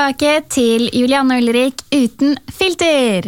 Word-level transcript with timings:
Tilbake 0.00 0.46
til 0.48 0.86
Julianne 0.96 1.36
Ulrik 1.42 1.82
uten 1.92 2.38
filter. 2.56 3.26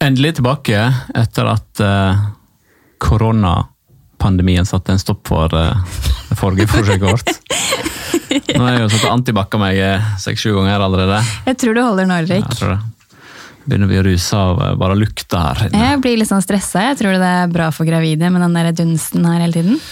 Endelig 0.00 0.38
tilbake 0.38 0.78
etter 1.12 1.50
at 1.50 1.82
uh, 1.84 2.22
koronapandemien 2.96 4.64
satte 4.64 4.94
en 4.94 5.02
stopp 5.02 5.28
for 5.28 5.52
uh, 5.52 5.76
det 6.30 6.38
forrige 6.40 6.70
forsøket 6.72 7.04
vårt. 7.04 7.34
Nå 8.56 8.62
har 8.64 8.78
jeg 8.78 8.86
jo 8.86 8.88
satt 8.94 9.10
antibac 9.10 9.52
av 9.52 9.60
meg 9.60 9.82
seks-sju 10.24 10.54
ganger 10.56 10.86
allerede. 10.86 11.20
Jeg 11.50 11.60
tror 11.60 11.76
du 11.76 11.82
holder 11.82 12.08
nå, 12.08 12.22
Ulrik. 12.24 12.40
Ja, 12.40 12.48
jeg 12.48 12.60
tror 12.62 12.72
det. 12.72 13.20
Begynner 13.66 13.92
å 14.00 14.06
ruse 14.08 14.40
av 14.40 14.64
bare 14.80 14.96
lukta 15.02 15.42
her. 15.50 15.66
inne. 15.68 15.84
Jeg 15.84 16.00
blir 16.06 16.16
litt 16.22 16.32
sånn 16.32 16.46
stressa. 16.48 16.88
Jeg 16.94 17.02
tror 17.02 17.20
det 17.20 17.34
er 17.42 17.52
bra 17.52 17.68
for 17.76 17.84
gravide 17.84 18.32
med 18.32 18.40
den 18.46 18.56
der 18.56 18.72
dunsten 18.80 19.28
her 19.28 19.44
hele 19.44 19.60
tiden. 19.60 19.84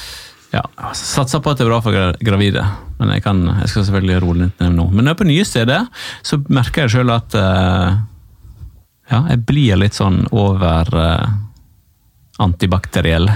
Ja, 0.51 0.65
Satser 0.99 1.43
på 1.43 1.53
at 1.53 1.61
det 1.61 1.67
er 1.67 1.71
bra 1.71 1.79
for 1.85 1.95
gravide, 2.27 2.65
men 2.99 3.13
jeg, 3.15 3.23
kan, 3.23 3.43
jeg 3.61 3.71
skal 3.71 3.85
selvfølgelig 3.87 4.23
roe 4.25 4.39
litt 4.41 4.63
ned 4.63 4.75
nå. 4.75 4.87
Men 4.91 5.05
når 5.05 5.13
jeg 5.13 5.15
er 5.15 5.21
på 5.21 5.29
nye 5.29 5.47
steder, 5.47 5.85
så 6.27 6.41
merker 6.51 6.85
jeg 6.85 6.95
sjøl 6.97 7.13
at 7.15 7.37
uh, 7.39 8.01
ja, 9.13 9.21
jeg 9.31 9.45
blir 9.47 9.79
litt 9.79 9.95
sånn 9.95 10.25
over 10.35 10.91
uh, 10.91 11.29
antibakteriell. 12.43 13.31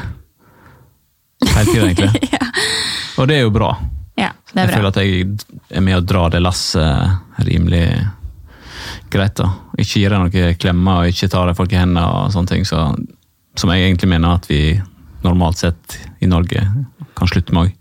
Hele 1.44 1.64
tida, 1.70 1.86
egentlig. 1.86 2.30
Og 3.20 3.30
det 3.30 3.38
er 3.38 3.44
jo 3.44 3.54
bra. 3.54 3.70
Ja, 4.18 4.32
det 4.50 4.64
Jeg 4.64 4.70
er 4.70 4.74
føler 4.74 4.90
at 4.90 5.00
jeg 5.02 5.24
er 5.70 5.84
med 5.86 6.00
å 6.00 6.06
dra 6.06 6.26
det 6.34 6.42
lasset 6.42 7.44
rimelig 7.46 7.86
greit. 9.10 9.36
da. 9.38 9.52
Ikke 9.78 10.02
gir 10.02 10.14
deg 10.14 10.22
noen 10.22 10.58
klemmer 10.58 11.02
og 11.02 11.14
ikke 11.14 11.30
tar 11.30 11.46
deg 11.50 11.58
folk 11.58 11.74
i 11.74 11.78
hendene 11.78 12.04
og 12.10 12.34
sånne 12.34 12.50
ting. 12.50 12.66
Så, 12.66 12.80
som 13.58 13.70
jeg 13.70 13.86
egentlig 13.86 14.10
mener 14.10 14.38
at 14.38 14.50
vi 14.50 14.62
normalt 15.26 15.60
sett 15.60 15.98
i 16.24 16.28
Norge 16.30 16.62
kan 17.14 17.30
slutte 17.30 17.54
med 17.54 17.68
òg. 17.68 17.80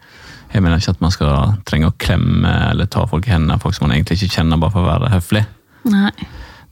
Jeg 0.53 0.61
mener 0.61 0.77
ikke 0.77 0.94
at 0.94 1.02
man 1.02 1.13
skal 1.13 1.55
trenge 1.66 1.89
å 1.89 1.95
klemme 1.97 2.52
eller 2.69 2.89
ta 2.91 3.08
folk 3.09 3.25
i 3.25 3.33
hendene, 3.33 3.58
folk 3.61 3.73
som 3.73 3.88
man 3.88 3.95
egentlig 3.95 4.19
ikke 4.19 4.35
kjenner, 4.38 4.59
bare 4.61 4.75
for 4.75 4.85
å 4.85 4.91
være 4.91 5.09
høflig. 5.16 5.41
Nei. 5.89 6.11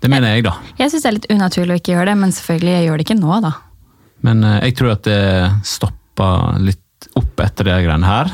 Det 0.01 0.09
mener 0.09 0.35
jeg, 0.35 0.45
da. 0.45 0.55
Jeg 0.79 0.91
syns 0.91 1.03
det 1.03 1.09
er 1.09 1.17
litt 1.17 1.31
unaturlig 1.33 1.73
å 1.73 1.81
ikke 1.81 1.93
gjøre 1.95 2.11
det, 2.11 2.19
men 2.21 2.33
selvfølgelig 2.33 2.71
jeg 2.73 2.85
gjør 2.87 3.01
det 3.01 3.05
ikke 3.05 3.19
nå, 3.19 3.35
da. 3.43 3.51
Men 4.25 4.45
eh, 4.45 4.61
jeg 4.67 4.77
tror 4.77 4.95
at 4.95 5.03
det 5.05 5.19
stopper 5.67 6.61
litt 6.61 7.09
opp 7.17 7.41
etter 7.41 7.67
de 7.67 7.77
greiene 7.85 8.09
her. 8.09 8.31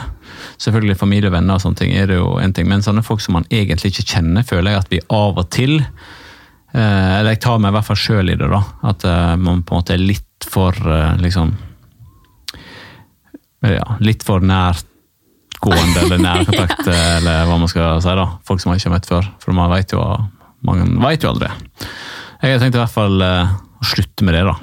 Selvfølgelig 0.63 0.99
familie 0.99 1.31
og 1.31 1.35
venner 1.35 1.57
og 1.57 1.63
sånne 1.63 1.79
ting 1.79 1.93
er 1.95 2.07
det 2.11 2.19
jo 2.19 2.37
en 2.41 2.55
ting, 2.55 2.67
men 2.69 2.83
sånne 2.83 3.03
folk 3.05 3.23
som 3.23 3.37
man 3.39 3.47
egentlig 3.51 3.93
ikke 3.93 4.07
kjenner, 4.15 4.47
føler 4.47 4.73
jeg 4.73 4.83
at 4.83 4.91
vi 4.93 5.03
av 5.13 5.39
og 5.39 5.47
til 5.53 5.77
eh, 5.79 7.13
Eller 7.17 7.33
jeg 7.33 7.43
tar 7.43 7.59
meg 7.63 7.71
i 7.71 7.77
hvert 7.77 7.87
fall 7.87 7.99
sjøl 7.99 8.31
i 8.31 8.39
det, 8.39 8.51
da. 8.51 8.61
At 8.91 9.07
eh, 9.07 9.35
man 9.39 9.63
på 9.63 9.75
en 9.75 9.83
måte 9.83 9.95
er 9.95 10.03
litt 10.03 10.47
for 10.47 10.75
liksom 11.19 11.55
ja, 13.75 13.97
Litt 14.03 14.23
for 14.27 14.43
nærgående 14.45 16.03
eller 16.05 16.21
nærkontakt, 16.23 16.85
ja. 16.87 16.97
eller 17.17 17.47
hva 17.49 17.57
man 17.61 17.71
skal 17.71 18.01
si. 18.03 18.15
da. 18.19 18.27
Folk 18.47 18.63
som 18.63 18.71
man 18.71 18.79
ikke 18.79 18.89
har 18.91 18.95
møtt 18.97 19.09
før. 19.09 19.29
For 19.43 19.57
man 19.57 19.71
vet 19.73 19.93
jo, 19.95 20.03
man 20.67 20.97
vet 21.05 21.25
jo 21.25 21.33
aldri. 21.33 21.51
Jeg 22.41 22.53
har 22.55 22.61
tenkt 22.63 22.77
i 22.77 22.81
hvert 22.83 22.93
fall 22.93 23.21
eh, 23.25 23.53
å 23.81 23.87
slutte 23.91 24.25
med 24.27 24.37
det, 24.37 24.45
da. 24.47 24.55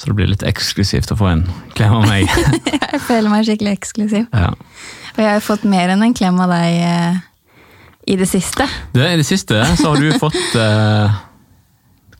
Så 0.00 0.08
det 0.08 0.16
blir 0.16 0.30
litt 0.30 0.44
eksklusivt 0.48 1.10
å 1.12 1.16
få 1.20 1.26
en 1.28 1.42
klem 1.76 1.92
av 1.98 2.06
meg. 2.08 2.30
Jeg 2.94 3.00
føler 3.04 3.28
meg 3.32 3.44
skikkelig 3.48 3.74
eksklusiv. 3.78 4.30
ja. 4.32 4.54
Og 5.10 5.18
jeg 5.18 5.26
har 5.26 5.40
jo 5.40 5.42
fått 5.42 5.64
mer 5.66 5.90
enn 5.90 6.02
en 6.06 6.12
klem 6.14 6.36
av 6.40 6.52
deg 6.52 6.76
eh, 6.86 7.16
i 8.14 8.14
det 8.16 8.28
siste. 8.30 8.62
Det, 8.94 9.02
I 9.10 9.18
det 9.18 9.24
siste 9.26 9.58
så 9.76 9.90
har 9.90 9.98
du 10.00 10.14
fått 10.22 10.54
eh, 10.56 11.16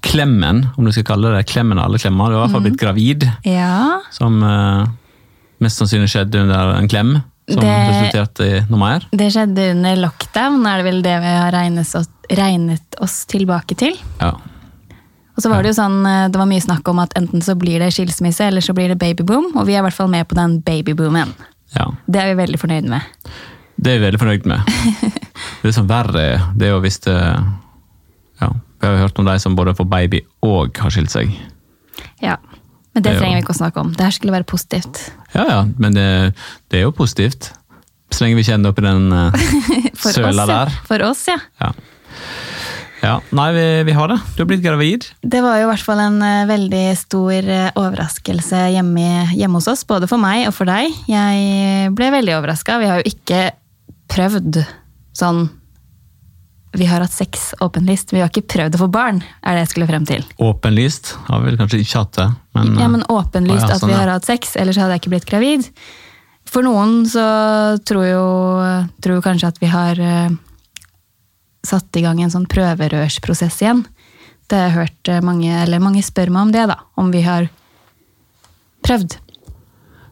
klemmen, 0.02 0.64
om 0.76 0.84
du 0.86 0.92
skal 0.92 1.04
kalle 1.04 1.32
det 1.36 1.46
klemmen 1.50 1.78
av 1.78 1.88
alle 1.90 1.98
klemmer. 2.00 2.30
Du 2.30 2.36
har 2.36 2.44
i 2.44 2.46
hvert 2.46 2.54
fall 2.56 2.64
blitt 2.66 2.80
gravid, 2.80 3.26
Ja. 3.44 4.00
som 4.10 4.42
uh, 4.42 4.86
mest 5.60 5.80
sannsynlig 5.80 6.08
skjedde 6.12 6.40
under 6.44 6.74
en 6.78 6.88
klem. 6.88 7.18
Som 7.50 7.60
Det- 7.64 7.88
resulterte 7.90 8.46
i 8.46 8.60
noe 8.70 8.78
mer. 8.78 9.06
Det 9.10 9.26
skjedde 9.34 9.70
under 9.72 9.96
lockdown, 9.96 10.60
er 10.70 10.76
det 10.78 10.84
vel 10.86 11.02
det 11.02 11.16
vi 11.20 11.32
har 11.34 11.50
regnet 11.50 11.94
oss, 11.98 12.08
regnet 12.30 12.94
oss 13.02 13.24
tilbake 13.26 13.74
til. 13.76 13.96
Ja. 14.20 14.30
Og 15.36 15.42
så 15.42 15.50
var 15.50 15.62
det 15.64 15.72
jo 15.72 15.82
sånn, 15.82 15.98
eh, 16.06 16.28
det 16.28 16.38
var 16.38 16.46
mye 16.46 16.60
snakk 16.62 16.86
om 16.88 16.98
at 17.02 17.14
enten 17.18 17.42
så 17.42 17.56
blir 17.58 17.80
det 17.82 17.90
skilsmisse, 17.96 18.40
eller 18.46 18.60
så 18.60 18.72
blir 18.76 18.88
det 18.92 18.98
babyboom, 19.02 19.56
og 19.56 19.66
vi 19.66 19.74
er 19.74 19.80
i 19.80 19.82
hvert 19.88 19.96
fall 19.98 20.08
med 20.12 20.28
på 20.28 20.36
den 20.38 20.60
babyboomen. 20.62 21.32
ja. 21.74 21.86
Det 22.08 22.20
er 22.22 22.34
vi 22.34 22.42
veldig 22.46 22.58
fornøyd 22.60 22.88
med. 22.88 23.02
Det 23.80 23.92
er 23.94 23.98
vi 23.98 24.06
veldig 24.10 24.20
fornøyd 24.20 24.46
med. 24.46 24.60
Det 25.62 25.74
som 25.74 25.86
verre 25.88 26.20
er, 26.20 26.38
det 26.56 26.68
er 26.68 26.70
jo 26.74 26.80
hvis 26.80 27.00
det 27.00 27.16
Ja, 28.40 28.48
vi 28.80 28.88
har 28.88 28.96
jo 28.96 29.02
hørt 29.04 29.18
om 29.20 29.28
de 29.28 29.36
som 29.42 29.56
både 29.58 29.74
får 29.76 29.88
baby 29.92 30.22
og 30.46 30.78
har 30.80 30.92
skilt 30.94 31.12
seg. 31.12 31.32
Ja. 32.24 32.38
Men 32.94 33.04
det 33.04 33.10
Det 33.10 33.16
er 33.16 33.20
trenger 33.22 33.38
vi 33.38 33.44
ikke 33.44 33.54
å 33.54 33.60
snakke 33.60 33.82
om. 33.82 33.92
Det 33.94 34.06
her 34.06 34.14
skulle 34.16 34.34
være 34.34 34.48
positivt. 34.48 35.02
Ja 35.34 35.44
ja, 35.46 35.58
men 35.78 35.94
det, 35.94 36.06
det 36.72 36.80
er 36.80 36.88
jo 36.88 36.94
positivt. 36.96 37.52
Så 38.10 38.24
lenge 38.24 38.38
vi 38.38 38.42
ikke 38.42 38.56
ender 38.56 38.72
opp 38.72 38.80
i 38.80 38.86
den 38.86 39.12
eh, 39.14 39.44
søla 40.02 40.32
oss, 40.32 40.50
der. 40.50 40.72
For 40.88 41.04
oss, 41.06 41.22
ja. 41.30 41.36
Ja. 41.62 41.70
ja. 43.04 43.12
Nei, 43.36 43.46
vi, 43.54 43.66
vi 43.86 43.94
har 43.94 44.10
det. 44.10 44.18
Du 44.34 44.42
har 44.42 44.50
blitt 44.50 44.64
gravid. 44.64 45.06
Det 45.22 45.44
var 45.44 45.60
jo 45.60 45.68
i 45.68 45.70
hvert 45.70 45.86
fall 45.86 46.02
en 46.02 46.18
eh, 46.26 46.48
veldig 46.50 46.82
stor 46.98 47.36
eh, 47.38 47.70
overraskelse 47.76 48.64
hjemme, 48.74 49.06
hjemme 49.36 49.60
hos 49.62 49.70
oss, 49.70 49.86
både 49.86 50.10
for 50.10 50.18
meg 50.22 50.48
og 50.48 50.56
for 50.56 50.72
deg. 50.72 50.90
Jeg 51.12 51.94
ble 51.94 52.10
veldig 52.16 52.40
overraska. 52.40 52.80
Vi 52.82 52.90
har 52.90 53.04
jo 53.04 53.12
ikke 53.12 53.44
prøvd 54.10 54.64
sånn 55.14 55.44
Vi 56.72 56.86
har 56.86 57.02
hatt 57.02 57.14
sex 57.14 57.50
åpenlyst, 57.60 58.12
vi 58.14 58.20
har 58.22 58.30
ikke 58.30 58.46
prøvd 58.46 58.76
å 58.76 58.82
få 58.84 58.86
barn, 58.94 59.22
er 59.42 59.56
det 59.56 59.64
jeg 59.64 59.72
skulle 59.72 59.88
frem 59.90 60.04
til. 60.06 60.22
Åpenlyst. 60.38 61.16
Har 61.26 61.42
vel 61.42 61.58
kanskje 61.58 61.80
ikke 61.82 62.04
hatt 62.04 62.12
det, 62.20 62.28
men, 62.54 62.76
Ja, 62.78 62.90
men 62.92 63.02
åpenlyst 63.10 63.64
ja, 63.64 63.64
sånn, 63.64 63.74
at 63.74 63.82
sånn, 63.82 63.90
vi 63.90 63.96
ja. 63.96 64.02
har 64.04 64.12
hatt 64.14 64.28
sex, 64.28 64.54
ellers 64.60 64.78
hadde 64.78 64.94
jeg 64.94 65.02
ikke 65.02 65.14
blitt 65.16 65.26
gravid. 65.30 65.66
For 66.50 66.66
noen 66.66 67.02
så 67.10 67.24
tror 67.86 68.06
jo 68.06 68.24
tror 69.02 69.18
jo 69.18 69.24
kanskje 69.24 69.50
at 69.50 69.58
vi 69.62 69.70
har 69.70 69.98
uh, 69.98 70.30
satt 71.66 71.98
i 71.98 72.04
gang 72.04 72.22
en 72.22 72.32
sånn 72.32 72.48
prøverørsprosess 72.50 73.60
igjen. 73.62 73.84
Det 74.50 74.58
har 74.58 74.68
jeg 74.68 74.76
hørt 74.78 75.10
eh, 75.12 75.20
mange, 75.22 75.50
eller 75.62 75.82
mange 75.82 76.02
spør 76.02 76.32
meg 76.34 76.48
om 76.48 76.52
det, 76.54 76.64
da. 76.72 76.80
Om 76.98 77.12
vi 77.14 77.20
har 77.22 77.46
prøvd. 78.82 79.14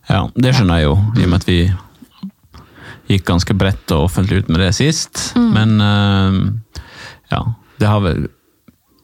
Ja, 0.09 0.21
det 0.39 0.53
skjønner 0.55 0.79
jeg 0.79 0.87
jo, 0.87 0.93
i 1.19 1.25
og 1.25 1.33
med 1.33 1.41
at 1.41 1.49
vi 1.49 1.59
gikk 3.09 3.29
ganske 3.29 3.57
bredt 3.57 3.95
og 3.97 4.09
offentlig 4.09 4.43
ut 4.43 4.51
med 4.53 4.63
det 4.63 4.73
sist. 4.77 5.31
Mm. 5.39 5.49
Men 5.55 5.85
eh, 5.85 6.83
ja, 7.33 7.45
det 7.81 7.89
har 7.89 8.03
vel 8.05 8.27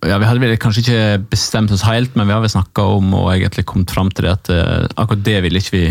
ja, 0.05 0.19
Vi 0.21 0.27
hadde 0.29 0.43
vel 0.43 0.59
kanskje 0.61 0.83
ikke 0.83 1.29
bestemt 1.33 1.73
oss 1.73 1.87
helt, 1.87 2.13
men 2.13 2.29
vi 2.29 2.35
har 2.35 2.43
vel 2.45 2.53
snakka 2.53 2.85
om 2.99 3.15
og 3.17 3.31
egentlig 3.33 3.65
kommet 3.71 3.95
fram 3.95 4.11
til 4.13 4.27
det 4.27 4.35
at 4.35 4.51
eh, 4.53 4.83
akkurat 5.01 5.25
det 5.25 5.39
ville 5.47 5.63
ikke 5.63 5.77
vi 5.79 5.87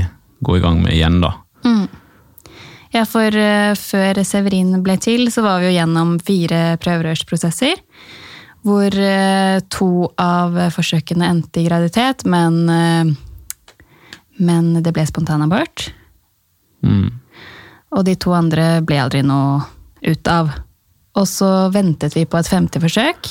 gå 0.45 0.59
i 0.59 0.61
gang 0.61 0.83
med 0.83 0.93
igjen, 0.93 1.17
da. 1.23 1.31
Ja, 2.93 3.07
for 3.09 3.25
eh, 3.25 3.71
før 3.79 4.19
Severin 4.27 4.75
ble 4.85 4.99
til, 5.01 5.31
så 5.33 5.41
var 5.41 5.63
vi 5.63 5.71
jo 5.71 5.79
gjennom 5.79 6.19
fire 6.21 6.61
prøverørsprosesser. 6.83 7.81
Hvor 8.63 8.95
to 9.75 9.89
av 10.23 10.53
forsøkene 10.71 11.25
endte 11.27 11.59
i 11.59 11.65
graviditet, 11.65 12.21
men, 12.31 12.61
men 14.39 14.69
det 14.85 14.93
ble 14.95 15.03
spontanabort. 15.09 15.89
Mm. 16.79 17.09
Og 17.93 18.03
de 18.07 18.15
to 18.17 18.33
andre 18.35 18.81
ble 18.85 18.99
aldri 19.01 19.21
noe 19.25 19.61
ut 20.03 20.27
av. 20.27 20.51
Og 21.13 21.27
så 21.29 21.49
ventet 21.73 22.15
vi 22.17 22.25
på 22.25 22.39
et 22.39 22.49
femte 22.49 22.81
forsøk, 22.81 23.29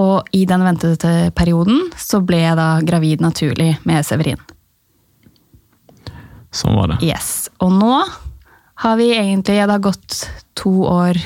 og 0.00 0.28
i 0.32 0.44
den 0.48 0.62
ventede 0.64 1.32
perioden 1.36 1.90
så 2.00 2.22
ble 2.24 2.40
jeg 2.40 2.56
da 2.56 2.68
gravid 2.86 3.20
naturlig 3.20 3.74
med 3.88 4.06
Severin. 4.06 4.40
Sånn 6.52 6.76
var 6.76 6.92
det. 6.92 7.00
Yes. 7.04 7.50
Og 7.64 7.72
nå 7.74 7.96
har 8.82 8.96
vi 8.98 9.12
egentlig 9.14 9.56
Det 9.56 9.70
har 9.70 9.80
gått 9.80 10.16
to 10.58 10.72
år 10.84 11.16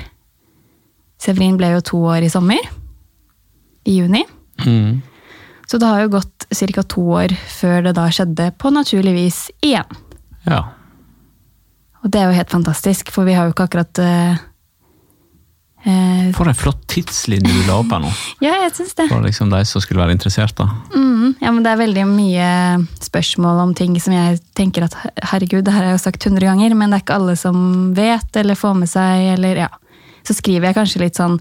Severin 1.18 1.56
ble 1.58 1.72
jo 1.72 1.82
to 1.82 1.98
år 2.12 2.26
i 2.26 2.30
sommer. 2.30 2.62
I 3.86 3.96
juni. 3.96 4.22
Mm. 4.66 5.02
Så 5.66 5.78
det 5.82 5.88
har 5.88 6.04
jo 6.04 6.12
gått 6.18 6.46
ca. 6.50 6.82
to 6.82 7.02
år 7.16 7.32
før 7.50 7.88
det 7.88 7.94
da 7.96 8.06
skjedde 8.12 8.50
på 8.58 8.70
naturlig 8.70 9.14
vis 9.16 9.38
igjen. 9.64 9.98
Ja. 10.44 10.75
Og 12.06 12.12
det 12.14 12.20
er 12.22 12.28
jo 12.30 12.36
helt 12.36 12.52
fantastisk, 12.54 13.10
for 13.10 13.26
vi 13.26 13.34
har 13.34 13.48
jo 13.48 13.52
ikke 13.54 13.64
akkurat 13.66 13.98
uh, 13.98 14.36
uh, 15.82 16.28
For 16.36 16.46
en 16.46 16.54
flott 16.54 16.84
tidslinje 16.92 17.50
du 17.50 17.64
la 17.66 17.80
opp 17.80 17.90
her 17.90 18.04
nå. 18.04 18.12
Ja, 18.46 18.52
jeg 18.62 18.76
synes 18.76 18.94
det. 18.94 19.08
For 19.10 19.24
liksom 19.24 19.50
de 19.50 19.64
som 19.66 19.82
skulle 19.82 20.04
være 20.04 20.14
interessert. 20.14 20.54
da. 20.54 20.68
Mm, 20.94 21.34
ja, 21.42 21.50
men 21.50 21.64
det 21.66 21.72
er 21.72 21.80
veldig 21.82 22.04
mye 22.12 22.50
spørsmål 23.02 23.64
om 23.64 23.74
ting 23.74 23.98
som 24.02 24.14
jeg 24.14 24.38
tenker 24.54 24.86
at 24.86 24.94
herregud, 25.32 25.64
det 25.66 25.74
her 25.74 25.82
har 25.82 25.90
jeg 25.90 25.98
jo 25.98 26.04
sagt 26.04 26.28
hundre 26.28 26.46
ganger, 26.46 26.76
men 26.78 26.94
det 26.94 27.00
er 27.00 27.06
ikke 27.08 27.18
alle 27.18 27.34
som 27.40 27.58
vet 27.98 28.38
eller 28.38 28.60
får 28.60 28.78
med 28.84 28.92
seg, 28.92 29.26
eller 29.34 29.64
ja. 29.66 29.70
Så 30.26 30.38
skriver 30.38 30.70
jeg 30.70 30.78
kanskje 30.78 31.02
litt 31.02 31.18
sånn 31.18 31.40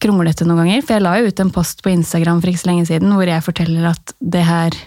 kronglete 0.00 0.46
noen 0.46 0.62
ganger, 0.62 0.86
for 0.86 0.96
jeg 0.96 1.04
la 1.04 1.16
jo 1.18 1.34
ut 1.34 1.42
en 1.42 1.52
post 1.52 1.82
på 1.82 1.90
Instagram 1.92 2.38
for 2.38 2.52
ikke 2.52 2.62
så 2.62 2.70
lenge 2.70 2.86
siden 2.88 3.10
hvor 3.12 3.28
jeg 3.28 3.44
forteller 3.44 3.90
at 3.90 4.14
det 4.22 4.46
her, 4.46 4.78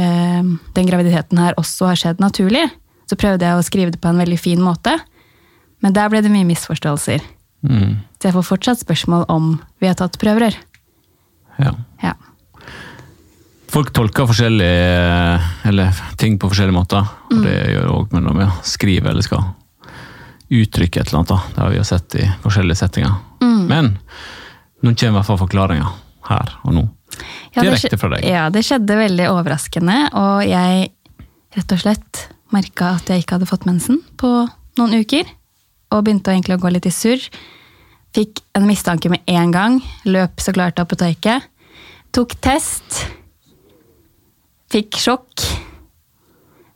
uh, 0.00 0.42
den 0.80 0.88
graviditeten 0.88 1.44
her 1.44 1.60
også 1.60 1.92
har 1.92 2.00
skjedd 2.00 2.24
naturlig. 2.24 2.64
Så 3.06 3.18
prøvde 3.18 3.46
jeg 3.46 3.58
å 3.58 3.64
skrive 3.64 3.94
det 3.94 4.02
på 4.02 4.10
en 4.10 4.20
veldig 4.20 4.38
fin 4.40 4.62
måte, 4.62 4.96
men 5.84 5.94
der 5.94 6.08
ble 6.10 6.22
det 6.24 6.32
mye 6.32 6.46
misforståelser. 6.48 7.22
Mm. 7.66 7.98
Så 8.18 8.28
jeg 8.28 8.36
får 8.36 8.46
fortsatt 8.48 8.82
spørsmål 8.82 9.26
om 9.32 9.52
vi 9.82 9.90
har 9.90 9.98
tatt 9.98 10.18
prøverør. 10.20 10.56
Ja. 11.62 11.74
Ja. 12.02 12.14
Folk 13.72 13.92
tolker 13.92 14.28
forskjellige 14.28 15.38
eller 15.68 16.02
ting 16.20 16.38
på 16.40 16.48
forskjellige 16.50 16.76
måter. 16.76 17.06
Og 17.30 17.44
det 17.44 17.56
gjør 17.74 17.92
òg 17.92 18.14
når 18.14 18.42
ja, 18.44 18.50
skriver 18.66 19.12
eller 19.12 19.26
skal 19.26 19.44
uttrykke 20.46 21.02
et 21.02 21.08
eller 21.10 21.18
annet. 21.20 21.32
da. 21.32 21.40
Det 21.54 21.62
har 21.62 21.72
vi 21.72 21.80
jo 21.80 21.86
sett 21.86 22.18
i 22.20 22.26
forskjellige 22.44 22.80
settinger. 22.80 23.16
Mm. 23.42 23.62
Men 23.70 23.90
nå 24.82 24.94
kommer 24.94 25.16
i 25.16 25.16
hvert 25.18 25.30
fall 25.30 25.42
forklaringa 25.42 25.90
her 26.30 26.54
og 26.62 26.76
nå. 26.76 26.86
Ja, 27.56 27.64
Direkte 27.64 27.98
fra 27.98 28.10
deg. 28.12 28.26
Ja, 28.28 28.46
det 28.52 28.62
skjedde 28.66 28.98
veldig 28.98 29.28
overraskende, 29.32 29.98
og 30.18 30.42
jeg 30.46 30.90
rett 31.56 31.72
og 31.72 31.80
slett 31.80 32.26
merka 32.56 32.94
at 32.96 33.10
jeg 33.12 33.22
ikke 33.22 33.36
hadde 33.36 33.50
fått 33.50 33.68
mensen 33.68 34.00
på 34.20 34.30
noen 34.80 34.96
uker. 35.02 35.28
Og 35.94 36.02
begynte 36.06 36.32
egentlig 36.32 36.56
å 36.56 36.62
gå 36.64 36.72
litt 36.72 36.88
i 36.88 36.94
surr. 36.94 37.22
Fikk 38.16 38.40
en 38.56 38.66
mistanke 38.68 39.12
med 39.12 39.22
en 39.28 39.52
gang. 39.54 39.78
Løp 40.08 40.40
så 40.42 40.54
klart 40.56 40.78
til 40.78 40.86
apoteket. 40.86 41.46
Tok 42.16 42.34
test. 42.42 43.04
Fikk 44.72 44.98
sjokk. 44.98 45.44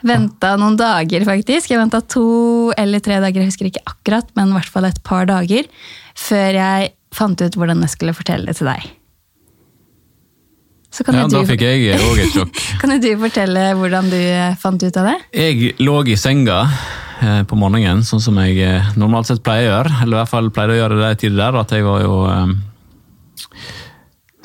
Venta 0.07 0.55
noen 0.61 0.79
dager, 0.81 1.25
faktisk. 1.29 1.73
Jeg 1.73 1.81
venta 1.81 2.01
to 2.01 2.71
eller 2.81 3.03
tre 3.05 3.19
dager, 3.21 3.43
jeg 3.43 3.51
husker 3.51 3.69
ikke 3.69 3.85
akkurat, 3.89 4.31
men 4.39 4.53
i 4.53 4.57
hvert 4.57 4.73
fall 4.73 4.89
et 4.89 5.03
par 5.05 5.29
dager, 5.29 5.69
før 6.17 6.57
jeg 6.57 6.95
fant 7.13 7.43
ut 7.43 7.59
hvordan 7.59 7.85
jeg 7.85 7.95
skulle 7.97 8.17
fortelle 8.17 8.49
det 8.49 8.57
til 8.61 8.71
deg. 8.71 8.87
Så 10.91 11.05
kan 11.07 11.15
Ja, 11.15 11.27
da 11.31 11.43
fikk 11.47 11.63
jeg 11.63 11.95
òg 12.03 12.19
et 12.19 12.33
sjokk. 12.35 12.57
kan 12.83 12.97
du 12.99 13.11
fortelle 13.21 13.69
hvordan 13.79 14.11
du 14.11 14.19
eh, 14.19 14.57
fant 14.59 14.83
ut 14.83 14.97
av 14.99 15.07
det? 15.07 15.19
Jeg 15.39 15.77
lå 15.79 15.95
i 16.11 16.17
senga 16.19 16.65
eh, 17.23 17.43
på 17.47 17.59
morgenen, 17.59 18.03
sånn 18.07 18.23
som 18.25 18.41
jeg 18.43 18.59
eh, 18.67 18.91
normalt 18.99 19.31
sett 19.31 19.45
pleier 19.47 19.69
å 19.69 19.77
gjøre. 19.77 20.01
Eller 20.03 20.17
i 20.17 20.19
hvert 20.19 20.33
fall 20.33 20.51
pleide 20.55 20.75
å 20.75 20.81
gjøre 20.81 20.99
det 20.99 21.13
i 21.15 21.21
tider 21.23 21.39
der. 21.45 21.61
at 21.63 21.77
jeg 21.77 21.87
var 21.87 22.03
jo... 22.03 22.17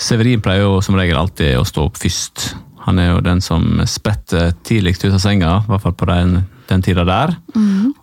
Severin 0.05 0.43
pleier 0.43 0.67
jo 0.67 0.77
som 0.83 0.97
regel 0.99 1.17
alltid 1.17 1.55
å 1.57 1.65
stå 1.65 1.87
opp 1.87 1.97
først. 1.97 2.51
Han 2.85 2.99
er 3.01 3.13
jo 3.13 3.23
den 3.25 3.41
som 3.41 3.79
spretter 3.89 4.53
tidligst 4.67 5.05
ut 5.07 5.15
av 5.15 5.21
senga, 5.23 5.55
i 5.63 5.71
hvert 5.71 5.81
fall 5.81 5.95
på 5.97 6.07
den, 6.09 6.43
den 6.69 6.83
tida 6.85 7.05
der. 7.07 7.33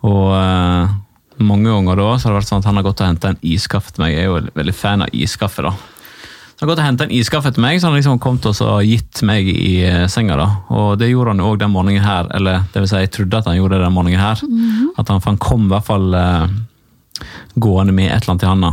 Og 0.03 0.33
uh, 0.33 0.89
mange 1.37 1.69
ganger 1.69 2.01
da 2.01 2.07
så 2.17 2.27
har 2.27 2.33
det 2.33 2.39
vært 2.41 2.49
sånn 2.49 2.63
at 2.63 2.67
han 2.67 2.79
har 2.79 2.87
gått 2.89 3.03
og 3.03 3.07
henta 3.07 3.31
en 3.31 3.39
iskaffe 3.45 3.93
til 3.93 4.03
meg. 4.03 4.17
Jeg 4.17 4.25
er 4.25 4.31
jo 4.31 4.41
veldig 4.57 4.75
fan 4.75 5.05
av 5.05 5.15
iskaffe. 5.15 5.63
da. 5.69 5.73
Han 6.63 6.69
har 6.69 6.77
gått 6.77 6.79
og 6.79 6.85
hentet 6.87 7.09
en 7.09 7.17
iskaffe 7.17 7.49
til 7.51 7.59
meg, 7.59 7.75
så 7.75 7.89
han 7.89 7.97
liksom 7.97 8.21
kommet 8.23 8.45
og 8.47 8.85
gitt 8.87 9.19
meg 9.27 9.49
i 9.51 9.81
eh, 9.83 10.05
senga. 10.07 10.37
da. 10.39 10.45
Og 10.71 10.93
det 10.95 11.09
gjorde 11.09 11.33
han 11.33 11.43
òg 11.43 11.57
den 11.59 11.73
morgenen 11.73 12.05
her, 12.05 12.29
eller 12.37 12.61
det 12.71 12.79
vil 12.79 12.87
si, 12.87 13.01
jeg 13.03 13.11
trodde 13.11 13.41
at 13.41 13.49
han 13.49 13.57
gjorde 13.57 13.75
det 13.75 13.83
den 13.83 13.91
morgenen 13.91 14.23
her. 14.23 14.39
At 14.95 15.11
han, 15.11 15.19
han 15.25 15.41
kom 15.43 15.65
i 15.65 15.73
hvert 15.73 15.89
fall 15.89 16.15
uh, 16.15 16.47
gående 17.59 17.91
med 17.91 18.07
et 18.13 18.15
eller 18.15 18.31
annet 18.31 18.47
i 18.47 18.51
handa. 18.53 18.71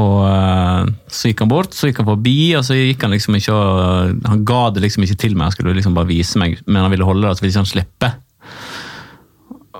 Og 0.00 0.16
uh, 0.32 0.88
så 1.12 1.28
gikk 1.28 1.44
han 1.44 1.52
bort, 1.52 1.76
så 1.76 1.92
gikk 1.92 2.00
han 2.00 2.08
forbi, 2.08 2.38
og 2.56 2.64
så 2.64 2.80
gikk 2.80 3.04
han 3.04 3.12
liksom 3.18 3.36
ikke 3.36 3.60
og 3.60 4.24
Han 4.32 4.48
ga 4.48 4.64
det 4.72 4.86
liksom 4.86 5.04
ikke 5.04 5.20
til 5.26 5.36
meg, 5.36 5.50
han 5.50 5.58
skulle 5.58 5.76
liksom 5.76 6.00
bare 6.00 6.08
vise 6.08 6.40
meg, 6.40 6.56
men 6.64 6.86
han 6.86 6.94
ville 6.96 7.10
holde 7.10 7.28
det, 7.28 7.36
så 7.36 7.44
ville 7.44 7.52
ikke 7.52 7.66
han 7.66 7.74
slippe. 7.74 8.14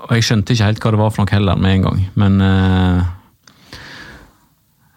Og 0.05 0.13
jeg 0.13 0.29
skjønte 0.29 0.53
ikke 0.53 0.69
helt 0.69 0.85
hva 0.85 0.93
det 0.93 1.01
var 1.07 1.17
for 1.17 1.25
noe 1.25 1.39
heller 1.39 1.57
med 1.57 1.79
en 1.79 1.89
gang, 1.89 2.05
men 2.21 2.43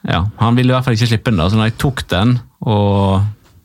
ja, 0.08 0.25
Han 0.38 0.56
ville 0.56 0.72
i 0.72 0.75
hvert 0.76 0.84
fall 0.84 0.94
ikke 0.96 1.08
slippe 1.12 1.31
den, 1.31 1.38
da, 1.38 1.49
så 1.49 1.56
når 1.60 1.70
jeg 1.70 1.78
tok 1.78 2.02
den 2.10 2.40
og 2.66 3.22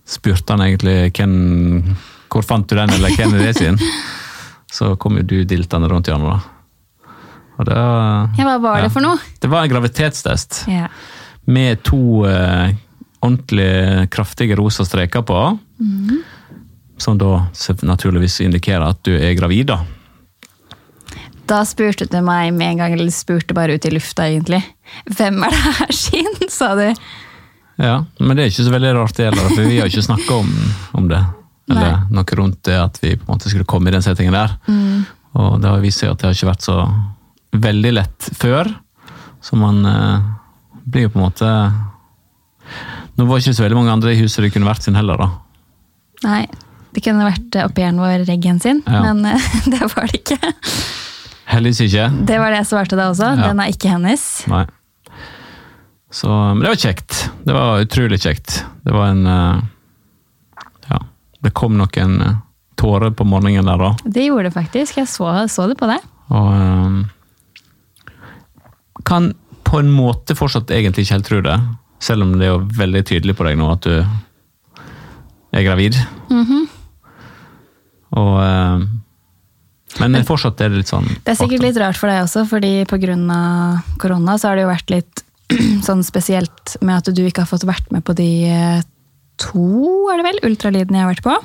spurte 0.07 0.53
han 0.55 0.61
egentlig 0.67 1.11
hvem, 1.17 1.95
hvor 2.31 2.45
fant 2.45 2.67
du 2.69 2.75
den, 2.77 2.89
eller 2.95 3.09
hvem 3.17 3.33
er 3.35 3.47
det 3.47 3.55
sin, 3.57 3.79
så 4.71 4.95
kom 4.99 5.17
jo 5.17 5.23
du 5.23 5.37
diltende 5.47 5.89
rundt 5.91 6.07
hjørnet. 6.07 6.37
da. 6.37 7.11
Og 7.57 7.65
det, 7.65 7.75
Ja, 8.37 8.43
hva 8.45 8.57
var 8.61 8.77
Ja. 8.77 8.83
det 8.87 8.91
for 8.93 9.01
noe? 9.01 9.17
det 9.41 9.49
var 9.49 9.63
en 9.63 9.69
graviditetstest 9.71 10.67
Ja. 10.69 10.87
med 11.47 11.83
to 11.83 12.25
eh, 12.25 12.73
ordentlig 13.21 14.09
kraftige 14.13 14.55
rosa 14.57 14.85
streker 14.85 15.23
på. 15.25 15.59
Som 16.97 17.17
da 17.17 17.47
naturligvis 17.83 18.39
indikerer 18.41 18.87
at 18.89 19.03
du 19.03 19.11
er 19.17 19.33
gravid. 19.35 19.67
da. 19.67 19.79
Da 21.47 21.61
spurte 21.63 22.07
du 22.09 22.21
meg 22.21 22.53
med 22.53 22.71
en 22.73 22.77
gang, 22.77 22.93
eller 22.93 23.11
spurte 23.11 23.53
bare 23.53 23.75
ut 23.77 23.85
i 23.85 23.89
lufta 23.93 24.23
egentlig. 24.27 24.63
Hvem 25.05 25.43
er 25.43 25.53
det 25.55 25.63
her 25.79 25.91
sin, 26.03 26.37
sa 26.49 26.73
du. 26.79 26.87
Ja, 27.77 27.99
Men 28.19 28.37
det 28.37 28.43
er 28.47 28.49
ikke 28.51 28.65
så 28.65 28.73
veldig 28.73 28.93
rart 28.97 29.17
det 29.19 29.27
heller, 29.29 29.49
for 29.53 29.67
vi 29.69 29.77
har 29.79 29.87
ikke 29.91 30.01
snakka 30.07 30.39
om, 30.41 30.47
om 30.97 31.07
det. 31.11 31.19
Eller 31.69 31.91
Nei. 31.91 32.15
noe 32.15 32.37
rundt 32.39 32.61
det 32.65 32.77
at 32.79 32.97
vi 33.03 33.11
på 33.19 33.27
en 33.27 33.35
måte 33.35 33.51
skulle 33.51 33.67
komme 33.67 33.91
i 33.91 33.93
den 33.93 34.01
settingen 34.05 34.33
der. 34.33 34.55
Og 35.37 35.59
det 35.61 35.69
har 35.69 35.83
vist 35.83 35.99
seg 36.01 36.09
at 36.13 36.21
det 36.23 36.29
har 36.29 36.37
ikke 36.37 36.49
vært 36.49 36.65
så 36.65 36.77
veldig 37.53 37.91
lett 37.93 38.29
før. 38.39 38.69
Så 39.43 39.59
man 39.59 39.83
eh, 39.85 40.23
blir 40.87 41.05
jo 41.05 41.11
på 41.13 41.19
en 41.19 41.27
måte 41.27 41.49
Nå 43.17 43.25
var 43.25 43.37
det 43.39 43.45
ikke 43.47 43.57
så 43.57 43.63
veldig 43.65 43.77
mange 43.79 43.93
andre 43.93 44.11
i 44.13 44.19
huset 44.19 44.43
det 44.45 44.49
kunne 44.53 44.67
vært 44.67 44.83
sin 44.85 44.97
heller, 44.97 45.17
da. 45.21 45.27
Nei, 46.25 46.41
det 46.93 47.01
kunne 47.05 47.25
vært 47.27 47.55
au 47.61 47.69
pairen 47.73 47.97
vår, 48.01 48.25
Reggen 48.27 48.59
sin, 48.63 48.81
Ja. 48.85 49.03
men 49.05 49.21
eh, 49.25 49.47
det 49.73 49.79
var 49.93 50.09
det 50.09 50.19
ikke. 50.23 50.39
Heldigvis 51.47 51.79
ikke. 51.87 52.07
Det 52.27 52.37
var 52.41 52.51
det 52.53 52.59
jeg 52.63 52.69
svarte 52.73 52.97
da 52.99 53.07
også. 53.11 53.29
Ja. 53.37 53.47
Den 53.51 53.61
er 53.63 53.71
ikke 53.71 53.93
hennes. 53.93 54.25
Nei. 54.51 54.65
Så, 56.09 56.29
men 56.31 56.63
det 56.63 56.71
var 56.71 56.75
kjekt. 56.79 57.31
Det 57.43 57.53
var 57.55 57.81
utrolig 57.83 58.19
kjekt. 58.23 58.61
Det 58.85 58.93
var 58.95 59.11
en 59.11 59.25
eh, 59.27 59.57
Ja, 60.87 61.01
det 61.43 61.51
kom 61.57 61.75
noen 61.79 62.21
eh, 62.23 62.37
tårer 62.79 63.11
på 63.11 63.25
morgenen 63.27 63.67
der 63.67 63.81
da. 63.81 63.91
Det 64.05 64.27
gjorde 64.27 64.47
det 64.49 64.55
faktisk. 64.55 64.97
Jeg 65.01 65.09
så, 65.11 65.27
så 65.51 65.67
det 65.67 65.75
på 65.79 65.89
deg. 65.89 66.05
Og 66.31 66.53
eh, 66.55 68.13
kan 69.07 69.33
på 69.67 69.81
en 69.81 69.91
måte 69.91 70.35
fortsatt 70.35 70.71
egentlig 70.71 71.03
ikke 71.05 71.17
helt 71.17 71.27
tro 71.27 71.41
det, 71.43 71.57
selv 72.03 72.23
om 72.23 72.37
det 72.39 72.47
er 72.47 72.53
jo 72.53 72.63
veldig 72.77 73.03
tydelig 73.07 73.35
på 73.35 73.47
deg 73.47 73.59
nå 73.59 73.67
at 73.73 73.83
du 73.83 73.97
er 75.51 75.65
gravid. 75.65 75.97
Og 78.17 78.33
eh, 78.39 78.85
Men 79.99 80.23
fortsatt 80.27 80.61
er 80.63 80.71
det 80.71 80.83
litt 80.83 80.91
sånn 80.91 81.07
Det 81.09 81.33
er 81.33 81.39
sikkert 81.41 81.65
litt 81.65 81.79
rart 81.81 81.99
for 81.99 82.07
deg 82.11 82.23
også, 82.23 82.45
fordi 82.47 82.85
pga. 82.87 83.17
korona 83.99 84.37
så 84.39 84.49
har 84.49 84.55
det 84.59 84.63
jo 84.63 84.71
vært 84.71 84.93
litt 84.93 85.23
sånn 85.87 86.03
spesielt 86.05 86.77
med 86.81 86.99
at 86.99 87.11
du 87.15 87.23
ikke 87.25 87.45
har 87.45 87.49
fått 87.49 87.67
vært 87.67 87.89
med 87.93 88.05
på 88.07 88.15
de 88.17 88.29
eh, 88.51 88.85
to, 89.41 89.67
er 90.11 90.21
det 90.21 90.27
vel, 90.27 90.39
ultralydene 90.49 90.99
jeg 90.99 91.07
har 91.07 91.13
vært 91.13 91.27
på. 91.27 91.35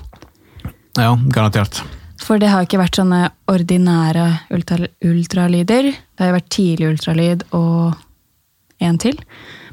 Ja, 1.01 1.13
garantert. 1.33 1.83
For 2.23 2.39
det 2.39 2.53
har 2.53 2.65
ikke 2.65 2.81
vært 2.81 2.99
sånne 3.01 3.33
ordinære 3.51 4.27
ultra, 4.55 4.79
ultralyder. 5.03 5.91
Det 5.91 6.23
har 6.23 6.31
jo 6.31 6.39
vært 6.39 6.53
tidlig 6.55 6.91
ultralyd 6.93 7.45
og 7.59 8.83
en 8.83 8.99
til. 9.03 9.19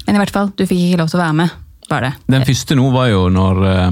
Men 0.06 0.16
i 0.16 0.22
hvert 0.22 0.34
fall, 0.34 0.50
du 0.56 0.64
fikk 0.66 0.88
ikke 0.88 1.02
lov 1.02 1.12
til 1.12 1.20
å 1.20 1.24
være 1.24 1.38
med, 1.42 1.54
var 1.90 2.06
det. 2.06 2.12
Den 2.30 2.46
første 2.48 2.76
nå 2.78 2.88
var 2.94 3.10
jo 3.10 3.22
når 3.32 3.62
eh, 3.70 3.86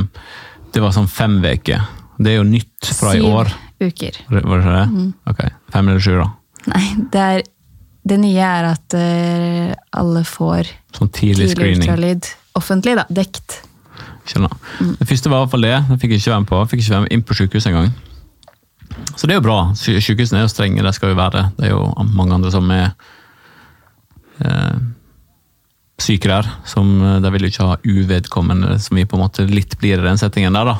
det 0.75 0.83
var 0.83 0.95
sånn 0.97 1.11
fem 1.11 1.39
uker. 1.45 1.87
Det 2.19 2.33
er 2.33 2.41
jo 2.41 2.49
nytt 2.49 2.91
fra 2.99 3.15
i 3.15 3.23
år. 3.23 3.51
Syv 3.53 3.65
uker. 3.79 4.19
Var 4.27 4.41
det 4.41 4.59
ikke 4.59 4.75
det? 4.75 5.07
Ok, 5.31 5.45
Fem 5.75 5.91
eller 5.93 6.03
sju, 6.03 6.17
da. 6.19 6.29
Nei, 6.69 6.85
det, 7.12 7.23
er, 7.23 7.45
det 8.09 8.19
nye 8.23 8.45
er 8.45 8.69
at 8.73 8.97
uh, 8.97 9.73
alle 10.00 10.25
får 10.27 10.71
Sånn 10.97 11.11
tidlig 11.15 11.53
tidlig 11.53 11.79
ultralyd 11.79 12.29
offentlig, 12.59 12.97
da, 12.99 13.07
dekt. 13.12 13.61
Skjønner. 14.29 14.53
Det 14.99 15.07
første 15.09 15.31
var 15.31 15.41
i 15.41 15.45
hvert 15.45 15.55
fall 15.55 15.67
det. 15.67 15.77
Det 15.88 15.99
fikk 16.03 16.15
jeg 16.15 16.23
ikke 16.23 16.35
være 16.35 16.43
med 16.43 16.50
på. 16.50 16.61
Jeg 16.61 16.71
fikk 16.73 16.85
ikke 16.85 16.95
være 16.95 17.07
med 17.07 17.15
inn 17.17 17.25
på 17.25 17.38
sykehuset 17.38 17.71
engang. 17.71 17.95
Så 19.15 19.29
det 19.29 19.35
er 19.35 19.41
jo 19.41 19.47
bra. 19.47 19.59
Sykehusene 19.79 20.43
er 20.43 20.47
jo 20.47 20.53
strenge, 20.53 20.85
det 20.85 20.95
skal 20.97 21.12
jo 21.12 21.19
være 21.19 21.35
det. 21.37 21.45
Det 21.59 21.69
er 21.69 21.75
jo 21.75 21.83
mange 22.19 22.37
andre 22.37 22.53
som 22.53 22.69
er 22.75 22.91
eh, 24.43 24.77
syke 26.03 26.31
der. 26.31 26.50
Som, 26.69 26.93
eh, 27.05 27.19
de 27.25 27.33
vil 27.35 27.47
jo 27.47 27.53
ikke 27.53 27.71
ha 27.71 27.79
uvedkommende, 27.87 28.77
som 28.83 29.00
vi 29.00 29.07
på 29.09 29.19
en 29.19 29.25
måte 29.25 29.47
litt 29.49 29.79
blir 29.81 30.03
i 30.03 30.07
den 30.07 30.21
settingen 30.21 30.59
der, 30.59 30.75
da. 30.75 30.77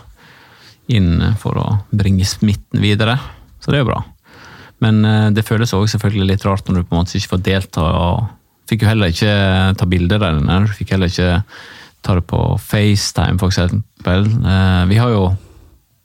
Inn 0.99 1.35
for 1.41 1.61
å 1.61 1.67
bringe 1.93 2.27
smitten 2.29 2.83
videre. 2.85 3.19
Så 3.61 3.73
det 3.73 3.81
er 3.81 3.87
jo 3.87 3.91
bra. 3.93 4.03
Men 4.85 5.05
eh, 5.05 5.29
det 5.35 5.45
føles 5.47 5.73
også 5.75 5.97
selvfølgelig 5.97 6.29
litt 6.33 6.45
rart 6.47 6.69
når 6.69 6.81
du 6.83 6.87
på 6.87 6.95
en 6.95 7.01
måte 7.03 7.19
ikke 7.19 7.33
får 7.35 7.45
delta. 7.47 7.83
og 7.83 8.27
Fikk 8.69 8.85
jo 8.85 8.91
heller 8.91 9.13
ikke 9.13 9.33
ta 9.81 9.87
bilder 9.89 10.21
der 10.23 10.39
inne. 10.39 10.59
Du 10.69 10.75
fikk 10.77 10.93
heller 10.95 11.09
ikke 11.11 11.43
ta 12.05 12.15
det 12.19 12.27
på 12.31 12.41
FaceTime, 12.63 13.39
for 13.41 13.49
eksempel. 13.51 14.29
Eh, 14.45 14.83
Vi 14.91 15.01
har 15.01 15.11
jo 15.15 15.25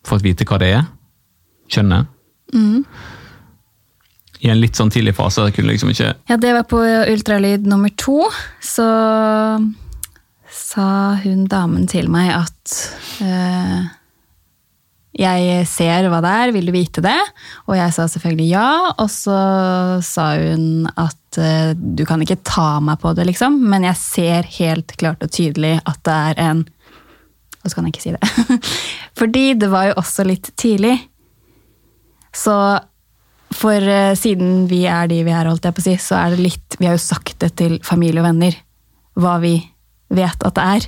fått 0.08 0.24
vite 0.26 0.48
hva 0.48 0.58
det 0.64 0.72
er. 0.80 0.86
Kjønnet. 1.72 2.08
I 4.44 4.50
en 4.52 4.60
litt 4.60 4.76
sånn 4.76 4.92
tidlig 4.92 5.14
fase. 5.16 5.46
Jeg 5.48 5.56
kunne 5.56 5.72
liksom 5.72 5.90
ikke 5.94 6.10
Ja, 6.30 6.36
det 6.38 6.52
var 6.54 6.66
på 6.68 6.82
ultralyd 6.84 7.66
nummer 7.70 7.90
to. 7.98 8.20
Så 8.62 8.86
sa 10.54 10.88
hun 11.24 11.46
damen 11.50 11.88
til 11.90 12.10
meg 12.14 12.30
at 12.36 12.74
eh, 13.24 13.86
jeg 15.24 15.66
ser 15.70 16.08
hva 16.12 16.20
det 16.24 16.32
er, 16.44 16.54
vil 16.56 16.70
du 16.70 16.74
vite 16.76 17.04
det? 17.04 17.18
Og 17.68 17.78
jeg 17.78 17.96
sa 17.96 18.06
selvfølgelig 18.12 18.50
ja, 18.52 18.70
og 18.94 19.10
så 19.12 19.38
sa 20.06 20.28
hun 20.40 20.86
at 21.00 21.40
eh, 21.42 21.74
du 21.74 22.06
kan 22.10 22.22
ikke 22.24 22.42
ta 22.46 22.78
meg 22.84 23.02
på 23.02 23.16
det, 23.18 23.28
liksom, 23.32 23.58
men 23.72 23.88
jeg 23.88 24.00
ser 24.02 24.50
helt 24.60 24.96
klart 25.00 25.24
og 25.26 25.34
tydelig 25.34 25.78
at 25.82 26.02
det 26.06 26.22
er 26.30 26.46
en 26.50 26.64
Og 27.64 27.72
så 27.72 27.78
kan 27.78 27.86
jeg 27.88 27.94
ikke 27.94 28.04
si 28.04 28.12
det. 28.12 28.70
Fordi 29.20 29.44
det 29.56 29.70
var 29.72 29.86
jo 29.88 30.00
også 30.02 30.26
litt 30.28 30.50
tidlig. 30.60 30.98
Så 32.36 32.56
for 33.54 33.88
eh, 33.88 34.16
siden 34.20 34.66
vi 34.68 34.84
er 34.90 35.08
de 35.08 35.22
vi 35.24 35.32
er, 35.32 35.48
holdt 35.48 35.64
jeg 35.64 35.78
på 35.78 35.84
å 35.84 35.86
si, 35.86 35.94
så 36.02 36.18
er 36.20 36.34
det 36.34 36.44
litt 36.44 36.76
Vi 36.80 36.90
har 36.90 36.98
jo 36.98 37.04
sagt 37.04 37.38
det 37.40 37.54
til 37.62 37.78
familie 37.86 38.20
og 38.20 38.28
venner, 38.28 38.58
hva 39.16 39.38
vi 39.40 39.56
vet 40.16 40.46
at 40.46 40.56
det 40.58 40.64
er. 40.78 40.88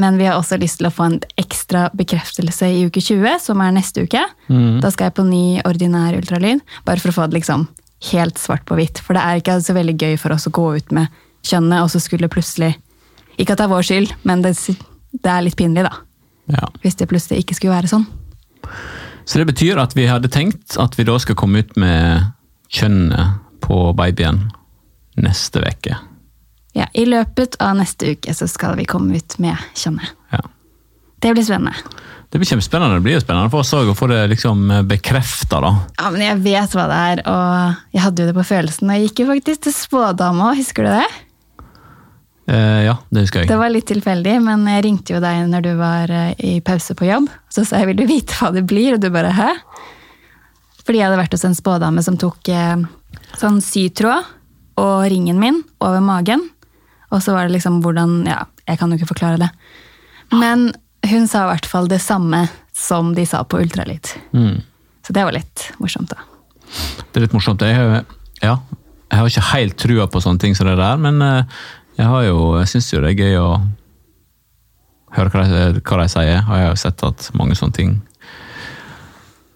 Men 0.00 0.18
vi 0.20 0.26
har 0.28 0.38
også 0.38 0.58
lyst 0.60 0.80
til 0.80 0.88
å 0.88 0.94
få 0.94 1.08
en 1.08 1.18
ekstra 1.40 1.86
bekreftelse 1.96 2.68
i 2.70 2.84
uke 2.88 3.02
20, 3.02 3.38
som 3.42 3.62
er 3.64 3.74
neste 3.76 4.04
uke. 4.04 4.22
Da 4.82 4.90
skal 4.92 5.08
jeg 5.08 5.16
på 5.18 5.26
ny 5.28 5.44
ordinær 5.66 6.16
ultralyd, 6.18 6.62
bare 6.86 7.02
for 7.02 7.12
å 7.12 7.18
få 7.18 7.28
det 7.28 7.40
liksom 7.40 7.68
helt 8.12 8.40
svart 8.40 8.64
på 8.68 8.78
hvitt. 8.78 9.00
For 9.02 9.16
det 9.16 9.22
er 9.24 9.40
ikke 9.40 9.60
så 9.64 9.76
veldig 9.76 9.96
gøy 9.96 10.18
for 10.20 10.34
oss 10.34 10.48
å 10.48 10.54
gå 10.54 10.66
ut 10.76 10.94
med 10.96 11.12
kjønnet, 11.44 11.84
og 11.84 11.92
så 11.92 12.02
skulle 12.02 12.32
plutselig 12.32 12.74
Ikke 13.34 13.56
at 13.56 13.58
det 13.58 13.64
er 13.64 13.72
vår 13.72 13.82
skyld, 13.82 14.10
men 14.22 14.44
det, 14.44 14.52
det 15.10 15.30
er 15.30 15.40
litt 15.42 15.56
pinlig, 15.58 15.82
da. 15.82 15.96
Ja. 16.54 16.68
Hvis 16.84 16.94
det 17.00 17.08
plutselig 17.10 17.42
ikke 17.42 17.56
skulle 17.58 17.74
være 17.74 17.90
sånn. 17.90 18.04
Så 19.26 19.40
det 19.40 19.48
betyr 19.48 19.80
at 19.82 19.96
vi 19.98 20.04
hadde 20.06 20.30
tenkt 20.30 20.76
at 20.78 20.94
vi 20.94 21.06
da 21.08 21.16
skal 21.18 21.34
komme 21.40 21.64
ut 21.64 21.74
med 21.80 22.28
kjønnet 22.70 23.40
på 23.64 23.88
babyen 23.98 24.44
neste 25.18 25.64
uke. 25.64 25.98
Ja, 26.74 26.88
I 26.92 27.06
løpet 27.06 27.58
av 27.62 27.76
neste 27.78 28.14
uke 28.14 28.34
så 28.34 28.48
skal 28.50 28.74
vi 28.80 28.86
komme 28.88 29.20
ut 29.20 29.36
med 29.42 29.60
kjønnet. 29.78 30.14
Ja. 30.34 30.42
Det 31.22 31.32
blir 31.36 31.46
spennende. 31.46 31.74
Det 32.28 32.40
blir 32.40 32.50
kjempespennende. 32.50 32.98
Det 32.98 33.04
blir 33.06 33.14
jo 33.14 33.22
spennende 33.22 33.52
for 33.52 33.62
oss 33.62 33.70
òg 33.78 33.92
å 33.92 33.94
få 33.94 34.08
det 34.10 34.24
liksom 34.32 34.66
bekrefta, 34.90 35.60
da. 35.62 35.70
Ja, 36.00 36.10
men 36.10 36.24
jeg 36.24 36.40
vet 36.42 36.74
hva 36.74 36.88
det 36.90 36.96
er, 37.12 37.22
og 37.30 37.94
jeg 37.94 38.02
hadde 38.02 38.24
jo 38.24 38.30
det 38.32 38.34
på 38.40 38.48
følelsen. 38.48 38.90
Jeg 38.90 39.06
gikk 39.06 39.22
jo 39.22 39.28
faktisk 39.30 39.68
til 39.68 39.76
spådama 39.76 40.50
husker 40.58 40.88
du 40.88 40.90
det? 40.96 41.06
Eh, 42.46 42.80
ja, 42.84 42.96
det 43.08 43.24
husker 43.24 43.40
jeg. 43.40 43.48
Det 43.48 43.56
var 43.60 43.72
litt 43.72 43.86
tilfeldig, 43.88 44.34
men 44.44 44.66
jeg 44.68 44.84
ringte 44.84 45.14
jo 45.14 45.20
deg 45.22 45.46
når 45.48 45.64
du 45.64 45.72
var 45.78 46.12
eh, 46.12 46.32
i 46.44 46.54
pause 46.64 46.96
på 46.98 47.08
jobb. 47.08 47.30
Så 47.52 47.64
sa 47.64 47.80
jeg 47.80 47.92
vil 47.92 48.02
du 48.02 48.06
vite 48.10 48.36
hva 48.40 48.50
det 48.52 48.66
blir, 48.68 48.96
og 48.96 49.00
du 49.00 49.08
bare 49.14 49.32
hæ? 49.32 49.50
Fordi 50.84 51.00
jeg 51.00 51.08
hadde 51.08 51.20
vært 51.22 51.36
hos 51.36 51.46
en 51.48 51.56
spådame 51.56 52.04
som 52.04 52.18
tok 52.20 52.50
eh, 52.52 52.84
sånn 53.40 53.62
sytråd 53.64 54.28
og 54.82 55.06
ringen 55.08 55.38
min 55.40 55.62
over 55.80 56.02
magen. 56.04 56.48
Og 57.12 57.22
så 57.22 57.32
var 57.36 57.46
det 57.48 57.56
liksom 57.58 57.80
hvordan 57.84 58.24
Ja, 58.26 58.44
jeg 58.68 58.78
kan 58.80 58.90
jo 58.90 58.96
ikke 58.98 59.10
forklare 59.12 59.38
det. 59.42 59.50
Men 60.32 60.70
hun 61.04 61.26
sa 61.28 61.44
i 61.44 61.50
hvert 61.52 61.66
fall 61.68 61.86
det 61.90 62.00
samme 62.00 62.46
som 62.74 63.12
de 63.14 63.26
sa 63.28 63.42
på 63.44 63.60
ultralyd. 63.60 64.08
Mm. 64.32 64.62
Så 65.04 65.12
det 65.12 65.24
var 65.24 65.32
litt 65.36 65.66
morsomt, 65.78 66.08
da. 66.14 66.16
Det 67.12 67.20
er 67.20 67.26
litt 67.26 67.36
morsomt. 67.36 67.60
Jeg, 67.60 67.76
har- 67.76 68.06
ja, 68.42 68.54
jeg 69.12 69.18
har 69.20 69.28
ikke 69.28 69.48
helt 69.52 69.76
trua 69.78 70.06
på 70.10 70.22
sånne 70.24 70.40
ting 70.40 70.54
som 70.56 70.66
det 70.66 70.78
der, 70.80 70.96
men 70.96 71.20
eh, 71.22 71.44
jeg 72.00 72.06
har 72.10 72.24
jo, 72.24 72.38
jeg 72.58 72.68
syns 72.72 72.88
jo 72.92 73.00
det 73.04 73.12
er 73.12 73.20
gøy 73.20 73.36
å 73.38 73.50
høre 75.14 75.30
hva 75.30 75.44
de, 75.46 75.80
hva 75.84 75.98
de 76.00 76.08
sier, 76.10 76.40
og 76.40 76.56
jeg 76.56 76.64
har 76.66 76.72
jo 76.72 76.80
sett 76.80 77.04
at 77.06 77.28
mange 77.38 77.54
sånne 77.58 77.76
ting 77.76 77.92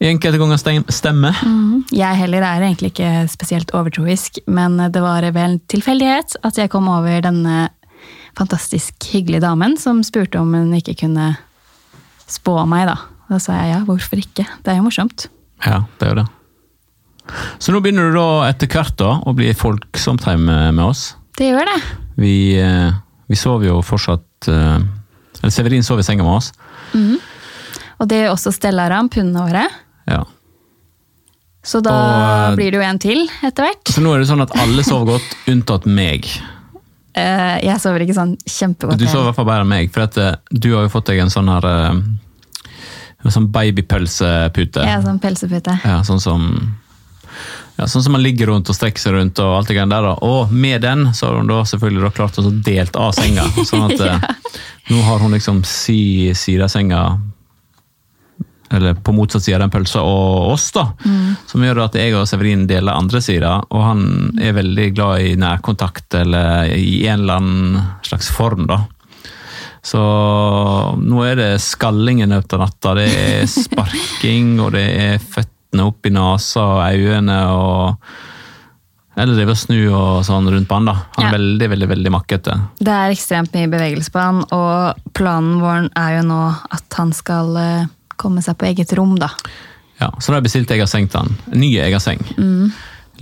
enkelte 0.06 0.38
ganger 0.38 0.60
stemmer. 0.60 0.94
stemmer. 0.94 1.40
Jeg 1.90 2.20
heller 2.20 2.44
er 2.46 2.62
egentlig 2.62 2.92
ikke 2.92 3.26
spesielt 3.30 3.72
overtroisk, 3.74 4.38
men 4.46 4.78
det 4.92 5.02
var 5.02 5.26
vel 5.26 5.56
en 5.56 5.60
tilfeldighet 5.70 6.36
at 6.46 6.58
jeg 6.60 6.70
kom 6.70 6.86
over 6.92 7.20
denne 7.24 7.68
fantastisk 8.38 8.94
hyggelige 9.10 9.42
damen 9.42 9.74
som 9.80 10.04
spurte 10.06 10.38
om 10.38 10.54
hun 10.54 10.74
ikke 10.78 10.94
kunne 11.02 11.32
spå 12.30 12.54
meg, 12.68 12.86
da. 12.90 12.98
Da 13.28 13.40
sa 13.42 13.58
jeg 13.58 13.72
ja, 13.74 13.80
hvorfor 13.84 14.20
ikke? 14.20 14.46
Det 14.62 14.72
er 14.72 14.78
jo 14.78 14.86
morsomt. 14.86 15.26
Ja, 15.64 15.82
det 15.98 16.06
er 16.06 16.12
jo 16.12 16.20
det. 16.22 16.28
Så 17.60 17.74
nå 17.74 17.82
begynner 17.84 18.08
du 18.08 18.16
da 18.16 18.28
etter 18.48 18.70
hvert 18.72 18.94
da 19.00 19.18
å 19.26 19.34
bli 19.36 19.50
folksomt 19.56 20.24
hjemme 20.24 20.70
med 20.72 20.84
oss. 20.86 21.10
Det 21.36 21.50
gjør 21.50 21.68
det. 21.68 21.80
Vi, 22.18 22.36
eh, 22.56 22.94
vi 23.28 23.36
sover 23.38 23.68
jo 23.68 23.82
fortsatt 23.84 24.48
eh, 24.50 24.78
Eller 25.42 25.52
Severin 25.54 25.84
sover 25.86 26.02
i 26.02 26.06
senga 26.06 26.24
med 26.26 26.40
oss. 26.40 26.48
Og 27.98 28.08
det 28.10 28.22
gjør 28.22 28.32
også 28.32 28.54
Stellaram, 28.54 29.10
hundene 29.12 29.44
våre. 29.44 29.66
Ja. 30.08 30.24
Så 31.68 31.82
da 31.84 31.92
Og, 31.92 32.52
eh, 32.52 32.56
blir 32.56 32.72
det 32.72 32.80
jo 32.80 32.84
en 32.86 33.00
til 33.02 33.24
etter 33.44 33.66
hvert. 33.66 33.90
Så 33.92 34.00
nå 34.04 34.14
er 34.14 34.22
det 34.22 34.30
sånn 34.30 34.44
at 34.44 34.54
alle 34.56 34.84
sover 34.86 35.18
godt, 35.18 35.34
unntatt 35.52 35.88
meg. 35.90 36.28
Uh, 37.18 37.58
Jeg 37.64 37.80
sover 37.82 38.04
ikke 38.04 38.16
sånn 38.16 38.36
kjempegodt. 38.46 39.00
Du 39.00 39.08
sover 39.08 39.26
i 39.26 39.30
hvert 39.30 39.40
fall 39.40 39.48
bedre 39.48 39.66
enn 39.66 39.72
meg, 39.72 39.92
for 39.92 40.06
at 40.06 40.18
eh, 40.22 40.36
du 40.54 40.70
har 40.76 40.86
jo 40.86 40.92
fått 40.92 41.10
deg 41.10 41.24
en 41.24 41.32
sånn 41.34 41.50
her 41.50 41.66
en 43.18 43.34
sånn 43.34 43.48
babypølsepute. 43.52 44.84
Er 44.86 45.02
sånn 45.02 45.18
pølsepute. 45.22 45.74
Ja, 45.82 45.98
sånn 46.06 46.22
som 46.22 46.44
ja, 47.78 47.86
sånn 47.86 48.02
som 48.02 48.14
man 48.16 48.22
ligger 48.24 48.50
rundt 48.50 48.70
og 48.70 48.74
strekker 48.74 49.02
seg 49.02 49.14
rundt. 49.14 49.38
Og 49.42 49.56
alt 49.58 49.70
det 49.70 49.78
der. 49.78 50.02
da. 50.02 50.14
Og 50.26 50.52
med 50.52 50.82
den 50.82 51.12
så 51.14 51.28
har 51.28 51.38
hun 51.38 51.50
da 51.50 51.60
selvfølgelig 51.68 52.04
da 52.06 52.12
klart 52.14 52.38
å 52.40 52.50
delt 52.50 52.98
av 52.98 53.12
senga. 53.14 53.46
Sånn 53.66 53.86
at 53.86 54.02
ja. 54.08 54.16
nå 54.90 55.02
har 55.06 55.22
hun 55.22 55.34
liksom 55.36 55.62
si 55.66 56.34
side 56.34 56.66
av 56.66 56.72
senga 56.74 57.02
eller 58.70 58.94
på 58.94 59.12
motsatt 59.16 59.42
side 59.42 59.56
av 59.56 59.62
den 59.64 59.70
pølsa, 59.72 60.02
og 60.04 60.52
oss, 60.52 60.70
da. 60.76 60.86
Som 61.48 61.62
gjør 61.64 61.84
at 61.86 61.94
jeg 61.96 62.14
og 62.18 62.26
Severin 62.28 62.66
deler 62.68 62.92
andre 62.98 63.20
sida, 63.24 63.54
og 63.70 63.82
han 63.86 64.02
er 64.40 64.52
veldig 64.58 64.88
glad 64.96 65.24
i 65.24 65.34
nærkontakt, 65.40 66.12
eller 66.20 66.68
i 66.76 67.06
en 67.08 67.20
eller 67.24 67.40
annen 67.40 67.82
slags 68.04 68.28
form, 68.34 68.66
da. 68.68 68.82
Så 69.88 70.00
nå 71.00 71.20
er 71.24 71.38
det 71.38 71.50
skalling 71.64 72.20
i 72.22 72.28
løpet 72.28 72.56
av 72.58 72.64
natta, 72.66 72.94
det 72.98 73.06
er 73.08 73.46
sparking, 73.48 74.56
og 74.60 74.72
det 74.76 74.86
er 75.00 75.22
føttene 75.22 75.86
opp 75.88 76.08
i 76.08 76.12
nesa 76.12 76.64
og 76.74 76.82
øynene, 76.92 77.38
og 77.54 78.10
eller 79.18 79.34
drive 79.34 79.50
og 79.50 79.58
snu 79.58 79.78
og 79.90 80.20
sånn 80.28 80.46
rundt 80.46 80.68
på 80.70 80.76
han, 80.78 80.84
da. 80.86 80.92
Han 81.16 81.24
er 81.24 81.32
Ja. 81.32 81.34
veldig, 81.34 81.68
veldig 81.72 81.88
veldig 81.90 82.10
makkete. 82.14 82.52
Det 82.78 82.92
er 82.94 83.10
ekstremt 83.10 83.50
mye 83.56 83.66
bevegelse 83.72 84.12
på 84.14 84.20
han, 84.22 84.44
og 84.54 85.00
planen 85.12 85.56
vår 85.58 85.88
er 85.98 86.12
jo 86.20 86.26
nå 86.28 86.42
at 86.70 86.94
han 87.00 87.10
skal 87.12 87.56
eh, 87.58 87.86
komme 88.20 88.42
seg 88.44 88.58
på 88.58 88.68
eget 88.68 88.92
rom, 88.98 89.16
da. 89.20 89.30
Ja, 89.98 90.12
så 90.20 90.30
da 90.32 90.38
har 90.38 90.46
jeg 90.46 90.88
seng 90.90 91.08
til 91.10 91.24
han. 91.24 91.32
En 91.52 91.62
ny 91.62 91.72
egen 91.82 92.02
seng. 92.02 92.20
Litt 92.22 92.38
Mm. 92.38 92.72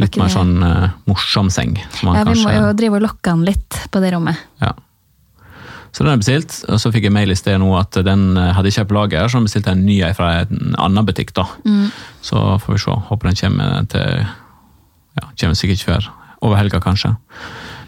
ikke 0.04 0.20
mer 0.20 0.32
sånn 0.32 0.56
uh, 0.62 0.90
morsom 1.08 1.48
seng. 1.50 1.78
Ja, 2.02 2.24
vi 2.24 2.42
må 2.42 2.52
jo 2.52 2.72
drive 2.76 2.98
og 2.98 3.06
lokke 3.06 3.32
han 3.32 3.46
litt 3.46 3.78
på 3.90 4.02
det 4.04 4.12
rommet. 4.12 4.36
ja. 4.60 4.72
Så 5.96 6.04
den 6.04 6.12
er 6.12 6.18
bestilt, 6.20 6.52
og 6.68 6.76
så 6.76 6.90
fikk 6.92 7.06
jeg 7.06 7.12
mail 7.14 7.30
i 7.32 7.36
sted 7.38 7.56
nå 7.56 7.70
at 7.78 7.96
den 8.04 8.36
eh, 8.36 8.50
hadde 8.52 8.68
ikke 8.68 8.82
jeg 8.82 8.88
på 8.90 8.96
lager, 8.98 9.30
så 9.32 9.38
den 9.38 9.46
bestilte 9.46 9.72
en 9.72 9.86
ny 9.86 9.94
fra 10.12 10.42
en 10.42 10.74
annen 10.76 11.06
butikk. 11.08 11.32
da. 11.32 11.46
Mm. 11.64 11.86
Så 12.20 12.42
får 12.60 12.74
vi 12.74 12.80
se. 12.82 12.96
Håper 13.08 13.30
den 13.30 13.38
kommer 13.40 13.86
til 13.88 14.26
ja, 15.16 15.24
kommer 15.40 15.56
sikkert 15.56 15.80
ikke 15.80 15.94
før 15.94 16.10
over 16.44 16.60
helga, 16.60 16.82
kanskje. 16.84 17.14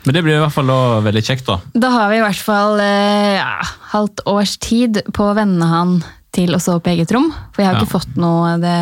Men 0.06 0.16
det 0.16 0.22
blir 0.24 0.38
i 0.38 0.40
hvert 0.40 0.54
fall 0.54 0.70
da 0.72 0.78
veldig 1.04 1.24
kjekt, 1.26 1.44
da. 1.50 1.58
Da 1.76 1.90
har 1.92 2.08
vi 2.08 2.16
i 2.16 2.24
hvert 2.24 2.40
fall 2.40 2.80
eh, 2.80 3.36
ja, 3.36 3.58
halvt 3.92 4.24
års 4.30 4.56
tid 4.64 5.02
på 5.12 5.28
å 5.28 5.36
venne 5.36 5.68
han 5.68 5.98
til 6.38 6.54
å 6.54 6.62
sove 6.62 6.80
på 6.86 6.94
eget 6.94 7.10
rom. 7.14 7.28
For 7.52 7.62
jeg 7.64 7.72
har 7.72 7.78
Ja. 7.78 7.82
ikke 7.84 7.96
fått 7.98 8.16
noe 8.20 8.54
det, 8.62 8.78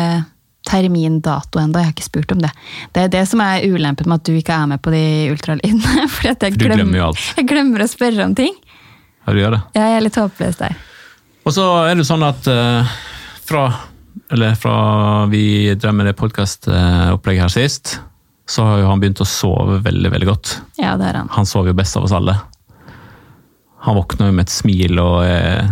termindato 0.67 1.59
ennå. 1.61 1.79
Jeg 1.79 1.87
har 1.89 1.93
ikke 1.95 2.05
spurt 2.07 2.31
om 2.35 2.41
det. 2.43 2.51
Det 2.93 3.03
er 3.05 3.11
det 3.13 3.23
som 3.29 3.41
er 3.43 3.63
ulempen 3.65 4.09
med 4.11 4.19
at 4.21 4.27
du 4.27 4.33
ikke 4.35 4.55
er 4.55 4.67
med 4.67 4.81
på 4.83 4.91
de 4.91 5.03
ultralydene. 5.31 6.07
For, 6.13 6.29
at 6.33 6.43
jeg 6.43 6.57
For 6.57 6.73
glemmer. 6.75 7.21
Jeg 7.37 7.47
glemmer 7.49 7.85
å 7.85 7.87
spørre 7.89 8.25
om 8.27 8.35
ting. 8.37 8.53
Ja, 9.25 9.33
du 9.33 9.39
gjør 9.41 9.55
det. 9.57 9.61
Jeg 9.79 9.95
er 9.97 10.03
litt 10.03 10.19
håpløs 10.19 10.59
der. 10.59 10.75
Og 11.47 11.55
så 11.55 11.63
er 11.87 11.95
det 11.95 12.03
sånn 12.07 12.25
at 12.27 12.47
uh, 12.51 12.83
fra, 13.47 13.63
eller 14.35 14.57
fra 14.59 14.75
vi 15.31 15.45
drev 15.79 15.95
med 15.95 16.09
det 16.09 16.17
podkastopplegget 16.19 17.45
her 17.45 17.53
sist, 17.53 17.97
så 18.47 18.63
har 18.67 18.81
jo 18.83 18.89
han 18.91 18.99
begynt 19.03 19.23
å 19.23 19.27
sove 19.27 19.79
veldig, 19.83 20.11
veldig 20.11 20.27
godt. 20.27 20.53
Ja, 20.79 20.97
det 20.99 21.07
er 21.09 21.21
han. 21.21 21.31
Han 21.35 21.47
sover 21.47 21.71
jo 21.71 21.79
best 21.79 21.95
av 21.99 22.03
oss 22.07 22.15
alle. 22.15 22.35
Han 23.87 23.95
våkner 23.95 24.27
jo 24.31 24.35
med 24.35 24.47
et 24.47 24.51
smil 24.55 24.99
og 24.99 25.23
er 25.27 25.69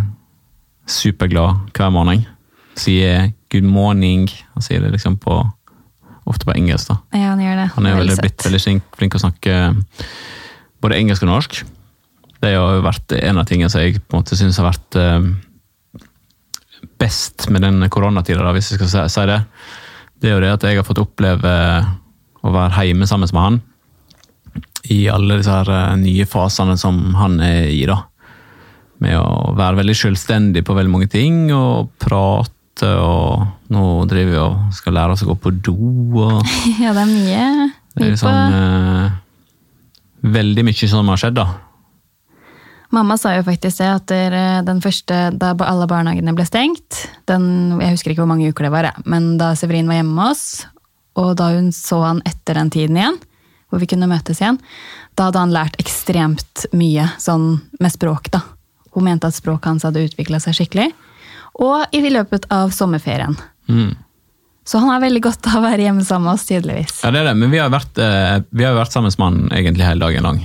superglad 0.88 1.72
hver 1.76 1.92
morgen. 1.94 2.26
Sier 2.76 3.32
'good 3.50 3.68
morning'. 3.68 4.30
Han 4.54 4.62
sier 4.62 4.82
det 4.82 4.92
liksom 4.92 5.18
på 5.18 5.40
ofte 6.26 6.46
på 6.46 6.56
engelsk. 6.56 6.88
da. 6.88 6.98
Ja, 7.14 7.30
han 7.34 7.40
gjør 7.40 7.56
det. 7.56 7.68
Han 7.76 7.86
er 7.86 7.96
Veldig 7.96 8.18
blitt 8.22 8.46
veldig 8.46 8.62
flink, 8.98 9.16
å 9.16 9.22
snakke 9.22 9.76
både 10.82 10.98
engelsk 10.98 11.24
og 11.24 11.30
norsk. 11.30 11.64
Det 12.42 12.54
har 12.56 12.76
jo 12.76 12.86
vært 12.86 13.12
en 13.18 13.38
av 13.38 13.46
tingene 13.46 13.70
som 13.70 13.82
jeg 13.82 14.02
på 14.02 14.18
en 14.18 14.24
måte 14.24 14.38
syns 14.38 14.58
har 14.58 14.72
vært 14.72 14.98
eh, 15.00 15.30
best 17.02 17.48
med 17.50 17.62
den 17.62 17.90
koronatida, 17.90 18.52
hvis 18.54 18.72
jeg 18.74 18.82
skal 18.82 19.10
si, 19.10 19.26
det. 19.30 19.40
Det 20.22 20.30
er 20.30 20.36
jo 20.36 20.44
det 20.44 20.52
at 20.54 20.64
jeg 20.64 20.78
har 20.78 20.88
fått 20.88 21.02
oppleve 21.02 21.54
å 22.46 22.52
være 22.54 22.86
hjemme 22.90 23.08
sammen 23.08 23.30
med 23.34 23.42
han 23.42 23.62
i 24.94 25.08
alle 25.10 25.40
disse 25.40 25.52
her 25.54 25.70
eh, 25.74 25.96
nye 26.02 26.26
fasene 26.30 26.78
som 26.78 27.00
han 27.18 27.40
er 27.42 27.70
i. 27.74 27.86
da. 27.90 28.04
Med 29.04 29.18
å 29.20 29.54
være 29.58 29.82
veldig 29.82 29.96
selvstendig 30.00 30.64
på 30.66 30.76
veldig 30.78 30.92
mange 30.94 31.10
ting, 31.12 31.50
og 31.54 31.90
prate, 32.00 32.92
og 32.96 33.72
nå 33.74 33.84
driver 34.08 34.32
vi 34.32 34.40
og 34.40 34.74
skal 34.78 34.96
lære 34.96 35.16
oss 35.16 35.24
å 35.26 35.30
gå 35.34 35.36
på 35.46 35.52
do. 35.66 35.76
og... 36.24 36.42
Ja, 36.84 36.94
det 36.96 37.04
er 37.04 37.12
mye. 37.12 37.70
Det 37.96 38.10
er 38.14 38.18
på. 38.20 38.32
eh, 38.32 39.22
Veldig 40.36 40.64
mye 40.66 40.90
som 40.90 41.12
har 41.12 41.20
skjedd, 41.22 41.38
da. 41.38 41.48
Mamma 42.96 43.18
sa 43.20 43.34
jo 43.36 43.44
faktisk 43.44 43.82
det 43.82 43.88
at 43.92 44.12
den 44.66 44.80
første, 44.84 45.16
da 45.36 45.52
alle 45.66 45.88
barnehagene 45.90 46.32
ble 46.38 46.46
stengt 46.48 47.02
den, 47.28 47.76
Jeg 47.82 47.96
husker 47.98 48.14
ikke 48.14 48.24
hvor 48.24 48.30
mange 48.32 48.48
uker 48.48 48.68
det 48.68 48.72
var, 48.72 48.88
men 49.10 49.36
da 49.42 49.52
Severin 49.58 49.90
var 49.90 50.00
hjemme 50.00 50.16
med 50.16 50.32
oss, 50.32 50.46
og 51.20 51.34
da 51.40 51.50
hun 51.56 51.72
så 51.76 52.00
han 52.06 52.22
etter 52.30 52.56
den 52.60 52.72
tiden 52.72 53.00
igjen, 53.00 53.18
hvor 53.70 53.82
vi 53.82 53.90
kunne 53.92 54.08
møtes 54.08 54.40
igjen, 54.40 54.60
da 55.18 55.28
hadde 55.28 55.42
han 55.44 55.54
lært 55.56 55.76
ekstremt 55.82 56.68
mye 56.78 57.10
sånn 57.20 57.58
med 57.82 57.92
språk. 57.92 58.30
da. 58.32 58.44
Hun 58.96 59.06
mente 59.08 59.30
at 59.30 59.36
språket 59.38 59.74
hans 59.74 59.86
hadde 59.88 60.06
utvikla 60.08 60.40
seg 60.44 60.58
skikkelig. 60.58 60.90
Og 61.64 61.96
i 61.96 62.02
løpet 62.10 62.48
av 62.52 62.74
sommerferien. 62.76 63.36
Mm. 63.72 63.94
Så 64.66 64.82
han 64.82 64.90
har 64.90 65.04
veldig 65.04 65.22
godt 65.22 65.48
av 65.52 65.60
å 65.60 65.66
være 65.68 65.86
hjemme 65.86 66.04
sammen 66.04 66.26
med 66.26 66.40
oss, 66.40 66.48
tydeligvis. 66.50 66.98
Ja, 67.04 67.12
det 67.14 67.22
er 67.22 67.30
det, 67.30 67.36
men 67.38 67.52
vi 67.54 67.62
har 67.62 67.70
vært, 67.70 68.00
eh, 68.02 68.40
vi 68.50 68.66
har 68.66 68.74
vært 68.74 68.96
sammen 68.96 69.14
med 69.14 69.22
mannen 69.22 69.52
egentlig 69.54 69.86
hele 69.86 70.02
dagen 70.08 70.26
lang. 70.26 70.40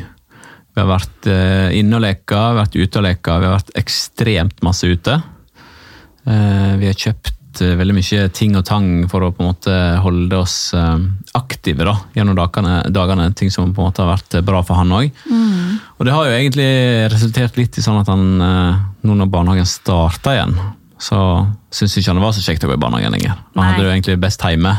Vi 0.76 0.82
har 0.82 0.90
vært 0.90 1.28
eh, 1.32 1.78
inne 1.78 1.96
og 1.96 2.04
leka, 2.04 2.42
vært 2.58 2.76
ute 2.76 3.00
og 3.00 3.06
leka, 3.06 3.38
vi 3.40 3.48
har 3.48 3.56
vært 3.56 3.72
ekstremt 3.80 4.60
masse 4.66 4.86
ute. 4.86 5.16
Eh, 6.28 6.72
vi 6.82 6.90
har 6.90 7.00
kjøpt 7.00 7.39
eh, 7.64 7.76
veldig 7.78 7.94
mye 7.96 8.26
ting 8.36 8.54
og 8.58 8.64
tang 8.68 8.86
for 9.10 9.24
å 9.26 9.30
på 9.34 9.42
en 9.42 9.50
måte 9.50 9.74
holde 10.04 10.38
oss 10.38 10.72
eh, 10.76 11.02
aktive 11.38 11.86
da, 11.86 11.96
gjennom 12.14 12.36
dagene, 12.38 12.76
dagene. 12.94 13.30
Ting 13.36 13.50
som 13.52 13.72
på 13.74 13.82
en 13.82 13.88
måte 13.90 14.04
har 14.04 14.12
vært 14.12 14.38
eh, 14.38 14.44
bra 14.46 14.62
for 14.66 14.78
han 14.78 14.94
òg. 14.94 15.10
Og 15.98 16.06
det 16.06 16.14
har 16.14 16.28
jo 16.28 16.36
egentlig 16.36 16.70
resultert 17.12 17.58
litt 17.58 17.76
i 17.76 17.84
sånn 17.84 18.00
at 18.00 18.08
han, 18.08 18.22
nå 19.04 19.16
når 19.18 19.28
barnehagen 19.32 19.68
starta 19.68 20.32
igjen, 20.36 20.54
så 21.00 21.18
syns 21.74 21.98
ikke 21.98 22.12
han 22.12 22.20
det 22.20 22.24
var 22.24 22.36
så 22.36 22.44
kjekt 22.44 22.64
å 22.64 22.70
gå 22.70 22.78
i 22.78 22.80
barnehagen 22.80 23.16
lenger. 23.16 23.36
Han 23.36 23.60
Nei. 23.60 23.66
hadde 23.68 23.82
det 23.82 23.88
jo 23.88 23.92
egentlig 23.96 24.16
best 24.22 24.46
hjemme. 24.46 24.72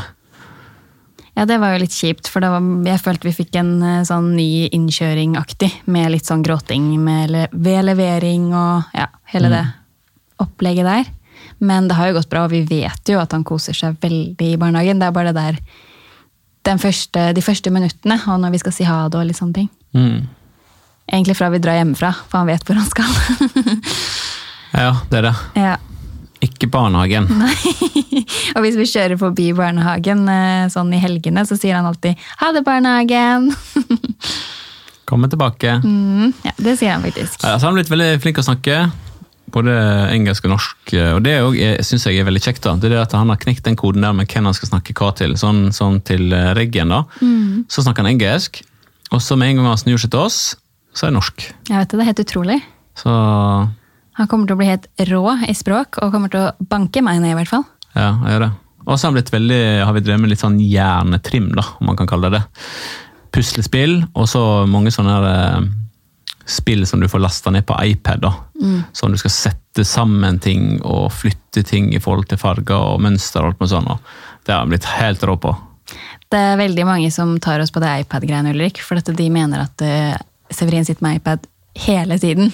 Ja, 1.38 1.46
det 1.48 1.60
var 1.62 1.72
jo 1.72 1.84
litt 1.84 1.94
kjipt, 1.94 2.28
for 2.28 2.44
det 2.44 2.50
var, 2.52 2.66
jeg 2.88 3.02
følte 3.04 3.28
vi 3.30 3.36
fikk 3.36 3.56
en 3.60 3.72
sånn 4.08 4.32
ny 4.34 4.66
innkjøring-aktig, 4.74 5.70
med 5.94 6.10
litt 6.12 6.28
sånn 6.28 6.42
gråting 6.44 6.90
med 7.00 7.38
ved 7.52 7.86
levering 7.86 8.50
og 8.50 8.98
ja, 8.98 9.08
hele 9.32 9.52
det 9.52 9.64
opplegget 10.42 10.88
der. 10.88 11.10
Men 11.62 11.86
det 11.88 11.94
har 11.98 12.10
jo 12.10 12.18
gått 12.18 12.30
bra, 12.32 12.44
og 12.48 12.52
vi 12.52 12.64
vet 12.66 13.12
jo 13.12 13.20
at 13.22 13.32
han 13.36 13.46
koser 13.46 13.76
seg 13.76 13.96
veldig 14.02 14.52
i 14.54 14.58
barnehagen. 14.60 14.98
Det 14.98 15.08
er 15.08 15.14
bare 15.14 15.32
det 15.32 15.38
der 15.40 15.60
den 16.66 16.78
første, 16.78 17.32
de 17.34 17.42
første 17.42 17.70
minuttene, 17.74 18.18
og 18.30 18.38
når 18.42 18.54
vi 18.54 18.60
skal 18.62 18.74
si 18.74 18.86
ha 18.86 19.04
det 19.10 19.18
og 19.18 19.26
litt 19.26 19.38
sånne 19.38 19.56
ting. 19.60 19.70
Mm. 19.98 20.28
Egentlig 21.12 21.36
fra 21.38 21.50
vi 21.50 21.60
drar 21.62 21.80
hjemmefra, 21.80 22.12
for 22.30 22.42
han 22.42 22.50
vet 22.50 22.66
hvor 22.66 22.78
han 22.78 22.90
skal. 22.90 23.10
Ja, 24.72 24.94
det 25.10 25.18
er 25.18 25.26
det. 25.26 25.34
ja. 25.60 25.72
Ikke 26.42 26.66
barnehagen. 26.66 27.28
Nei. 27.42 28.22
Og 28.56 28.64
hvis 28.64 28.78
vi 28.78 28.86
kjører 28.88 29.18
forbi 29.20 29.50
barnehagen 29.54 30.24
eh, 30.32 30.64
sånn 30.72 30.90
i 30.96 30.98
helgene, 30.98 31.44
så 31.46 31.58
sier 31.60 31.76
han 31.76 31.86
alltid 31.86 32.18
'ha 32.40 32.48
det, 32.56 32.64
barnehagen'. 32.66 33.52
Kommer 35.12 35.28
tilbake. 35.28 35.76
Mm, 35.84 36.32
ja, 36.42 36.54
det 36.56 36.78
sier 36.80 36.96
han 36.96 37.04
faktisk. 37.04 37.36
Ja, 37.44 37.58
så 37.58 37.66
har 37.66 37.70
han 37.70 37.78
blitt 37.78 37.92
veldig 37.92 38.16
flink 38.24 38.40
å 38.40 38.46
snakke. 38.48 38.80
Både 39.52 39.72
engelsk 40.12 40.46
og 40.48 40.54
norsk. 40.54 40.92
Og 41.16 41.20
det 41.26 41.34
syns 41.84 42.06
jeg 42.08 42.20
er 42.22 42.28
veldig 42.28 42.40
kjekt. 42.42 42.62
da. 42.64 42.72
Det 42.80 42.88
er 42.88 42.94
det 42.96 43.02
at 43.02 43.12
Han 43.18 43.28
har 43.28 43.40
knekt 43.42 43.66
den 43.68 43.76
koden 43.76 44.04
der 44.04 44.14
med 44.16 44.30
hvem 44.32 44.48
han 44.48 44.56
skal 44.56 44.70
snakke 44.70 44.94
hva 44.96 45.10
til. 45.18 45.34
Sånn, 45.40 45.66
sånn 45.76 46.00
til 46.08 46.32
eh, 46.32 46.54
Reggen, 46.56 46.88
da. 46.94 47.02
Så 47.68 47.84
snakker 47.84 48.06
han 48.06 48.14
engelsk. 48.14 48.62
Og 49.12 49.20
så 49.20 49.36
med 49.36 49.52
en 49.52 49.60
gang 49.60 49.68
han 49.74 49.80
snur 49.80 50.00
seg 50.00 50.10
til 50.14 50.24
oss, 50.24 50.40
så 50.96 51.06
er 51.06 51.12
det 51.12 51.18
norsk. 51.18 51.44
Jeg 51.68 51.76
vet 51.76 51.90
det, 51.92 51.98
det 51.98 52.04
er 52.04 52.10
helt 52.10 52.24
utrolig. 52.24 52.58
Så 52.96 53.12
Han 54.16 54.28
kommer 54.28 54.48
til 54.48 54.56
å 54.56 54.60
bli 54.60 54.68
helt 54.68 54.88
rå 55.08 55.22
i 55.48 55.54
språk, 55.56 56.00
og 56.00 56.12
kommer 56.12 56.32
til 56.32 56.46
å 56.46 56.68
banke 56.68 57.00
meg 57.04 57.20
ned, 57.20 57.32
i 57.32 57.38
hvert 57.40 57.52
fall. 57.52 57.64
ja, 57.94 58.10
jeg 58.24 58.34
gjør 58.34 58.44
det. 58.46 58.50
Og 58.82 58.98
så 58.98 59.08
har 59.08 59.14
veldig, 59.36 59.62
har 59.86 59.92
vi 59.94 60.02
drevet 60.02 60.20
med 60.24 60.32
litt 60.32 60.42
sånn 60.42 60.58
hjernetrim, 60.58 61.52
da, 61.54 61.64
om 61.78 61.86
man 61.92 61.96
kan 61.96 62.08
kalle 62.10 62.32
det 62.32 62.40
det. 62.40 62.66
Puslespill, 63.32 64.02
og 64.12 64.26
så 64.28 64.42
mange 64.68 64.90
sånne 64.92 65.14
her, 65.16 65.28
eh, 65.30 65.68
spill 66.46 66.86
som 66.86 67.00
du 67.00 67.08
får 67.08 67.20
lasta 67.22 67.50
ned 67.50 67.66
på 67.66 67.76
iPad. 67.84 68.20
da. 68.20 68.32
Sånn 68.92 69.12
du 69.14 69.18
skal 69.18 69.30
sette 69.34 69.84
sammen 69.84 70.38
ting 70.42 70.80
og 70.82 71.10
flytte 71.12 71.62
ting 71.66 71.92
i 71.94 71.98
forhold 72.02 72.28
til 72.28 72.38
farger 72.38 72.76
og 72.94 73.00
mønster. 73.00 73.40
og 73.42 73.46
alt 73.52 73.60
med 73.60 73.68
sånn. 73.72 73.88
Det 74.44 74.52
har 74.54 74.62
jeg 74.64 74.68
blitt 74.74 74.84
helt 74.98 75.22
rå 75.22 75.36
på. 75.40 75.54
Det 76.32 76.38
er 76.38 76.56
veldig 76.56 76.84
mange 76.88 77.10
som 77.12 77.34
tar 77.40 77.60
oss 77.60 77.70
på 77.70 77.80
det 77.80 77.90
iPad-greiene, 78.04 78.54
Ulrik, 78.54 78.80
for 78.82 78.96
at 78.96 79.04
de 79.16 79.30
mener 79.30 79.60
at 79.66 79.82
eh, 79.82 80.14
Severin 80.50 80.84
sitter 80.84 81.02
med 81.04 81.16
iPad 81.20 81.46
hele 81.86 82.18
tiden. 82.18 82.52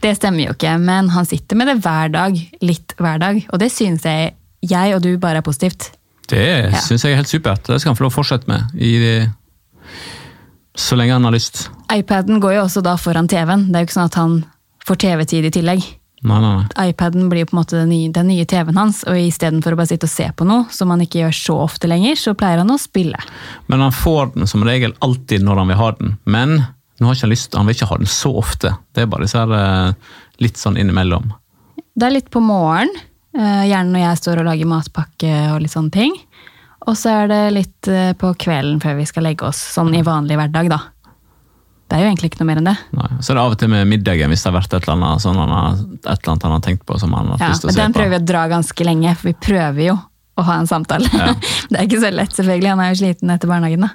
Det 0.00 0.14
stemmer 0.16 0.46
jo 0.46 0.52
ikke, 0.54 0.78
men 0.80 1.08
han 1.12 1.26
sitter 1.26 1.56
med 1.56 1.66
det 1.68 1.78
hver 1.84 2.08
dag, 2.12 2.36
litt 2.62 2.94
hver 2.98 3.18
dag, 3.20 3.40
og 3.52 3.58
det 3.60 3.70
synes 3.72 4.04
jeg, 4.04 4.34
jeg 4.62 4.94
og 4.94 5.02
du 5.02 5.16
bare 5.18 5.40
er 5.40 5.46
positivt. 5.46 5.90
Det 6.28 6.38
Ja. 6.72 6.78
synes 6.80 7.02
jeg 7.04 7.12
er 7.12 7.16
helt 7.16 7.28
supert. 7.28 7.64
Det 7.66 7.80
skal 7.80 7.90
han 7.90 7.96
få 7.96 8.04
lov 8.06 8.12
å 8.12 8.18
fortsette 8.22 8.46
med. 8.48 8.62
I, 8.80 9.26
så 10.74 10.96
lenge 10.96 11.12
han 11.12 11.24
har 11.24 11.34
lyst. 11.34 11.68
iPaden 11.92 12.40
går 12.40 12.54
jo 12.58 12.66
også 12.66 12.82
da 12.84 12.96
foran 13.00 13.28
TV-en, 13.28 13.68
det 13.70 13.78
er 13.78 13.84
jo 13.84 13.90
ikke 13.90 13.98
sånn 13.98 14.12
at 14.12 14.20
han 14.20 14.36
får 14.86 15.00
TV-tid 15.06 15.48
i 15.48 15.54
tillegg. 15.54 15.88
Nei, 16.20 16.36
nei, 16.36 16.50
nei. 16.52 16.88
iPaden 16.90 17.30
blir 17.32 17.46
på 17.48 17.54
en 17.54 17.62
måte 17.62 17.78
den 17.78 17.88
nye, 17.88 18.10
den 18.12 18.28
nye 18.28 18.44
TV-en 18.44 18.76
hans, 18.76 19.00
og 19.08 19.16
istedenfor 19.16 19.72
å 19.72 19.78
bare 19.80 19.88
sitte 19.88 20.08
og 20.08 20.12
se 20.12 20.26
på 20.36 20.44
noe, 20.48 20.66
som 20.74 20.92
han 20.92 21.00
ikke 21.00 21.22
gjør 21.22 21.36
så 21.38 21.56
ofte 21.64 21.88
lenger, 21.88 22.18
så 22.20 22.34
pleier 22.36 22.60
han 22.60 22.72
å 22.72 22.76
spille. 22.80 23.16
Men 23.72 23.84
han 23.86 23.94
får 23.96 24.34
den 24.34 24.50
som 24.50 24.64
regel 24.66 24.92
alltid 25.00 25.46
når 25.46 25.62
han 25.62 25.72
vil 25.72 25.80
ha 25.80 25.90
den. 25.96 26.16
Men 26.28 26.56
nå 27.00 27.08
har 27.08 27.16
ikke 27.16 27.24
han 27.24 27.32
lyst, 27.32 27.56
han 27.56 27.70
vil 27.70 27.78
ikke 27.78 27.88
ha 27.88 28.00
den 28.02 28.12
så 28.12 28.34
ofte. 28.36 28.74
Det 28.92 29.04
er 29.04 29.08
bare 29.08 29.24
disse 29.24 29.40
her, 29.40 29.54
eh, 29.56 30.18
litt 30.44 30.60
sånn 30.60 30.76
innimellom. 30.76 31.32
Det 31.96 32.06
er 32.06 32.12
litt 32.18 32.28
på 32.30 32.42
morgen, 32.44 32.92
eh, 33.34 33.64
gjerne 33.72 33.94
når 33.94 34.04
jeg 34.04 34.20
står 34.20 34.42
og 34.42 34.50
lager 34.50 34.68
matpakke 34.68 35.32
og 35.54 35.62
litt 35.64 35.72
sånne 35.72 35.92
ting. 35.96 36.12
Og 36.88 36.96
så 36.96 37.12
er 37.12 37.28
det 37.30 37.40
litt 37.56 37.90
eh, 37.92 38.12
på 38.16 38.32
kvelden 38.40 38.80
før 38.80 38.96
vi 39.00 39.06
skal 39.08 39.26
legge 39.28 39.48
oss, 39.50 39.60
sånn 39.74 39.92
i 39.96 40.02
vanlig 40.06 40.38
hverdag, 40.40 40.70
da. 40.72 40.80
Det 41.90 41.98
er 41.98 42.04
jo 42.04 42.10
egentlig 42.12 42.30
ikke 42.30 42.40
noe 42.44 42.48
mer 42.52 42.60
enn 42.60 42.68
det. 42.70 42.76
Nei. 42.94 43.08
Så 43.18 43.32
er 43.32 43.36
det 43.36 43.42
av 43.42 43.54
og 43.56 43.58
til 43.60 43.70
med 43.72 43.88
middagen 43.90 44.30
hvis 44.30 44.44
det 44.44 44.52
har 44.52 44.56
vært 44.60 44.76
et 44.76 44.84
eller 44.86 44.94
annet, 44.94 45.22
sånn 45.24 45.40
han 45.42 45.50
har, 45.50 45.80
et 45.98 46.12
eller 46.12 46.32
annet 46.32 46.44
han 46.46 46.54
har 46.54 46.62
tenkt 46.62 46.84
på 46.86 46.98
som 47.02 47.16
han 47.16 47.32
har 47.32 47.42
Ja, 47.42 47.48
lyst 47.50 47.64
til 47.64 47.70
å 47.70 47.72
se 47.72 47.76
på. 47.76 47.82
den 47.82 47.96
prøver 47.96 48.12
vi 48.14 48.20
å 48.20 48.28
dra 48.30 48.44
ganske 48.52 48.86
lenge, 48.86 49.14
for 49.18 49.32
vi 49.32 49.34
prøver 49.48 49.86
jo 49.88 49.96
å 50.38 50.44
ha 50.46 50.60
en 50.62 50.70
samtale. 50.70 51.10
Ja. 51.10 51.32
det 51.70 51.80
er 51.80 51.88
ikke 51.88 52.04
så 52.04 52.12
lett, 52.14 52.36
selvfølgelig. 52.36 52.70
Han 52.70 52.84
er 52.84 52.92
jo 52.94 53.00
sliten 53.02 53.34
etter 53.34 53.50
barnehagen, 53.50 53.88
da. 53.88 53.90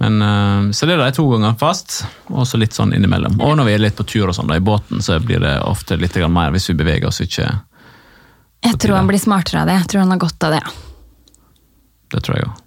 Men, 0.00 0.16
eh, 0.24 0.72
så 0.76 0.88
det 0.88 0.96
er 0.96 1.04
de 1.04 1.12
to 1.20 1.28
ganger 1.34 1.54
fast, 1.60 2.00
og 2.32 2.48
så 2.48 2.60
litt 2.60 2.74
sånn 2.76 2.96
innimellom. 2.96 3.36
Og 3.44 3.54
når 3.60 3.68
vi 3.68 3.76
er 3.76 3.84
litt 3.84 4.00
på 4.00 4.08
tur 4.08 4.32
og 4.32 4.36
sånn 4.36 4.48
da, 4.48 4.56
i 4.56 4.64
båten, 4.64 5.04
så 5.04 5.20
blir 5.20 5.44
det 5.44 5.54
ofte 5.68 6.00
litt 6.00 6.16
mer 6.32 6.56
hvis 6.56 6.70
vi 6.72 6.80
beveger 6.80 7.12
oss 7.12 7.20
ikke. 7.24 7.46
Jeg 8.66 8.80
tror 8.80 8.96
han 8.98 9.08
blir 9.08 9.20
smartere 9.20 9.62
av 9.62 9.68
det. 9.70 9.78
Jeg 9.84 9.92
tror 9.92 10.04
han 10.06 10.16
har 10.16 10.24
godt 10.24 10.48
av 10.48 10.56
det. 10.56 10.64
Det 12.16 12.24
tror 12.24 12.38
jeg 12.38 12.48
òg. 12.48 12.64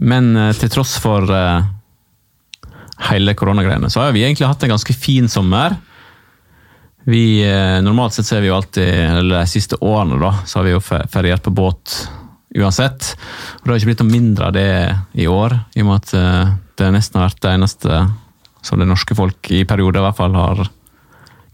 Men 0.00 0.32
eh, 0.40 0.54
til 0.56 0.72
tross 0.72 0.96
for 1.02 1.28
uh, 1.28 1.60
hele 3.10 3.34
koronagreiene, 3.36 3.90
så 3.92 4.06
har 4.06 4.14
vi 4.16 4.24
egentlig 4.24 4.48
hatt 4.48 4.64
en 4.64 4.72
ganske 4.72 4.96
fin 4.96 5.28
sommer. 5.28 5.76
Vi, 7.04 7.42
eh, 7.44 7.82
normalt 7.84 8.16
sett 8.16 8.30
så 8.30 8.38
er 8.38 8.44
vi 8.44 8.48
jo 8.48 8.56
alltid, 8.56 8.88
eller 9.18 9.42
de 9.42 9.50
siste 9.50 9.76
årene 9.82 10.20
da, 10.22 10.32
så 10.46 10.60
har 10.60 10.68
vi 10.68 10.74
jo 10.76 10.82
feriert 10.82 11.44
på 11.44 11.52
båt 11.54 11.96
uansett. 12.56 13.12
Og 13.58 13.66
det 13.66 13.72
har 13.72 13.80
ikke 13.80 13.92
blitt 13.92 14.04
noe 14.04 14.12
mindre 14.12 14.48
av 14.48 14.56
det 14.56 14.68
i 15.18 15.28
år, 15.28 15.56
i 15.76 15.82
og 15.82 15.88
med 15.88 16.02
at 16.02 16.58
det 16.78 16.90
nesten 16.94 17.18
har 17.18 17.30
vært 17.30 17.42
det 17.42 17.54
eneste 17.56 18.02
som 18.62 18.78
det 18.78 18.86
norske 18.86 19.16
folk 19.18 19.50
i 19.50 19.64
perioder 19.68 20.00
i 20.00 20.04
hvert 20.06 20.18
fall 20.20 20.36
har 20.38 20.62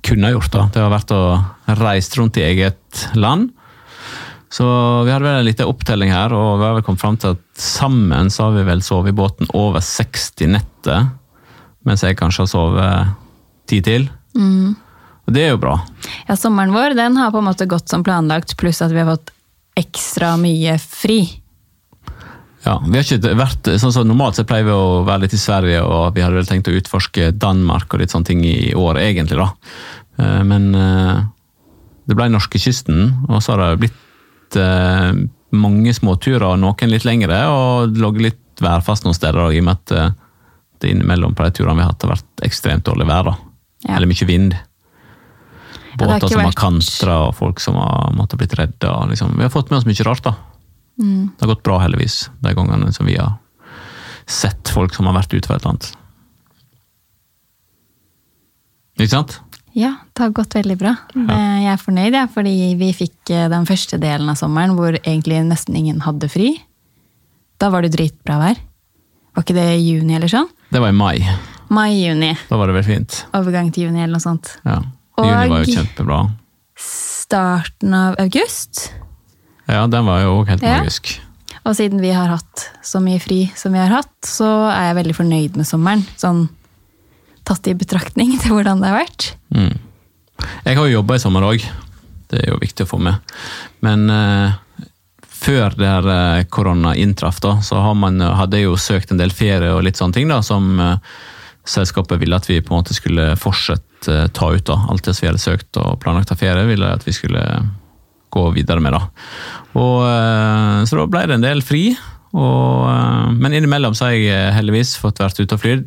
kunnet 0.05 0.35
gjort. 0.35 0.53
da. 0.53 0.65
Det 0.75 0.83
har 0.83 0.93
vært 0.93 1.15
å 1.17 1.23
reise 1.81 2.19
rundt 2.21 2.39
i 2.39 2.45
eget 2.45 3.07
land. 3.17 3.51
Så 4.49 4.65
vi 5.05 5.13
hadde 5.13 5.27
vel 5.27 5.43
en 5.43 5.47
liten 5.49 5.69
opptelling 5.69 6.13
her, 6.13 6.33
og 6.33 6.59
vi 6.61 6.65
har 6.65 6.77
vel 6.79 6.85
kommet 6.87 7.03
fram 7.03 7.19
til 7.21 7.35
at 7.37 7.43
sammen 7.61 8.31
så 8.33 8.47
har 8.49 8.55
vi 8.57 8.67
vel 8.69 8.81
sovet 8.85 9.13
i 9.13 9.17
båten 9.19 9.51
over 9.57 9.85
60 9.85 10.49
netter. 10.55 11.11
Mens 11.85 12.05
jeg 12.05 12.17
kanskje 12.19 12.47
har 12.47 12.53
sovet 12.53 13.17
ti 13.69 13.83
til. 13.85 14.09
Og 14.39 15.35
det 15.37 15.43
er 15.45 15.53
jo 15.53 15.61
bra. 15.61 15.75
Ja, 16.29 16.37
sommeren 16.41 16.73
vår 16.73 16.97
den 16.97 17.19
har 17.21 17.35
på 17.35 17.43
en 17.43 17.49
måte 17.51 17.69
gått 17.69 17.93
som 17.93 18.05
planlagt, 18.07 18.57
pluss 18.61 18.81
at 18.85 18.95
vi 18.95 19.03
har 19.03 19.11
fått 19.11 19.35
ekstra 19.79 20.33
mye 20.41 20.79
fri. 20.81 21.21
Ja, 22.65 22.79
vi 22.83 22.97
har 22.97 23.05
ikke 23.05 23.37
vært, 23.39 23.69
sånn 23.81 23.93
som 23.95 24.09
Normalt 24.09 24.41
så 24.41 24.45
pleier 24.49 24.67
vi 24.67 24.75
å 24.75 25.05
være 25.07 25.27
litt 25.27 25.37
i 25.37 25.41
Sverige, 25.41 25.85
og 25.85 26.17
vi 26.17 26.25
hadde 26.25 26.41
vel 26.41 26.49
tenkt 26.49 26.69
å 26.69 26.75
utforske 26.75 27.31
Danmark 27.37 27.93
og 27.95 28.03
litt 28.03 28.13
sånne 28.13 28.29
ting 28.33 28.43
i 28.49 28.73
år, 28.77 28.99
egentlig. 29.05 29.39
da. 29.39 29.53
Eh, 30.19 30.43
Men 30.49 30.75
eh, 30.75 31.23
det 32.09 32.17
ble 32.19 32.29
norskekysten, 32.33 33.29
og 33.29 33.43
så 33.45 33.55
har 33.55 33.63
det 33.63 33.83
blitt 33.85 34.05
eh, 34.57 35.13
mange 35.53 35.95
småturer, 35.95 36.57
noen 36.57 36.91
litt 36.93 37.05
lengre, 37.05 37.43
og 37.53 37.97
ligget 37.97 38.23
litt 38.23 38.63
værfast 38.63 39.05
noen 39.05 39.15
steder, 39.15 39.53
i 39.53 39.61
og 39.61 39.65
med 39.69 39.77
at 39.77 39.93
eh, 39.93 40.11
det 40.81 40.91
innimellom 40.93 41.35
på 41.35 41.45
de 41.45 41.51
turene 41.59 41.77
vi 41.77 41.83
har 41.83 41.93
hatt, 41.93 42.03
har 42.07 42.15
vært 42.17 42.45
ekstremt 42.47 42.85
dårlig 42.87 43.07
vær. 43.09 43.25
da. 43.33 43.37
Ja. 43.87 43.97
Eller 43.97 44.07
mye 44.11 44.27
vind. 44.27 44.55
har 44.55 45.99
Båter 45.99 46.17
ikke 46.17 46.29
som 46.29 46.41
har 46.41 46.49
vært- 46.51 46.63
kantra, 46.63 47.17
og 47.29 47.35
folk 47.35 47.61
som 47.61 47.75
har 47.75 48.13
måttet 48.15 48.39
blitt 48.39 48.55
redda. 48.59 49.07
Liksom. 49.11 49.37
Vi 49.37 49.43
har 49.43 49.51
fått 49.51 49.71
med 49.71 49.79
oss 49.79 49.87
mye 49.87 50.07
rart, 50.07 50.23
da. 50.23 50.35
Mm. 51.01 51.31
Det 51.37 51.41
har 51.47 51.55
gått 51.55 51.63
bra, 51.63 51.79
heldigvis, 51.79 52.29
de 52.41 52.55
gangene 52.55 52.93
som 52.93 53.07
vi 53.07 53.17
har 53.17 53.39
sett 54.27 54.69
folk 54.69 54.95
som 54.95 55.07
har 55.07 55.15
vært 55.15 55.33
ute 55.35 55.47
for 55.47 55.57
et 55.57 55.63
eller 55.63 55.71
annet. 55.75 55.93
Ikke 58.99 59.11
sant? 59.15 59.41
Ja, 59.75 59.95
det 60.15 60.23
har 60.23 60.31
gått 60.31 60.55
veldig 60.57 60.79
bra. 60.79 60.97
Det- 61.15 61.29
Jeg 61.29 61.67
er 61.73 61.77
fornøyd, 61.77 62.13
ja, 62.15 62.27
fordi 62.27 62.75
vi 62.79 62.93
fikk 62.93 63.31
eh, 63.31 63.49
den 63.49 63.67
første 63.67 63.99
delen 64.01 64.29
av 64.31 64.37
sommeren 64.37 64.75
hvor 64.77 64.93
egentlig 65.03 65.43
nesten 65.47 65.77
ingen 65.77 66.01
hadde 66.01 66.29
fri. 66.31 66.63
Da 67.59 67.69
var 67.71 67.83
det 67.83 67.93
dritbra 67.93 68.39
vær. 68.39 68.57
Var 69.35 69.43
ikke 69.45 69.55
det 69.55 69.69
i 69.79 69.85
juni 69.93 70.15
eller 70.17 70.29
sånn? 70.29 70.49
Det 70.73 70.81
var 70.81 70.89
i 70.89 70.93
mai. 70.93 71.19
Mai-juni. 71.71 72.37
Da 72.49 72.57
var 72.57 72.67
det 72.67 72.75
veldig 72.79 72.87
fint. 72.97 73.25
Overgang 73.35 73.73
til 73.73 73.85
juni 73.89 74.03
eller 74.03 74.15
noe 74.17 74.21
sånt. 74.25 74.57
Ja. 74.65 74.79
Og- 75.19 75.27
Juni 75.27 75.49
var 75.49 75.65
jo 75.65 75.75
kjempebra. 75.77 76.31
Starten 76.77 77.95
av 77.95 78.15
august. 78.19 78.93
Ja, 79.69 79.87
den 79.87 80.07
var 80.07 80.23
jo 80.23 80.41
òg 80.43 80.49
helt 80.49 80.63
Ja. 80.63 80.79
magisk. 80.81 81.19
Og 81.67 81.75
siden 81.77 82.01
vi 82.01 82.11
har 82.13 82.29
hatt 82.29 82.71
så 82.83 83.01
mye 83.03 83.21
fri 83.21 83.53
som 83.55 83.73
vi 83.73 83.79
har 83.79 83.89
hatt, 83.89 84.21
så 84.23 84.71
er 84.73 84.95
jeg 84.95 85.05
veldig 85.05 85.17
fornøyd 85.17 85.57
med 85.57 85.67
sommeren. 85.67 86.03
Sånn 86.17 86.49
tatt 87.49 87.71
i 87.71 87.77
betraktning 87.79 88.37
til 88.43 88.57
hvordan 88.57 88.83
det 88.83 88.93
har 88.93 89.01
vært. 89.03 89.31
Mm. 89.55 89.75
Jeg 90.67 90.79
har 90.79 90.87
jo 90.87 90.99
jobba 90.99 91.17
i 91.17 91.23
sommer 91.23 91.47
òg. 91.49 91.65
Det 92.29 92.43
er 92.43 92.53
jo 92.53 92.61
viktig 92.61 92.85
å 92.85 92.91
få 92.91 93.01
med. 93.03 93.35
Men 93.85 94.05
eh, 94.13 94.87
før 95.25 95.75
det 95.79 95.89
her 95.89 96.11
eh, 96.13 96.45
korona 96.53 96.95
inntraff, 96.99 97.41
da, 97.45 97.57
så 97.65 97.81
man, 97.97 98.21
hadde 98.21 98.61
jeg 98.61 98.69
jo 98.69 98.79
søkt 98.81 99.15
en 99.15 99.21
del 99.21 99.35
ferie 99.35 99.73
og 99.75 99.83
litt 99.87 99.99
sånne 99.99 100.19
ting 100.19 100.31
da, 100.31 100.43
som 100.45 100.71
eh, 100.83 101.19
selskapet 101.69 102.21
ville 102.21 102.37
at 102.37 102.49
vi 102.49 102.61
på 102.61 102.73
en 102.73 102.83
måte 102.83 102.97
skulle 102.97 103.33
fortsette 103.41 104.15
eh, 104.15 104.31
ta 104.37 104.53
ut. 104.55 104.67
da. 104.69 104.79
Alt 104.93 105.09
det 105.09 105.17
som 105.17 105.27
vi 105.27 105.33
hadde 105.33 105.43
søkt 105.43 105.81
og 105.81 105.99
planlagt 106.05 106.33
av 106.35 106.41
ferie, 106.41 106.69
ville 106.69 106.95
at 106.95 107.07
vi 107.09 107.17
skulle 107.17 107.45
gå 107.49 107.77
gå 108.31 108.51
videre 108.57 108.81
med. 108.81 108.93
da. 108.93 109.03
Og, 109.75 110.05
eh, 110.05 110.85
så 110.85 110.99
da 110.99 111.07
ble 111.07 111.27
det 111.27 111.39
en 111.39 111.47
del 111.47 111.63
fri. 111.65 111.97
Og, 112.35 112.89
eh, 112.89 113.31
men 113.33 113.55
innimellom 113.57 113.95
så 113.97 114.09
har 114.09 114.17
jeg 114.17 114.55
heldigvis 114.55 114.97
fått 115.01 115.23
vært 115.23 115.41
ute 115.41 115.55
og 115.55 115.63
flydd. 115.63 115.87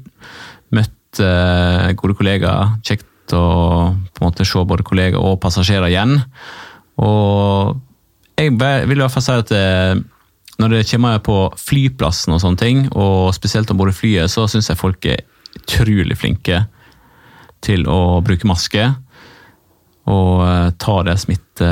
Møtt 0.71 0.95
eh, 1.19 1.91
gode 1.99 2.15
kollegaer. 2.17 2.77
Kjekt 2.85 3.35
å 3.35 3.43
på 3.91 4.23
en 4.23 4.29
måte 4.29 4.47
se 4.47 4.63
både 4.67 4.85
kollegaer 4.87 5.19
og 5.19 5.39
passasjerer 5.43 5.91
igjen. 5.91 6.19
Og 7.01 7.77
jeg 8.39 8.55
vil 8.57 8.97
i 8.97 9.03
hvert 9.03 9.13
fall 9.13 9.25
si 9.25 9.37
at 9.43 9.53
eh, 9.55 9.99
når 10.61 10.75
det 10.75 10.87
kommer 10.91 11.21
på 11.25 11.37
flyplassen 11.57 12.35
og 12.35 12.41
sånne 12.43 12.61
ting, 12.61 12.83
og 12.93 13.33
spesielt 13.35 13.71
om 13.73 13.79
bord 13.79 13.93
i 13.93 13.97
flyet, 13.97 14.31
så 14.31 14.47
syns 14.49 14.69
jeg 14.69 14.79
folk 14.79 15.05
er 15.09 15.23
utrolig 15.57 16.17
flinke 16.19 16.65
til 17.65 17.87
å 17.89 18.21
bruke 18.25 18.49
maske. 18.49 18.87
Og 20.11 20.45
eh, 20.45 20.69
ta 20.81 20.97
det 21.07 21.17
smitte, 21.21 21.71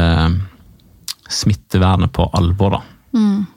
smittevernet 1.30 2.13
på 2.15 2.30
alvor, 2.38 2.80
da. 2.80 2.84
Mm. 3.17 3.47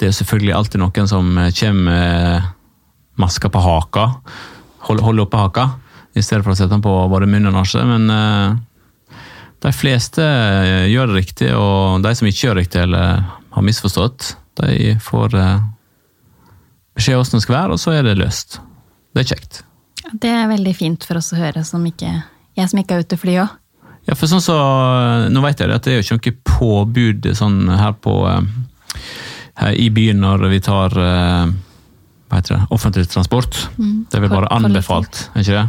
Det 0.00 0.08
er 0.08 0.16
selvfølgelig 0.16 0.54
alltid 0.56 0.82
noen 0.82 1.08
som 1.08 1.28
kommer 1.60 1.84
med 1.86 2.52
maska 3.20 3.48
på 3.52 3.62
haka. 3.62 4.08
Holder 4.84 5.06
holde 5.06 5.24
oppe 5.24 5.40
haka, 5.40 5.68
i 6.14 6.22
stedet 6.22 6.44
for 6.44 6.52
å 6.52 6.58
sette 6.58 6.72
den 6.74 6.84
på 6.84 6.92
både 7.10 7.28
munn 7.30 7.48
og 7.50 7.56
nasje. 7.56 7.82
Men 7.88 8.10
eh, 8.12 8.56
de 9.64 9.72
fleste 9.72 10.24
eh, 10.24 10.86
gjør 10.92 11.10
det 11.10 11.22
riktig, 11.22 11.50
og 11.56 12.04
de 12.04 12.14
som 12.14 12.28
ikke 12.28 12.46
gjør 12.46 12.58
det 12.58 12.66
riktig 12.66 12.82
eller 12.84 13.24
har 13.54 13.66
misforstått, 13.66 14.34
de 14.60 14.94
får 15.02 15.36
eh, 15.40 15.64
beskjed 16.94 17.18
hvordan 17.18 17.40
det 17.40 17.46
skal 17.46 17.58
være, 17.58 17.76
og 17.76 17.82
så 17.82 17.96
er 17.96 18.06
det 18.06 18.18
løst. 18.20 18.60
Det 19.14 19.24
er 19.24 19.30
kjekt. 19.34 19.62
Det 20.12 20.30
er 20.30 20.50
veldig 20.50 20.74
fint 20.76 21.04
for 21.06 21.18
oss 21.18 21.32
å 21.34 21.40
høre, 21.40 21.64
som 21.66 21.84
ikke, 21.88 22.12
jeg 22.58 22.70
som 22.70 22.80
ikke 22.82 22.98
er 22.98 23.06
ute 23.06 23.16
og 23.16 23.24
fly 23.24 23.36
òg. 23.42 23.60
Ja, 24.04 24.16
for 24.18 24.28
sånn 24.28 24.42
så, 24.44 24.54
Nå 25.32 25.40
vet 25.40 25.62
jeg 25.62 25.72
at 25.72 25.86
det 25.86 25.94
er 25.94 26.02
jo 26.02 26.18
ikke 26.18 26.18
noe 26.18 26.40
påbud 26.58 27.28
sånn 27.38 27.62
her 27.72 27.94
på 28.04 28.18
eh, 28.28 28.42
her 29.60 29.78
i 29.78 29.88
byen 29.94 30.20
når 30.22 30.48
vi 30.52 30.60
tar 30.64 30.96
eh, 30.98 31.46
hva 32.30 32.40
heter 32.40 32.56
det, 32.56 32.66
offentlig 32.74 33.06
transport. 33.12 33.58
Mm. 33.78 34.06
Det 34.10 34.18
er 34.18 34.24
vel 34.24 34.32
bare 34.32 34.50
anbefalt, 34.54 35.26
er 35.34 35.44
ikke 35.44 35.58
det? 35.60 35.66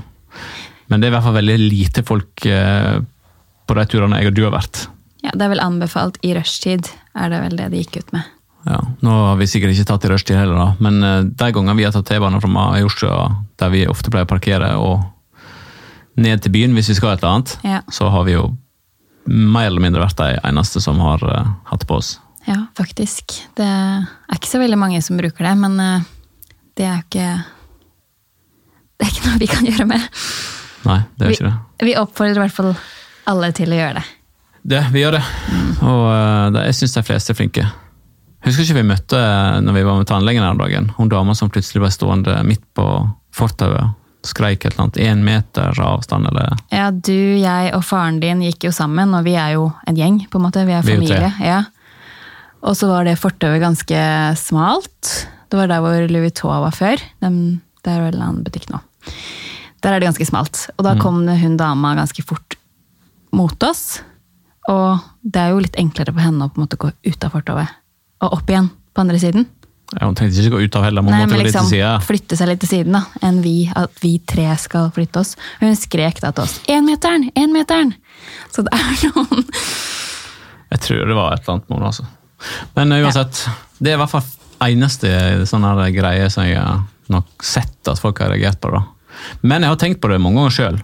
Men 0.90 1.02
det 1.02 1.08
er 1.08 1.12
i 1.12 1.16
hvert 1.16 1.26
fall 1.26 1.38
veldig 1.40 1.58
lite 1.62 2.04
folk 2.06 2.46
eh, 2.46 3.00
på 3.66 3.78
de 3.80 3.86
turene 3.90 4.20
jeg 4.22 4.30
og 4.32 4.36
du 4.38 4.44
har 4.46 4.54
vært. 4.54 4.86
Ja, 5.26 5.32
det 5.34 5.42
er 5.48 5.52
vel 5.56 5.64
anbefalt 5.64 6.20
i 6.22 6.36
rushtid, 6.38 6.92
er 7.18 7.32
det 7.34 7.40
vel 7.42 7.56
det 7.58 7.72
de 7.74 7.82
gikk 7.82 7.98
ut 8.04 8.12
med. 8.14 8.32
Ja, 8.66 8.80
Nå 9.06 9.14
har 9.30 9.36
vi 9.38 9.46
sikkert 9.50 9.74
ikke 9.76 9.86
tatt 9.92 10.06
i 10.08 10.10
rushtid 10.14 10.38
heller, 10.38 10.58
da, 10.58 10.68
men 10.82 11.02
eh, 11.06 11.24
de 11.30 11.50
gangene 11.54 11.78
vi 11.80 11.86
har 11.88 11.94
tatt 11.96 12.08
T-banen 12.10 12.42
fra 12.42 12.50
Majorstua, 12.52 13.26
der 13.62 13.74
vi 13.74 13.84
ofte 13.90 14.14
pleier 14.14 14.28
å 14.28 14.32
parkere, 14.32 14.72
og 14.82 15.04
ned 16.22 16.42
til 16.46 16.54
byen 16.56 16.74
hvis 16.78 16.90
vi 16.94 16.98
skal 17.00 17.16
et 17.16 17.24
eller 17.24 17.34
annet, 17.40 17.58
Ja. 17.68 17.82
så 17.92 18.08
har 18.14 18.24
vi 18.30 18.38
jo 18.38 18.46
mer 19.26 19.68
eller 19.72 19.82
mindre 19.82 20.04
vært 20.06 20.20
de 20.22 20.36
eneste 20.46 20.82
som 20.82 21.00
har 21.02 21.22
eh, 21.26 21.50
hatt 21.72 21.86
på 21.90 21.98
oss. 21.98 22.16
Ja, 22.46 22.68
faktisk. 22.78 23.34
Det 23.58 23.66
er 23.66 24.36
ikke 24.38 24.52
så 24.52 24.60
veldig 24.62 24.78
mange 24.78 25.02
som 25.02 25.18
bruker 25.18 25.48
det, 25.48 25.56
men 25.58 25.80
det 26.76 26.86
er 26.86 26.98
jo 27.00 27.06
ikke 27.06 27.28
Det 29.00 29.06
er 29.08 29.12
ikke 29.14 29.28
noe 29.30 29.40
vi 29.42 29.48
kan 29.52 29.66
gjøre 29.68 29.86
med. 29.90 30.04
Nei, 30.86 31.00
det 31.18 31.26
er 31.26 31.32
Vi, 31.32 31.38
ikke 31.40 31.50
det. 31.50 31.88
vi 31.90 31.96
oppfordrer 32.00 32.38
i 32.38 32.44
hvert 32.46 32.56
fall 32.56 32.76
alle 33.32 33.50
til 33.58 33.74
å 33.74 33.80
gjøre 33.80 33.98
det. 34.00 34.06
Det, 34.66 34.80
vi 34.94 35.02
gjør 35.04 35.18
det. 35.18 35.24
Og 35.86 36.04
eh, 36.14 36.46
det, 36.56 36.64
jeg 36.70 36.78
syns 36.80 36.96
de 36.96 37.04
fleste 37.06 37.34
er 37.34 37.38
flinke. 37.38 37.66
Husker 38.46 38.64
ikke 38.66 38.78
vi 38.80 38.86
møtte 38.92 39.18
eh, 39.20 39.60
når 39.66 39.76
vi 39.80 39.84
var 39.88 40.00
med 40.00 40.08
tannlegen 40.10 40.46
her 40.46 40.58
dagen, 40.60 40.92
hun 40.98 41.10
dama 41.12 41.36
som 41.38 41.50
plutselig 41.54 41.84
ble 41.84 41.92
stående 41.94 42.38
midt 42.48 42.64
på 42.78 42.86
fortauet. 43.36 43.94
Skreik 44.26 44.64
et 44.66 44.72
eller 44.74 44.88
annet. 44.88 44.98
Én 45.06 45.22
meter 45.26 45.78
avstand, 45.86 46.26
eller 46.32 46.56
Ja, 46.74 46.88
du, 46.90 47.14
jeg 47.38 47.74
og 47.78 47.84
faren 47.86 48.18
din 48.24 48.42
gikk 48.42 48.66
jo 48.70 48.72
sammen, 48.74 49.12
og 49.14 49.26
vi 49.28 49.36
er 49.38 49.54
jo 49.58 49.68
en 49.86 50.00
gjeng, 50.00 50.24
på 50.32 50.40
en 50.42 50.46
måte. 50.48 50.64
Vi 50.66 50.74
er 50.74 50.82
Vi 50.86 50.96
er 50.96 50.98
familie. 50.98 51.34
Ja. 51.46 51.60
Og 52.66 52.74
så 52.80 52.88
var 52.90 53.06
det 53.06 53.20
fortauet 53.22 53.62
ganske 53.62 54.00
smalt. 54.42 55.12
Det 55.56 55.62
var 55.62 55.70
der 55.72 55.80
hvor 55.80 55.96
Louis 56.12 56.26
Vuitton 56.28 56.52
var 56.66 56.74
før. 56.76 57.00
Det 57.24 57.88
er 57.88 58.02
vel 58.04 58.18
en 58.18 58.24
annen 58.26 58.44
butikk 58.44 58.66
nå. 58.74 58.82
Der 59.86 59.94
er 59.96 60.02
det 60.04 60.10
ganske 60.10 60.26
smalt. 60.28 60.66
Og 60.76 60.84
da 60.84 60.96
kom 61.00 61.22
det 61.24 61.38
hun 61.40 61.56
dama 61.56 61.94
ganske 61.96 62.26
fort 62.28 62.58
mot 63.32 63.64
oss. 63.64 64.02
Og 64.68 65.00
det 65.24 65.40
er 65.40 65.54
jo 65.54 65.62
litt 65.64 65.78
enklere 65.80 66.12
for 66.12 66.26
henne 66.26 66.44
å 66.44 66.52
på 66.52 66.60
en 66.60 66.66
måte 66.66 66.80
gå 66.82 66.90
ut 66.92 67.24
av 67.24 67.32
fortovet 67.38 67.72
og 68.26 68.36
opp 68.36 68.52
igjen 68.52 68.68
på 68.68 69.04
andre 69.06 69.22
siden. 69.22 69.48
ja, 69.94 70.02
Hun 70.10 70.18
tenkte 70.20 70.42
ikke 70.44 70.52
å 70.52 70.58
gå 70.58 70.68
ut 70.68 70.76
av 70.76 70.84
heller, 70.90 71.06
men 71.06 71.14
hun 71.14 71.20
Nei, 71.22 71.24
måtte 71.24 71.32
men 71.32 71.40
gå 71.40 71.44
litt 71.46 71.54
liksom 71.54 71.70
til 71.70 71.78
sida. 71.78 71.92
flytte 72.04 72.40
seg 72.40 72.50
litt 72.50 72.62
til 72.66 72.72
siden, 72.74 72.96
da, 72.98 73.04
enn 73.24 73.42
vi, 73.46 73.56
at 73.72 74.00
vi 74.04 74.14
tre 74.28 74.48
skal 74.60 74.90
flytte 74.96 75.22
oss. 75.22 75.36
Hun 75.62 75.76
skrek 75.80 76.20
da 76.24 76.32
til 76.36 76.44
oss 76.48 76.58
'énmeteren! 76.68 77.30
Énmeteren!' 77.32 77.94
Så 78.52 78.66
det 78.68 78.74
er 78.76 78.96
noen 79.16 79.46
Jeg 80.72 80.80
tror 80.84 81.06
det 81.08 81.16
var 81.16 81.32
et 81.38 81.46
eller 81.46 81.54
annet 81.54 81.70
med 81.70 81.78
henne, 81.78 81.94
altså. 81.94 82.06
Men 82.76 82.92
uansett. 82.92 83.46
uansett, 83.46 83.46
det 83.80 83.94
er 83.94 83.96
i 83.96 84.02
hvert 84.04 84.10
fall 84.18 84.26
eneste 84.64 85.46
sånn 85.50 85.66
her 85.68 85.90
greie 85.96 86.30
som 86.32 86.46
jeg 86.48 86.60
har 86.62 86.86
nok 87.12 87.44
sett 87.46 87.90
at 87.92 88.02
folk 88.02 88.20
har 88.24 88.32
reagert 88.34 88.62
på. 88.62 88.72
da. 88.74 88.84
Men 89.42 89.64
jeg 89.64 89.74
har 89.74 89.82
tenkt 89.82 90.02
på 90.04 90.12
det 90.12 90.22
mange 90.22 90.42
ganger 90.42 90.56
sjøl. 90.56 90.80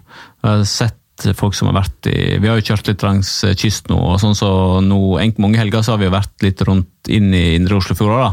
Sett 0.68 0.98
folk 1.38 1.54
som 1.54 1.68
har 1.70 1.76
vært 1.82 2.08
i 2.10 2.38
Vi 2.40 2.48
har 2.48 2.58
jo 2.58 2.66
kjørt 2.72 2.88
litt 2.88 3.02
langs 3.04 3.30
eh, 3.46 3.54
kysten 3.58 3.94
nå, 3.94 4.00
og 4.14 4.20
sånn 4.22 4.34
så 4.34 4.80
nå, 4.82 4.98
mange 5.42 5.60
helger 5.60 5.84
så 5.84 5.94
har 5.94 6.00
vi 6.02 6.10
vært 6.12 6.42
litt 6.42 6.62
rundt 6.66 7.10
inn 7.12 7.28
i 7.36 7.54
indre 7.56 7.78
Oslofjord. 7.78 8.16
da. 8.16 8.30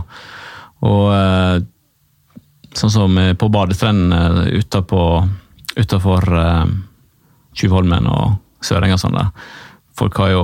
Og 0.89 1.05
eh, 1.13 1.57
sånn 2.79 2.93
som 2.93 3.17
eh, 3.19 3.35
på 3.37 3.51
badestrendene 3.53 4.47
utafor 4.59 6.31
Tjuvholmen 7.59 8.07
og 8.09 8.39
Sørenga 8.65 8.97
og 8.97 9.03
sånn 9.03 9.17
der. 9.19 9.29
Folk 9.99 10.17
har 10.23 10.33
jo 10.33 10.43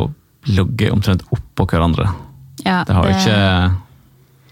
ligget 0.52 0.94
omtrent 0.94 1.26
oppå 1.34 1.66
hverandre. 1.72 2.12
ja, 2.66 2.84
Det 2.86 2.94
har 2.94 3.08
jo 3.08 3.16
ikke 3.16 3.85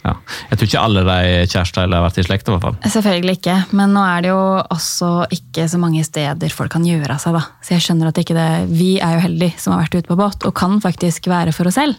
ja. 0.03 0.13
Jeg 0.49 0.59
tror 0.59 0.69
ikke 0.69 0.83
alle 0.83 1.03
de 1.07 1.19
kjærester 1.47 1.85
har 1.87 2.03
vært 2.03 2.17
i 2.19 2.25
slekt, 2.27 2.49
i 2.49 2.53
hvert 2.53 2.65
fall. 2.65 2.79
Selvfølgelig 2.95 3.37
ikke, 3.39 3.57
men 3.79 3.93
nå 3.95 4.03
er 4.03 4.25
det 4.25 4.33
jo 4.33 4.41
også 4.75 5.11
ikke 5.37 5.67
så 5.71 5.79
mange 5.79 6.03
steder 6.07 6.55
folk 6.55 6.73
kan 6.75 6.87
gjøre 6.87 7.15
av 7.15 7.23
seg, 7.23 7.37
da. 7.37 7.43
Så 7.63 7.77
jeg 7.77 7.85
skjønner 7.85 8.11
at 8.11 8.19
ikke 8.19 8.35
det 8.37 8.49
Vi 8.73 8.97
er 8.99 9.15
jo 9.15 9.23
heldige 9.27 9.59
som 9.61 9.75
har 9.75 9.85
vært 9.85 10.01
ute 10.01 10.11
på 10.11 10.19
båt, 10.19 10.43
og 10.47 10.57
kan 10.59 10.79
faktisk 10.83 11.31
være 11.31 11.55
for 11.55 11.71
oss 11.71 11.79
selv. 11.79 11.95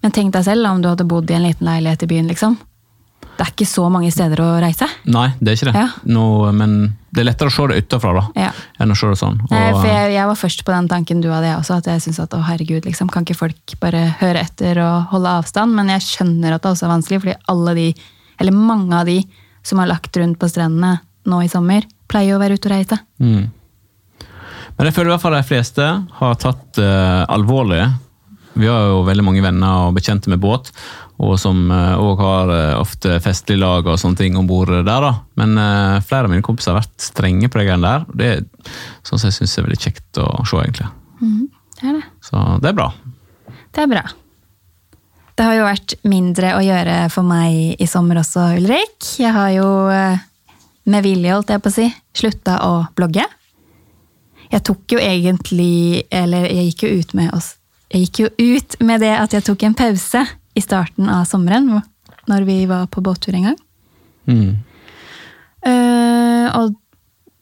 Men 0.00 0.14
tenk 0.16 0.32
deg 0.34 0.46
selv 0.46 0.66
om 0.66 0.80
du 0.82 0.88
hadde 0.90 1.06
bodd 1.08 1.30
i 1.30 1.36
en 1.36 1.46
liten 1.46 1.68
leilighet 1.68 2.06
i 2.06 2.10
byen, 2.10 2.30
liksom. 2.32 2.58
Det 3.40 3.46
er 3.46 3.52
ikke 3.54 3.64
så 3.70 3.86
mange 3.88 4.10
steder 4.12 4.40
å 4.44 4.46
reise. 4.60 4.84
Nei, 5.08 5.30
det 5.40 5.48
er 5.48 5.54
ikke 5.56 5.70
det. 5.70 5.80
Ja. 5.80 5.86
Nå, 6.12 6.24
men 6.52 6.74
det 7.08 7.22
er 7.22 7.26
lettere 7.30 7.48
å 7.48 7.54
se 7.54 7.64
det 7.70 7.78
utenfra 7.86 8.10
da, 8.18 8.24
Ja. 8.36 8.50
enn 8.76 8.92
å 8.92 8.96
se 9.00 9.08
det 9.08 9.16
sånn. 9.16 9.38
Og, 9.46 9.54
Nei, 9.54 9.70
for 9.72 9.86
jeg, 9.88 10.10
jeg 10.12 10.26
var 10.28 10.36
først 10.36 10.64
på 10.66 10.74
den 10.74 10.88
tanken 10.90 11.22
du 11.24 11.30
hadde, 11.32 11.48
jeg 11.48 11.56
også. 11.56 11.78
At 11.80 11.88
jeg 11.88 12.02
synes 12.04 12.18
at 12.20 12.36
å 12.36 12.42
herregud, 12.44 12.84
liksom, 12.84 13.08
kan 13.08 13.24
ikke 13.24 13.38
folk 13.38 13.72
bare 13.80 14.02
høre 14.20 14.42
etter 14.44 14.82
og 14.84 15.08
holde 15.14 15.32
avstand? 15.40 15.72
Men 15.78 15.88
jeg 15.94 16.04
skjønner 16.04 16.52
at 16.58 16.66
det 16.66 16.74
også 16.74 16.84
er 16.84 16.92
vanskelig, 16.92 17.22
fordi 17.24 17.38
alle 17.54 17.74
de, 17.80 17.86
eller 18.44 18.58
mange 18.60 19.00
av 19.00 19.08
de 19.08 19.16
som 19.64 19.80
har 19.80 19.88
lagt 19.88 20.20
rundt 20.20 20.38
på 20.38 20.50
strendene 20.52 20.98
nå 21.24 21.40
i 21.40 21.48
sommer, 21.48 21.88
pleier 22.12 22.36
å 22.36 22.42
være 22.44 22.60
ute 22.60 22.68
og 22.68 22.76
reise. 22.76 23.00
mm. 23.24 23.48
Men 24.76 24.88
jeg 24.88 24.94
føler 24.96 25.10
i 25.10 25.12
hvert 25.12 25.24
fall 25.24 25.34
de 25.36 25.48
fleste 25.48 25.86
har 26.20 26.36
tatt 26.40 26.78
uh, 26.80 27.24
alvorlig. 27.28 27.82
Vi 28.58 28.66
har 28.66 28.88
jo 28.90 29.04
veldig 29.06 29.24
mange 29.24 29.44
venner 29.44 29.86
og 29.86 29.94
bekjente 29.96 30.30
med 30.32 30.40
båt, 30.42 30.72
og 31.20 31.36
som 31.38 31.68
òg 31.70 32.22
har 32.22 32.52
eh, 32.54 32.78
ofte 32.80 33.18
festlig 33.22 33.58
lag 33.60 33.86
og 33.86 33.98
sånne 34.00 34.18
ting 34.18 34.38
om 34.40 34.48
bord 34.48 34.72
der. 34.72 34.84
da. 34.88 35.12
Men 35.40 35.58
eh, 35.60 36.00
flere 36.06 36.26
av 36.26 36.32
mine 36.32 36.44
kompiser 36.44 36.72
har 36.72 36.80
vært 36.80 37.04
strenge 37.04 37.50
på 37.50 37.60
de 37.60 37.66
greiene 37.68 37.86
der. 37.86 38.06
og 38.08 38.16
Det 38.16 38.30
er 38.32 38.42
sånn 39.06 39.20
som 39.20 39.28
jeg 39.28 39.38
syns 39.38 39.58
er 39.58 39.68
veldig 39.68 39.82
kjekt 39.84 40.22
å 40.22 40.30
se, 40.48 40.62
egentlig. 40.64 40.88
Det 41.80 41.88
er 41.88 42.00
det. 42.00 42.06
Så 42.24 42.42
det 42.60 42.72
er 42.72 42.80
bra. 42.80 42.88
Det 43.70 43.84
er 43.84 43.92
bra. 43.92 44.02
Det 45.36 45.46
har 45.46 45.56
jo 45.56 45.68
vært 45.68 45.94
mindre 46.04 46.56
å 46.58 46.64
gjøre 46.64 46.96
for 47.12 47.24
meg 47.24 47.80
i 47.80 47.86
sommer 47.88 48.20
også, 48.20 48.50
Ulrik. 48.58 49.12
Jeg 49.20 49.32
har 49.36 49.52
jo 49.54 49.68
eh, 49.92 50.26
med 50.90 51.04
vilje, 51.06 51.36
holdt 51.36 51.52
jeg 51.54 51.62
på 51.64 51.70
å 51.70 51.76
si, 51.76 51.86
slutta 52.16 52.58
å 52.66 52.74
blogge. 52.96 53.28
Jeg 54.50 54.64
tok 54.66 54.96
jo 54.96 54.98
egentlig 54.98 56.08
Eller 56.10 56.48
jeg 56.50 56.72
gikk 56.72 56.82
jo 56.82 56.88
ut 56.98 57.12
med 57.14 57.30
oss 57.36 57.52
Jeg 57.90 58.06
gikk 58.06 58.20
jo 58.22 58.28
ut 58.54 58.76
med 58.86 59.02
det 59.02 59.14
at 59.18 59.34
jeg 59.34 59.46
tok 59.46 59.64
en 59.66 59.76
pause 59.78 60.22
i 60.54 60.62
starten 60.62 61.08
av 61.10 61.24
sommeren, 61.26 61.72
når 62.30 62.46
vi 62.46 62.58
var 62.70 62.86
på 62.92 63.02
båttur 63.02 63.34
en 63.34 63.50
gang. 63.50 63.58
Mm. 64.30 64.52
Uh, 65.66 66.46
og 66.56 66.76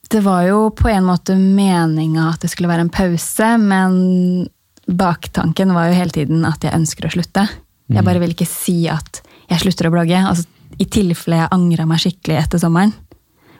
det 0.09 0.23
var 0.25 0.47
jo 0.49 0.61
på 0.73 0.89
en 0.89 1.05
måte 1.05 1.37
meninga 1.37 2.31
at 2.33 2.45
det 2.45 2.51
skulle 2.53 2.71
være 2.71 2.87
en 2.87 2.93
pause, 2.93 3.51
men 3.61 4.49
baktanken 4.89 5.75
var 5.77 5.91
jo 5.91 5.99
hele 5.99 6.15
tiden 6.17 6.47
at 6.49 6.65
jeg 6.65 6.77
ønsker 6.77 7.09
å 7.09 7.13
slutte. 7.13 7.45
Jeg 7.93 8.05
bare 8.05 8.21
vil 8.21 8.33
ikke 8.33 8.49
si 8.49 8.83
at 8.93 9.21
jeg 9.49 9.63
slutter 9.63 9.89
å 9.89 9.93
blogge, 9.93 10.17
altså, 10.17 10.45
i 10.81 10.87
tilfelle 10.89 11.43
jeg 11.43 11.53
angra 11.53 11.87
meg 11.89 12.01
skikkelig 12.03 12.41
etter 12.43 12.61
sommeren. 12.61 12.93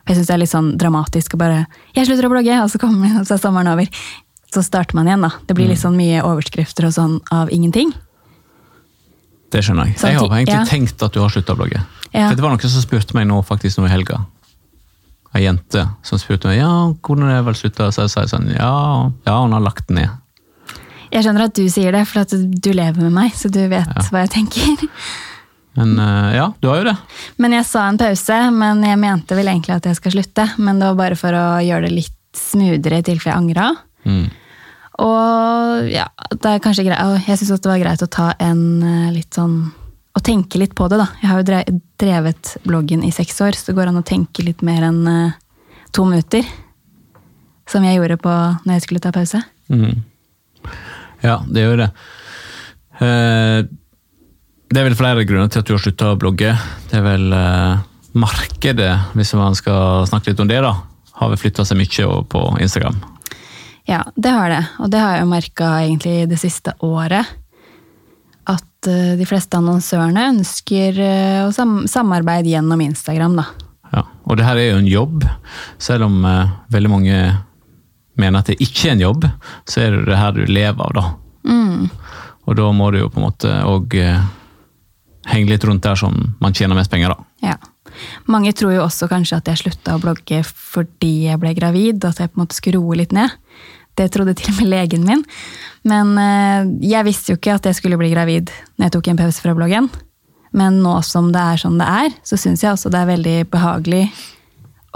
Jeg 0.09 0.17
syns 0.17 0.29
det 0.31 0.35
er 0.35 0.41
litt 0.41 0.53
sånn 0.53 0.71
dramatisk 0.81 1.35
å 1.37 1.41
bare 1.41 1.67
'Jeg 1.95 2.07
slutter 2.07 2.29
å 2.29 2.33
blogge', 2.33 2.63
og 2.63 2.71
så 2.73 2.79
kommer 2.81 3.25
så 3.25 3.35
er 3.35 3.43
sommeren 3.45 3.73
over. 3.73 3.89
Så 4.55 4.63
starter 4.65 4.97
man 4.97 5.07
igjen, 5.11 5.21
da. 5.27 5.31
Det 5.47 5.55
blir 5.59 5.69
litt 5.69 5.81
sånn 5.83 5.97
mye 5.99 6.23
overskrifter 6.25 6.87
og 6.89 6.95
sånn 6.97 7.19
av 7.35 7.51
ingenting. 7.53 7.91
Det 9.53 9.61
skjønner 9.65 9.91
jeg. 9.91 9.99
Sånn 10.01 10.11
Jeg 10.13 10.21
har 10.21 10.35
egentlig 10.39 10.57
ja. 10.57 10.65
tenkt 10.69 11.03
at 11.05 11.13
du 11.15 11.21
har 11.21 11.33
slutta 11.33 11.55
å 11.55 11.59
blogge. 11.61 11.81
Ja. 12.13 12.29
For 12.31 12.37
Det 12.37 12.45
var 12.45 12.55
noen 12.55 12.73
som 12.73 12.85
spurte 12.85 13.17
meg 13.17 13.29
nå 13.29 13.43
faktisk 13.45 13.81
nå 13.81 13.87
i 13.89 13.93
helga. 13.93 14.23
Ei 15.37 15.43
jente 15.45 15.85
som 16.09 16.21
spurte 16.21 16.49
meg 16.49 16.63
ja, 16.63 16.71
hvordan 17.05 17.29
er 17.29 17.39
det 17.41 17.47
vel 17.51 17.59
slutta. 17.61 17.91
Så 17.93 18.07
jeg 18.07 18.13
sa 18.15 18.25
sånn 18.33 18.49
ja, 18.55 18.73
ja, 19.29 19.37
hun 19.43 19.53
har 19.57 19.65
lagt 19.65 19.89
den 19.91 20.01
ned. 20.03 20.17
Jeg 21.13 21.25
skjønner 21.25 21.47
at 21.49 21.57
du 21.57 21.65
sier 21.73 21.93
det, 21.97 22.03
for 22.09 22.21
at 22.25 22.33
du 22.37 22.71
lever 22.77 23.01
med 23.07 23.15
meg, 23.17 23.33
så 23.37 23.49
du 23.53 23.63
vet 23.71 23.89
Ja. 23.89 24.05
hva 24.13 24.25
jeg 24.27 24.33
tenker. 24.35 24.89
Men 25.79 25.95
eh, 26.03 26.37
ja, 26.37 26.49
du 26.61 26.69
har 26.69 26.81
jo 26.83 26.89
det. 26.91 26.97
Men 27.41 27.55
jeg 27.57 27.65
sa 27.69 27.87
en 27.89 28.01
pause, 28.01 28.39
men 28.53 28.83
jeg 28.85 28.99
mente 29.01 29.37
vel 29.39 29.49
egentlig 29.49 29.77
at 29.77 29.87
jeg 29.89 29.97
skal 30.01 30.13
slutte. 30.17 30.49
Men 30.59 30.81
det 30.81 30.89
var 30.91 30.99
bare 31.01 31.17
for 31.21 31.33
å 31.37 31.47
gjøre 31.65 31.87
det 31.89 31.95
litt 31.95 32.15
smoothere 32.37 32.99
i 33.01 33.07
tilfelle 33.07 33.33
jeg 33.33 33.41
angra. 33.41 33.69
Mm. 34.09 34.29
Og 34.99 35.91
ja, 35.93 36.09
det 36.33 36.51
er 36.51 36.63
kanskje 36.63 36.89
greit, 36.89 37.27
jeg 37.29 37.39
syns 37.39 37.61
det 37.63 37.71
var 37.71 37.83
greit 37.83 38.03
å 38.03 38.11
ta 38.11 38.33
en 38.43 38.63
eh, 38.83 39.11
litt 39.15 39.37
sånn 39.37 39.69
Å 40.19 40.23
tenke 40.25 40.59
litt 40.59 40.73
på 40.75 40.89
det, 40.91 40.97
da. 40.99 41.07
Jeg 41.23 41.31
har 41.31 41.39
jo 41.39 41.59
drevet 42.03 42.57
bloggen 42.67 43.05
i 43.07 43.13
seks 43.15 43.37
år, 43.45 43.55
så 43.55 43.69
det 43.69 43.77
går 43.77 43.93
an 43.93 44.01
å 44.01 44.07
tenke 44.07 44.43
litt 44.43 44.65
mer 44.67 44.89
enn 44.89 45.05
eh, 45.07 45.37
to 45.95 46.03
minutter. 46.09 46.43
Som 47.71 47.87
jeg 47.87 48.01
gjorde 48.01 48.17
på 48.19 48.33
når 48.65 48.73
jeg 48.73 48.87
skulle 48.87 49.03
ta 49.05 49.13
pause. 49.15 49.39
Mm. 49.71 50.01
Ja, 51.23 51.37
det 51.47 51.63
gjør 51.63 51.85
det. 51.85 51.89
Eh, 52.99 53.61
det 54.69 54.81
er 54.81 54.89
vel 54.89 54.99
flere 54.99 55.29
grunner 55.29 55.53
til 55.53 55.63
at 55.63 55.71
du 55.71 55.77
har 55.77 55.85
slutta 55.85 56.11
å 56.17 56.19
blogge. 56.19 56.51
Det 56.91 56.99
er 56.99 57.07
vel 57.07 57.31
markedet, 58.19 58.91
hvis 59.15 59.37
man 59.39 59.55
skal 59.55 60.09
snakke 60.11 60.33
litt 60.33 60.43
om 60.43 60.51
det, 60.51 60.59
da. 60.65 60.75
Har 61.21 61.31
vel 61.31 61.39
flytta 61.39 61.63
seg 61.69 61.79
mye 61.79 62.19
på 62.33 62.43
Instagram. 62.65 62.99
Ja, 63.89 64.03
det 64.15 64.33
har 64.35 64.51
det. 64.53 64.65
Og 64.85 64.91
det 64.93 65.01
har 65.01 65.17
jeg 65.17 65.25
jo 65.25 65.31
merka 65.31 65.69
egentlig 65.81 66.17
det 66.29 66.39
siste 66.41 66.75
året. 66.85 67.25
At 68.49 68.89
eh, 68.89 69.15
de 69.17 69.29
fleste 69.29 69.57
annonsørene 69.57 70.27
ønsker 70.35 71.01
eh, 71.01 71.41
å 71.47 71.53
sam 71.57 71.81
samarbeide 71.89 72.53
gjennom 72.53 72.83
Instagram, 72.85 73.39
da. 73.41 73.47
Ja. 73.95 74.05
Og 74.29 74.37
det 74.37 74.45
her 74.45 74.61
er 74.61 74.73
jo 74.75 74.81
en 74.83 74.91
jobb, 74.91 75.25
selv 75.81 76.09
om 76.09 76.21
eh, 76.29 76.57
veldig 76.75 76.93
mange 76.93 77.21
mener 78.19 78.43
at 78.43 78.51
det 78.51 78.59
ikke 78.61 78.91
er 78.91 78.97
en 78.97 79.07
jobb, 79.07 79.25
så 79.69 79.87
er 79.87 79.97
det 79.97 80.05
det 80.11 80.21
her 80.21 80.37
du 80.37 80.43
lever 80.45 80.85
av, 80.85 80.93
da. 80.99 81.07
Mm. 81.49 81.89
Og 82.49 82.57
da 82.59 82.69
må 82.77 82.91
du 82.93 83.01
jo 83.01 83.09
på 83.13 83.23
en 83.23 83.29
måte 83.29 83.55
òg 83.69 83.97
eh, 83.97 84.21
henge 85.33 85.53
litt 85.53 85.65
rundt 85.65 85.85
der 85.87 85.97
som 85.97 86.17
man 86.43 86.57
tjener 86.57 86.77
mest 86.77 86.93
penger, 86.93 87.15
da. 87.15 87.49
Ja. 87.55 87.57
Mange 88.29 88.53
tror 88.53 88.75
jo 88.75 88.85
også 88.85 89.09
kanskje 89.11 89.41
at 89.41 89.49
jeg 89.49 89.63
slutta 89.63 89.97
å 89.97 90.03
blogge 90.03 90.43
fordi 90.47 91.31
jeg 91.31 91.41
ble 91.41 91.55
gravid, 91.57 92.05
at 92.05 92.21
jeg 92.21 92.33
på 92.33 92.39
en 92.39 92.45
måte 92.45 92.59
skulle 92.59 92.83
roe 92.83 92.99
litt 93.01 93.17
ned. 93.17 93.33
Det 93.99 94.09
trodde 94.15 94.37
til 94.39 94.53
og 94.53 94.61
med 94.61 94.71
legen 94.73 95.07
min. 95.07 95.25
Men 95.89 96.15
eh, 96.23 96.69
jeg 96.87 97.07
visste 97.07 97.33
jo 97.33 97.39
ikke 97.39 97.57
at 97.59 97.69
jeg 97.69 97.79
skulle 97.79 97.99
bli 98.01 98.13
gravid 98.13 98.53
når 98.77 98.89
jeg 98.89 98.95
tok 98.97 99.11
en 99.11 99.21
pause 99.21 99.43
fra 99.45 99.55
bloggen. 99.59 99.91
Men 100.57 100.81
nå 100.83 100.95
som 101.05 101.33
det 101.35 101.43
er 101.43 101.61
sånn 101.61 101.79
det 101.81 101.89
er, 101.89 102.13
så 102.25 102.39
syns 102.41 102.63
jeg 102.65 102.73
også 102.73 102.93
det 102.93 103.03
er 103.03 103.11
veldig 103.11 103.39
behagelig 103.53 104.05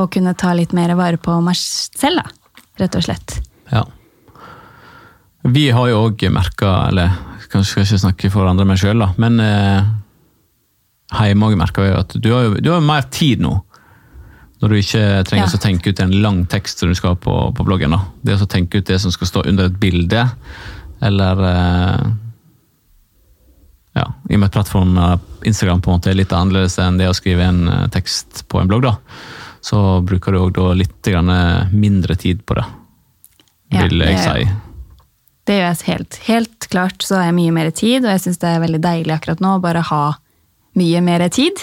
å 0.01 0.07
kunne 0.11 0.35
ta 0.39 0.55
litt 0.57 0.73
mer 0.77 0.95
vare 0.97 1.21
på 1.21 1.35
meg 1.45 1.59
selv, 1.59 2.23
da. 2.23 2.63
Rett 2.81 2.97
og 2.97 3.05
slett. 3.05 3.37
Ja. 3.73 3.83
Vi 5.43 5.67
har 5.75 5.91
jo 5.91 6.07
òg 6.07 6.23
merka, 6.33 6.71
eller 6.89 7.13
kanskje 7.53 7.73
skal 7.73 7.85
ikke 7.85 8.05
snakke 8.07 8.31
for 8.33 8.49
andre 8.49 8.65
meg 8.69 8.81
sjøl, 8.81 9.05
men 9.21 9.43
eh, 9.43 9.91
hjemme 11.21 11.51
òg 11.51 11.59
merka 11.61 11.85
vi 11.85 11.93
at 11.99 12.17
du 12.17 12.31
har 12.33 12.47
jo 12.47 12.57
du 12.57 12.71
har 12.73 12.81
jo 12.81 12.89
mer 12.89 13.09
tid 13.13 13.43
nå. 13.45 13.59
Når 14.63 14.69
du 14.71 14.75
ikke 14.79 15.05
trenger 15.27 15.49
Ja. 15.51 15.59
å 15.59 15.63
tenke 15.63 15.91
ut 15.91 16.01
en 16.01 16.13
lang 16.23 16.45
tekst 16.47 16.79
som 16.79 16.89
du 16.89 16.95
skal 16.95 17.17
ha 17.17 17.17
på, 17.19 17.33
på 17.57 17.65
bloggen. 17.67 17.91
da. 17.91 18.05
Det 18.23 18.37
å 18.39 18.47
tenke 18.47 18.79
ut 18.79 18.87
det 18.87 19.01
som 19.03 19.11
skal 19.11 19.27
stå 19.27 19.43
under 19.51 19.67
et 19.67 19.79
bilde, 19.81 20.31
eller 21.03 21.43
eh, 21.49 22.05
Ja, 23.95 24.07
i 24.31 24.35
og 24.37 24.41
med 24.41 24.47
at 24.49 24.55
plattformen 24.55 25.21
Instagram 25.45 25.83
på 25.85 25.91
en 25.93 25.99
måte 25.99 26.11
er 26.13 26.17
litt 26.17 26.33
annerledes 26.33 26.79
enn 26.81 26.97
det 26.97 27.11
å 27.11 27.17
skrive 27.17 27.45
en 27.45 27.67
eh, 27.69 27.89
tekst 27.93 28.45
på 28.49 28.61
en 28.63 28.71
blogg, 28.71 28.87
da, 28.87 28.95
så 29.61 30.01
bruker 30.07 30.33
du 30.33 30.39
òg 30.41 30.55
da 30.57 30.71
litt 30.79 31.03
grann 31.05 31.29
mindre 31.75 32.17
tid 32.17 32.41
på 32.49 32.57
det, 32.57 32.65
Ja, 33.73 33.83
vil 33.85 33.99
jeg 34.01 34.17
det- 34.17 34.23
si. 34.25 34.49
Det 35.45 35.55
gjør 35.59 35.69
jeg 35.75 35.87
helt, 35.91 36.17
helt 36.29 36.69
klart. 36.71 37.03
Så 37.03 37.17
har 37.17 37.25
jeg 37.25 37.35
mye 37.35 37.51
mer 37.53 37.71
tid, 37.75 38.05
og 38.05 38.11
jeg 38.13 38.21
syns 38.23 38.39
det 38.39 38.49
er 38.49 38.61
veldig 38.63 38.81
deilig 38.81 39.11
akkurat 39.17 39.41
nå 39.43 39.57
å 39.59 39.61
bare 39.61 39.83
ha 39.83 40.15
mye 40.79 41.01
mer 41.03 41.29
tid 41.29 41.59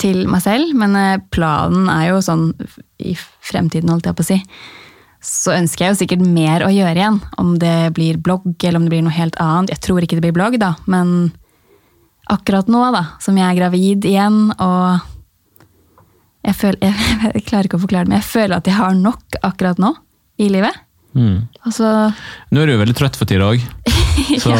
til 0.00 0.24
meg 0.30 0.44
selv. 0.44 0.72
Men 0.78 0.96
eh, 0.98 1.20
planen 1.34 1.90
er 1.92 2.10
jo 2.12 2.22
sånn 2.24 2.50
i 3.02 3.14
fremtiden, 3.18 3.92
holdt 3.92 4.10
jeg 4.10 4.18
på 4.18 4.26
å 4.26 4.30
si. 4.32 4.40
Så 5.24 5.54
ønsker 5.54 5.86
jeg 5.86 5.94
jo 5.94 6.00
sikkert 6.02 6.26
mer 6.26 6.66
å 6.66 6.72
gjøre 6.72 6.98
igjen. 7.00 7.22
Om 7.40 7.56
det 7.62 7.94
blir 7.96 8.20
blogg, 8.20 8.52
eller 8.60 8.80
om 8.80 8.88
det 8.88 8.94
blir 8.94 9.06
noe 9.06 9.16
helt 9.16 9.38
annet. 9.42 9.72
Jeg 9.76 9.84
tror 9.86 10.04
ikke 10.04 10.18
det 10.18 10.26
blir 10.26 10.36
blogg, 10.36 10.58
da, 10.60 10.74
men 10.90 11.32
akkurat 12.30 12.70
nå, 12.72 12.86
da, 12.94 13.04
som 13.20 13.36
jeg 13.36 13.46
er 13.46 13.58
gravid 13.58 14.06
igjen, 14.08 14.38
og 14.56 15.02
jeg, 16.44 16.56
føler, 16.56 16.80
jeg, 16.84 17.18
jeg 17.38 17.46
klarer 17.48 17.68
ikke 17.68 17.80
å 17.80 17.84
forklare 17.84 18.06
det, 18.06 18.12
men 18.14 18.20
jeg 18.20 18.30
føler 18.30 18.58
at 18.58 18.68
jeg 18.70 18.78
har 18.78 18.96
nok 18.98 19.38
akkurat 19.44 19.80
nå 19.82 19.94
i 20.40 20.50
livet. 20.52 20.80
Mm. 21.14 21.44
Altså, 21.62 21.90
Nå 22.50 22.62
er 22.62 22.66
du 22.66 22.74
jo 22.74 22.80
veldig 22.80 22.96
trøtt 22.98 23.18
for 23.18 23.30
tida 23.30 23.46
òg, 23.52 23.62
så 24.42 24.54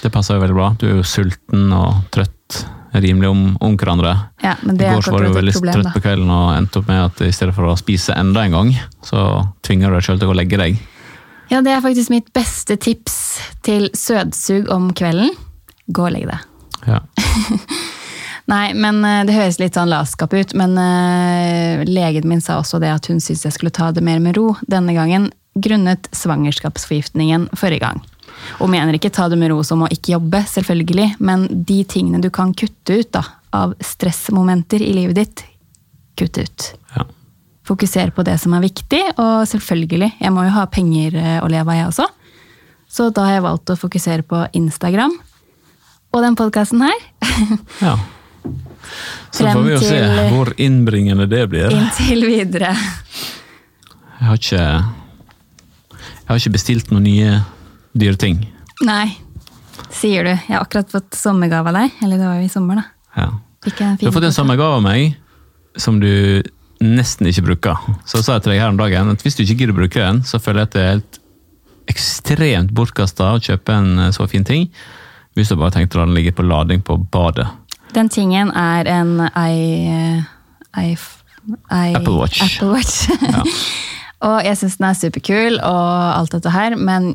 det 0.00 0.12
passer 0.14 0.38
jo 0.38 0.44
veldig 0.44 0.56
bra. 0.56 0.70
Du 0.80 0.86
er 0.88 0.96
jo 0.98 1.06
sulten 1.06 1.68
og 1.76 2.06
trøtt, 2.14 2.64
rimelig 3.02 3.28
om, 3.30 3.42
om 3.60 3.76
hverandre. 3.78 4.14
ja, 4.42 4.54
men 4.62 4.76
I 4.76 4.78
det 4.78 4.92
går 4.94 5.06
så 5.06 5.14
var 5.14 5.24
du 5.26 5.34
veldig 5.34 5.54
problem, 5.56 5.74
trøtt 5.78 5.96
på 5.96 6.02
kvelden 6.04 6.30
og 6.30 6.44
endte 6.54 6.80
opp 6.80 6.90
med 6.90 7.00
at 7.02 7.22
i 7.26 7.32
stedet 7.34 7.54
for 7.56 7.70
å 7.70 7.76
spise 7.80 8.14
enda 8.18 8.44
en 8.44 8.58
gang, 8.58 8.74
så 9.02 9.24
tvinger 9.66 9.90
du 9.90 9.98
deg 9.98 10.06
sjøl 10.06 10.20
til 10.22 10.30
å 10.30 10.36
legge 10.38 10.60
deg. 10.60 10.78
Ja, 11.50 11.60
det 11.64 11.74
er 11.74 11.82
faktisk 11.84 12.12
mitt 12.12 12.30
beste 12.36 12.76
tips 12.80 13.18
til 13.66 13.90
søtsug 13.96 14.70
om 14.72 14.92
kvelden. 14.96 15.34
Gå 15.86 16.06
og 16.06 16.14
legg 16.14 16.30
deg. 16.30 16.46
Ja. 16.88 17.02
Nei, 18.52 18.74
men 18.76 19.00
eh, 19.08 19.22
det 19.24 19.36
høres 19.36 19.58
litt 19.60 19.76
sånn 19.76 19.92
latskap 19.92 20.34
ut, 20.36 20.52
men 20.58 20.76
eh, 20.80 21.84
legen 21.88 22.28
min 22.28 22.42
sa 22.44 22.58
også 22.60 22.80
det 22.82 22.92
at 22.92 23.08
hun 23.08 23.22
syntes 23.22 23.46
jeg 23.48 23.56
skulle 23.56 23.72
ta 23.74 23.90
det 23.94 24.04
mer 24.04 24.20
med 24.20 24.36
ro 24.36 24.52
denne 24.68 24.96
gangen, 24.96 25.30
grunnet 25.54 26.10
svangerskapsforgiftningen 26.12 27.48
forrige 27.56 27.86
gang. 27.86 28.02
Og 28.60 28.70
mener 28.70 28.96
ikke 28.96 29.12
ta 29.14 29.28
det 29.30 29.38
med 29.40 29.52
ro 29.52 29.62
som 29.66 29.84
å 29.84 29.90
ikke 29.92 30.14
jobbe, 30.14 30.42
selvfølgelig, 30.50 31.14
men 31.24 31.46
de 31.66 31.80
tingene 31.88 32.22
du 32.22 32.30
kan 32.34 32.54
kutte 32.56 33.00
ut 33.00 33.10
da, 33.14 33.24
av 33.54 33.74
stressmomenter 33.82 34.82
i 34.82 34.92
livet 34.96 35.20
ditt, 35.20 35.44
kutt 36.18 36.40
ut. 36.40 36.72
ja. 36.96 37.06
Fokuser 37.64 38.10
på 38.12 38.20
det 38.26 38.36
som 38.42 38.52
er 38.52 38.60
viktig, 38.60 39.00
og 39.16 39.46
selvfølgelig, 39.48 40.10
jeg 40.20 40.32
må 40.34 40.42
jo 40.44 40.52
ha 40.52 40.66
penger 40.68 41.14
eh, 41.16 41.38
å 41.40 41.48
leve 41.48 41.72
av, 41.72 41.78
jeg 41.78 41.88
også. 41.88 42.08
Så 42.94 43.08
da 43.10 43.24
har 43.24 43.38
jeg 43.38 43.46
valgt 43.46 43.72
å 43.72 43.78
fokusere 43.78 44.26
på 44.28 44.42
Instagram 44.54 45.14
og 46.14 46.20
den 46.22 46.36
podkasten 46.38 46.84
her. 46.84 47.06
ja. 47.86 47.96
Så 49.34 49.48
får 49.48 49.62
vi 49.64 49.72
jo 49.72 49.80
se 49.82 50.02
hvor 50.30 50.52
innbringende 50.60 51.26
det 51.26 51.46
blir. 51.50 51.72
Inntil 51.74 52.28
videre. 52.28 52.74
Jeg 54.20 54.28
har 54.28 54.38
ikke, 54.38 54.66
jeg 55.96 56.28
har 56.28 56.38
ikke 56.38 56.54
bestilt 56.54 56.92
noen 56.92 57.08
nye 57.08 57.32
dyre 57.94 58.18
ting. 58.20 58.42
Nei, 58.84 59.14
sier 59.94 60.26
du. 60.26 60.32
Jeg 60.34 60.50
har 60.50 60.64
akkurat 60.64 60.90
fått 60.92 61.16
sommergave 61.18 61.70
av 61.70 61.78
deg. 61.78 61.98
Eller 62.04 62.20
det 62.20 62.28
var 62.28 62.40
jo 62.40 62.46
i 62.48 62.52
sommer, 62.52 62.82
da. 62.82 62.86
Ja. 63.14 63.30
Du 63.64 64.06
har 64.06 64.12
fått 64.12 64.26
en 64.28 64.36
sommergave 64.36 64.76
av 64.76 64.84
meg 64.84 65.14
som 65.80 65.96
du 66.02 66.42
nesten 66.84 67.28
ikke 67.30 67.46
bruker. 67.48 67.84
Så 68.04 68.20
sa 68.22 68.36
jeg 68.36 68.44
til 68.44 68.54
deg 68.54 68.62
her 68.62 68.72
om 68.72 68.80
dagen 68.80 69.12
at 69.12 69.22
hvis 69.24 69.38
du 69.38 69.44
ikke 69.44 69.62
gidder 69.62 69.74
å 69.74 69.78
bruke 69.78 70.02
den, 70.02 70.20
så 70.26 70.40
føler 70.42 70.64
jeg 70.64 70.68
at 70.68 70.74
det 70.74 70.82
er 70.82 70.92
helt 70.92 71.20
ekstremt 71.90 72.72
bortkasta 72.76 73.34
å 73.34 73.42
kjøpe 73.42 73.74
en 73.76 74.06
eh, 74.06 74.12
så 74.16 74.26
fin 74.30 74.44
ting. 74.46 74.68
Hvis 75.34 75.50
du 75.50 75.58
bare 75.58 75.74
tenkte 75.74 75.98
å 75.98 76.02
la 76.02 76.08
den 76.08 76.16
ligge 76.18 76.34
på 76.36 76.46
lading 76.46 76.84
på 76.86 76.98
badet. 77.12 77.48
Den 77.94 78.10
tingen 78.10 78.50
er 78.58 78.88
en 78.90 79.16
i, 79.22 79.90
i, 80.82 80.92
i 80.94 81.90
Apple 81.94 82.16
Watch. 82.18 82.42
Apple 82.42 82.70
Watch. 82.70 83.08
og 84.28 84.38
jeg 84.46 84.60
syns 84.60 84.78
den 84.80 84.88
er 84.88 84.98
superkul 84.98 85.58
og 85.58 85.92
alt 86.14 86.34
dette 86.36 86.54
her, 86.54 86.78
men 86.78 87.14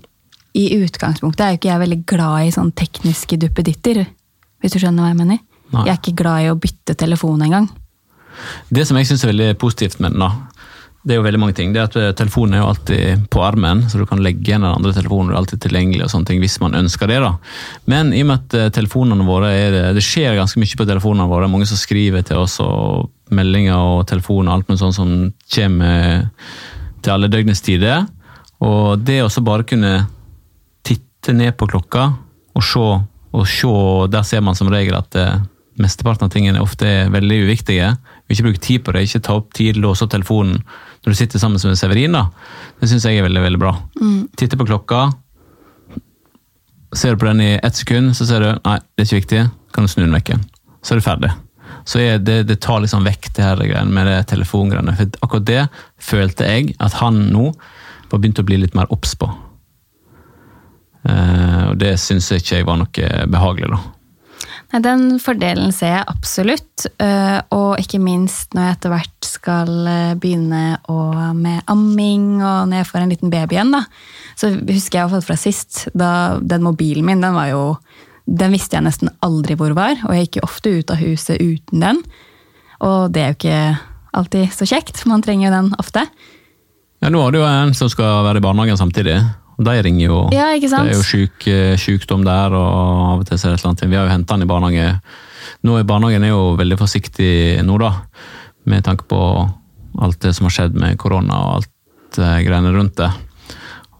i 0.58 0.66
utgangspunktet 0.80 1.44
er 1.46 1.54
jo 1.54 1.60
ikke 1.60 1.72
jeg 1.72 1.84
veldig 1.84 2.00
glad 2.10 2.48
i 2.48 2.54
sånn 2.54 2.72
tekniske 2.78 3.38
duppeditter. 3.42 4.02
Hvis 4.60 4.74
du 4.74 4.80
skjønner 4.82 5.06
hva 5.06 5.12
jeg 5.12 5.20
mener? 5.20 5.42
Nei. 5.70 5.84
Jeg 5.86 5.94
er 5.94 6.00
ikke 6.00 6.20
glad 6.24 6.46
i 6.46 6.50
å 6.52 6.58
bytte 6.60 6.96
telefon 6.98 7.44
engang. 7.46 7.70
Det 8.74 8.86
som 8.88 8.98
jeg 8.98 9.10
syns 9.10 9.26
er 9.26 9.34
veldig 9.34 9.50
positivt 9.62 10.00
med 10.02 10.16
den, 10.16 10.24
da, 10.24 10.50
det 11.00 11.16
er 11.16 11.20
jo 11.22 11.24
veldig 11.24 11.40
mange 11.40 11.56
ting. 11.56 11.72
Det 11.74 11.80
er 11.80 11.88
at 11.88 11.98
eh, 12.00 12.10
Telefonen 12.18 12.58
er 12.58 12.64
jo 12.64 12.70
alltid 12.74 13.28
på 13.32 13.44
armen, 13.46 13.86
så 13.88 14.02
du 14.02 14.06
kan 14.10 14.20
legge 14.24 14.44
igjen 14.44 14.66
den 14.66 14.74
andre 14.74 14.92
telefonen. 14.94 15.32
er 15.32 15.40
alltid 15.40 15.62
tilgjengelig 15.64 16.04
og 16.06 16.12
sånne 16.12 16.28
ting 16.28 16.42
hvis 16.44 16.58
man 16.60 16.76
ønsker 16.76 17.08
det. 17.08 17.22
da. 17.24 17.32
Men 17.92 18.12
i 18.12 18.24
og 18.26 18.30
med 18.30 18.42
at 18.42 18.58
eh, 18.58 18.72
telefonene 18.76 19.28
våre 19.28 19.54
er, 19.56 19.80
det 19.96 20.04
skjer 20.04 20.36
ganske 20.38 20.60
mye 20.60 20.80
på 20.80 20.88
telefonene 20.90 21.30
våre. 21.32 21.48
Mange 21.52 21.70
som 21.70 21.80
skriver 21.80 22.26
til 22.28 22.44
oss, 22.44 22.60
og 22.64 23.10
meldinger 23.32 23.80
og 23.80 24.06
telefon 24.12 24.50
og 24.50 24.58
alt 24.58 24.70
mulig 24.70 24.82
sånt 24.82 24.98
som 24.98 25.16
kommer 25.56 26.28
til 27.00 27.16
alle 27.16 27.32
døgnets 27.32 27.64
tider. 27.64 28.04
Og 28.66 29.00
det 29.00 29.22
å 29.24 29.32
bare 29.46 29.68
kunne 29.70 29.94
titte 31.30 31.38
ned 31.38 31.58
på 31.58 31.68
klokka 31.70 32.10
og 32.58 32.64
se, 32.66 32.86
og 33.38 33.46
se 33.48 33.70
der 34.10 34.24
ser 34.26 34.42
man 34.42 34.56
som 34.58 34.70
regel 34.72 34.96
at 34.98 35.16
eh, 35.16 35.42
mesteparten 35.80 36.26
av 36.26 36.32
tingene 36.34 36.62
ofte 36.62 36.88
er 36.88 37.12
veldig 37.14 37.44
uviktige. 37.46 37.92
Ikke 38.30 38.48
bruke 38.48 38.62
tid 38.62 38.84
på 38.84 38.94
det, 38.96 39.04
ikke 39.06 39.22
ta 39.22 39.36
opp 39.38 39.54
tid, 39.54 39.78
låse 39.78 40.04
opp 40.04 40.12
telefonen 40.12 40.64
når 41.04 41.14
du 41.14 41.16
sitter 41.16 41.40
sammen 41.40 41.62
med 41.62 41.78
Severin. 41.78 42.18
da. 42.18 42.26
Det 42.82 42.90
syns 42.90 43.06
jeg 43.06 43.20
er 43.20 43.28
veldig 43.28 43.44
veldig 43.44 43.60
bra. 43.62 43.76
Titte 44.38 44.58
på 44.58 44.66
klokka. 44.66 45.12
Ser 46.98 47.14
du 47.14 47.22
på 47.22 47.28
den 47.30 47.44
i 47.46 47.60
ett 47.62 47.78
sekund, 47.78 48.16
så 48.18 48.26
ser 48.26 48.42
du 48.42 48.50
nei, 48.66 48.80
det 48.98 49.04
er 49.04 49.08
ikke 49.08 49.22
viktig. 49.22 49.44
Kan 49.72 49.86
du 49.86 49.92
snu 49.92 50.02
den 50.04 50.18
vekk 50.18 50.34
igjen. 50.34 50.48
Så 50.82 50.96
er 50.96 51.00
du 51.00 51.06
ferdig. 51.06 51.30
Så 51.86 52.02
er 52.02 52.18
det, 52.18 52.40
det 52.50 52.58
tar 52.66 52.82
liksom 52.82 53.06
vekk 53.06 53.30
det 53.38 53.46
her 53.46 53.62
greiene 53.62 53.94
med 53.94 54.10
det 54.10 54.18
telefongreiene. 54.34 54.98
For 54.98 55.22
akkurat 55.28 55.46
det 55.48 55.62
følte 56.02 56.50
jeg 56.50 56.74
at 56.82 56.98
han 57.04 57.28
nå 57.30 57.52
var 58.10 58.18
begynt 58.18 58.42
å 58.42 58.48
bli 58.50 58.58
litt 58.66 58.76
mer 58.76 58.90
obs 58.92 59.14
på. 59.16 59.30
Eh, 61.08 61.64
og 61.70 61.80
det 61.80 61.96
syns 62.02 62.32
jeg 62.32 62.44
ikke 62.44 62.66
var 62.68 62.82
noe 62.82 63.10
behagelig, 63.32 63.72
da. 63.72 63.80
Nei, 64.70 64.82
Den 64.86 65.06
fordelen 65.22 65.72
ser 65.74 65.96
jeg 65.96 66.10
absolutt, 66.12 66.86
øh, 67.02 67.40
og 67.56 67.82
ikke 67.82 68.02
minst 68.02 68.54
når 68.54 68.68
jeg 68.68 68.78
etter 68.78 68.94
hvert 68.94 69.30
skal 69.30 69.72
øh, 69.90 70.16
begynne 70.22 70.78
med 71.40 71.64
amming, 71.72 72.28
og 72.38 72.70
når 72.70 72.84
jeg 72.84 72.90
får 72.92 73.02
en 73.02 73.14
liten 73.16 73.34
baby 73.34 73.58
igjen, 73.58 73.74
da. 73.74 73.84
Så 74.38 74.54
husker 74.60 75.02
jeg 75.02 75.24
fra 75.26 75.38
sist, 75.40 75.88
da 75.98 76.38
den 76.40 76.66
mobilen 76.68 77.08
min, 77.08 77.24
den 77.24 77.38
var 77.38 77.50
jo 77.54 77.64
Den 78.30 78.52
visste 78.54 78.78
jeg 78.78 78.86
nesten 78.86 79.10
aldri 79.26 79.56
hvor 79.58 79.74
var, 79.74 79.98
og 80.06 80.14
jeg 80.14 80.28
gikk 80.28 80.36
jo 80.38 80.46
ofte 80.46 80.70
ut 80.70 80.92
av 80.94 81.00
huset 81.02 81.40
uten 81.42 81.82
den. 81.82 82.02
Og 82.86 83.10
det 83.10 83.24
er 83.24 83.32
jo 83.32 83.38
ikke 83.40 83.62
alltid 84.20 84.54
så 84.54 84.68
kjekt, 84.70 85.02
man 85.10 85.24
trenger 85.26 85.48
jo 85.48 85.56
den 85.56 85.72
ofte. 85.82 86.04
Ja, 87.02 87.10
Nå 87.10 87.24
har 87.24 87.34
du 87.34 87.40
jo 87.40 87.48
en 87.48 87.74
som 87.74 87.90
skal 87.90 88.22
være 88.28 88.38
i 88.38 88.46
barnehagen 88.46 88.78
samtidig. 88.78 89.18
De 89.60 89.76
ringer 89.84 90.06
jo. 90.06 90.20
Ja? 90.32 90.54
Det 90.56 90.72
er 90.72 90.94
jo 90.94 91.04
syk, 91.04 91.48
eh, 91.52 91.76
sykdom 91.80 92.24
der, 92.24 92.54
og 92.56 92.68
av 93.14 93.24
og 93.24 93.26
til 93.28 93.38
så 93.40 93.50
er 93.50 93.56
det 93.56 93.60
et 93.60 93.64
eller 93.66 93.72
annet. 93.74 93.90
Vi 93.92 93.98
har 94.00 94.06
jo 94.08 94.14
henta 94.14 94.36
han 94.38 94.46
i 94.46 94.48
barnehage. 94.48 95.02
Nå 95.68 95.76
er 95.80 95.88
Barnehagen 95.88 96.24
er 96.24 96.32
jo 96.32 96.44
veldig 96.60 96.78
forsiktig 96.80 97.32
nå, 97.68 97.76
da. 97.82 97.90
Med 98.70 98.86
tanke 98.86 99.08
på 99.10 99.20
alt 100.00 100.20
det 100.24 100.32
som 100.38 100.48
har 100.48 100.56
skjedd 100.56 100.78
med 100.80 100.96
korona 101.02 101.42
og 101.44 101.58
alt 101.58 102.20
eh, 102.22 102.38
greiene 102.48 102.72
rundt 102.72 102.96
det. 103.02 103.10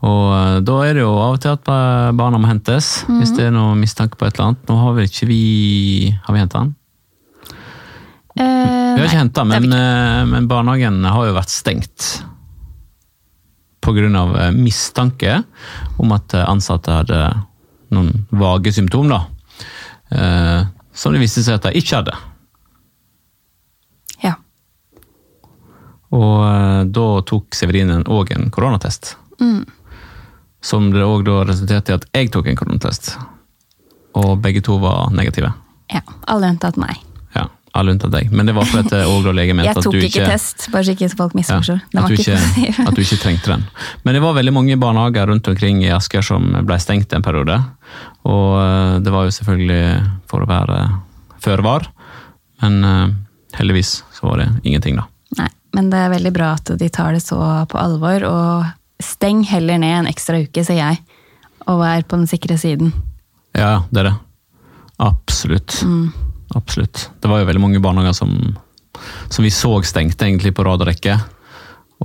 Og 0.08 0.26
eh, 0.38 0.60
da 0.64 0.78
er 0.88 0.96
det 0.96 1.04
jo 1.04 1.12
av 1.20 1.36
og 1.36 1.44
til 1.44 1.58
at 1.58 1.68
barna 2.16 2.40
må 2.40 2.48
hentes, 2.48 3.04
hvis 3.10 3.36
det 3.36 3.50
er 3.50 3.56
noe 3.56 3.76
mistanke 3.76 4.16
på 4.16 4.30
et 4.30 4.38
eller 4.38 4.54
annet. 4.54 4.64
Nå 4.70 4.80
har 4.80 4.96
vel 4.96 5.10
ikke 5.12 5.28
vi 5.28 5.42
Har 6.24 6.38
vi 6.38 6.44
henta 6.46 6.64
han? 6.64 6.76
Eh, 8.40 8.96
Vi 8.96 9.02
har 9.02 9.08
ikke 9.10 9.24
henta, 9.26 9.44
det 9.44 9.60
men, 9.68 9.80
men 10.32 10.48
barnehagen 10.48 11.04
har 11.04 11.28
jo 11.28 11.36
vært 11.36 11.52
stengt. 11.52 12.22
Pga. 13.80 14.52
mistanke 14.52 15.44
om 15.98 16.12
at 16.12 16.34
eh, 16.34 16.46
ansatte 16.50 16.92
hadde 16.92 17.20
noen 17.96 18.26
vage 18.30 18.74
symptom, 18.76 19.10
da. 19.10 19.22
Eh, 20.12 20.66
Som 20.94 21.14
det 21.16 21.22
viste 21.22 21.44
seg 21.46 21.56
at 21.60 21.64
de 21.70 21.80
ikke 21.80 21.96
hadde. 22.02 22.16
Ja. 24.24 24.36
Og 26.12 26.36
eh, 26.44 26.84
da 26.92 27.08
tok 27.26 27.56
Severinen 27.56 28.04
òg 28.12 28.34
en 28.36 28.50
koronatest. 28.52 29.16
Mm. 29.40 29.64
Som 30.62 30.90
det 30.92 31.06
òg 31.06 31.24
da 31.28 31.44
resulterte 31.48 31.94
i 31.94 31.96
at 31.96 32.08
jeg 32.14 32.32
tok 32.36 32.50
en 32.52 32.60
koronatest. 32.60 33.14
Og 34.20 34.40
begge 34.44 34.62
to 34.66 34.78
var 34.82 35.10
negative. 35.16 35.54
ja. 35.94 36.02
Alle 36.28 36.50
unntatt 36.52 36.78
meg. 36.78 37.00
Alle 37.78 37.94
unntatt 37.94 38.14
deg. 38.16 38.32
Men 38.34 38.50
det 38.50 38.56
var 38.58 38.66
fordi 38.66 38.88
at 38.88 39.36
lege 39.36 39.54
da 39.54 39.58
mente 39.60 39.76
at 39.78 39.86
du 39.86 39.98
ikke 40.00 40.08
ikke 40.10 40.30
test, 40.32 40.66
bare 40.74 40.88
så 40.88 40.96
ikke 40.96 41.10
folk 41.14 41.36
misforstår. 41.38 41.82
Ja, 41.94 42.02
at, 42.02 42.88
at 42.88 42.96
du 42.98 43.04
ikke 43.04 43.20
trengte 43.22 43.52
den. 43.52 43.66
Men 44.04 44.18
det 44.18 44.24
var 44.24 44.34
veldig 44.38 44.54
mange 44.56 44.78
barnehager 44.82 45.30
rundt 45.30 45.48
omkring 45.52 45.84
i 45.86 45.92
Asker 45.94 46.26
som 46.26 46.50
ble 46.66 46.80
stengt 46.82 47.14
en 47.14 47.26
periode. 47.26 47.60
Og 48.26 48.58
eh, 48.64 48.96
det 49.06 49.14
var 49.14 49.28
jo 49.28 49.36
selvfølgelig 49.38 49.84
for 50.32 50.46
å 50.46 50.50
være 50.50 50.80
føre 51.44 51.66
var. 51.66 51.86
Men 52.64 52.82
eh, 52.84 53.06
heldigvis 53.60 54.00
så 54.18 54.28
var 54.28 54.42
det 54.42 54.50
ingenting, 54.64 54.98
da. 55.00 55.06
Nei, 55.38 55.50
men 55.78 55.92
det 55.94 56.02
er 56.02 56.14
veldig 56.16 56.34
bra 56.36 56.54
at 56.58 56.74
de 56.80 56.90
tar 56.90 57.14
det 57.16 57.22
så 57.24 57.38
på 57.70 57.80
alvor, 57.80 58.26
og 58.26 59.04
steng 59.04 59.44
heller 59.48 59.78
ned 59.82 60.02
en 60.02 60.10
ekstra 60.10 60.42
uke, 60.42 60.66
sier 60.66 60.82
jeg. 60.82 61.04
Og 61.70 61.84
vær 61.84 62.02
på 62.10 62.18
den 62.18 62.26
sikre 62.30 62.58
siden. 62.58 62.92
Ja, 63.54 63.84
det 63.94 64.02
er 64.02 64.10
det. 64.10 64.18
Absolutt. 65.00 65.80
Absolutt. 66.56 67.10
Det 67.22 67.30
var 67.30 67.42
jo 67.44 67.48
veldig 67.50 67.62
mange 67.62 67.82
barnehager 67.84 68.16
som, 68.18 68.32
som 69.30 69.46
vi 69.46 69.52
så 69.54 69.76
stengte 69.86 70.26
egentlig 70.26 70.54
på 70.58 70.66
rad 70.66 70.82
og 70.82 70.90
rekke. 70.90 71.18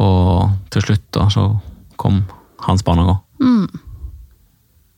Og 0.03 0.51
til 0.75 0.83
slutt 0.85 1.07
da, 1.15 1.29
så 1.33 1.47
kom 2.01 2.23
hans 2.67 2.85
barnehage 2.85 3.17
òg. 3.17 3.81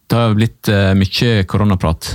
Det 0.06 0.18
har 0.18 0.34
blitt 0.38 0.68
uh, 0.70 0.92
mye 0.98 1.44
koronaprat 1.50 2.12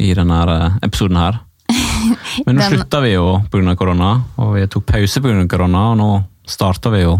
i 0.00 0.10
denne 0.16 0.36
eh, 0.52 0.74
episoden 0.86 1.16
her. 1.20 1.38
Men 2.46 2.56
nå 2.56 2.62
Den- 2.62 2.70
slutta 2.72 3.00
vi 3.04 3.14
jo 3.14 3.40
pga. 3.52 3.74
korona, 3.76 4.10
og 4.40 4.54
vi 4.56 4.66
tok 4.68 4.86
pause 4.88 5.20
pga. 5.20 5.46
korona, 5.48 5.90
og 5.92 5.96
nå 6.00 6.08
starter 6.48 6.90
vi 6.94 7.02
jo 7.02 7.18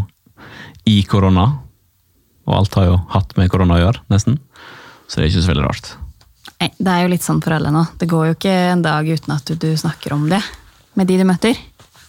i 0.88 1.02
korona. 1.04 1.44
Og 2.48 2.54
alt 2.56 2.74
har 2.74 2.86
jo 2.88 2.96
hatt 3.12 3.36
med 3.36 3.50
korona 3.52 3.76
å 3.76 3.82
gjøre, 3.82 4.00
nesten. 4.12 4.38
Så 5.08 5.20
det 5.20 5.26
er 5.26 5.30
ikke 5.32 5.44
så 5.44 5.52
veldig 5.52 5.66
rart. 5.66 5.90
Det 6.60 6.92
er 6.92 7.04
jo 7.04 7.12
litt 7.14 7.24
sånn 7.24 7.40
for 7.40 7.56
alle 7.56 7.72
nå. 7.72 7.86
Det 7.96 8.08
går 8.08 8.30
jo 8.30 8.36
ikke 8.36 8.56
en 8.74 8.82
dag 8.84 9.06
uten 9.08 9.32
at 9.32 9.52
du, 9.62 9.68
snakker 9.80 10.12
om 10.12 10.26
det 10.28 10.40
med 10.98 11.08
de 11.08 11.16
du 11.20 11.24
møter. 11.24 11.56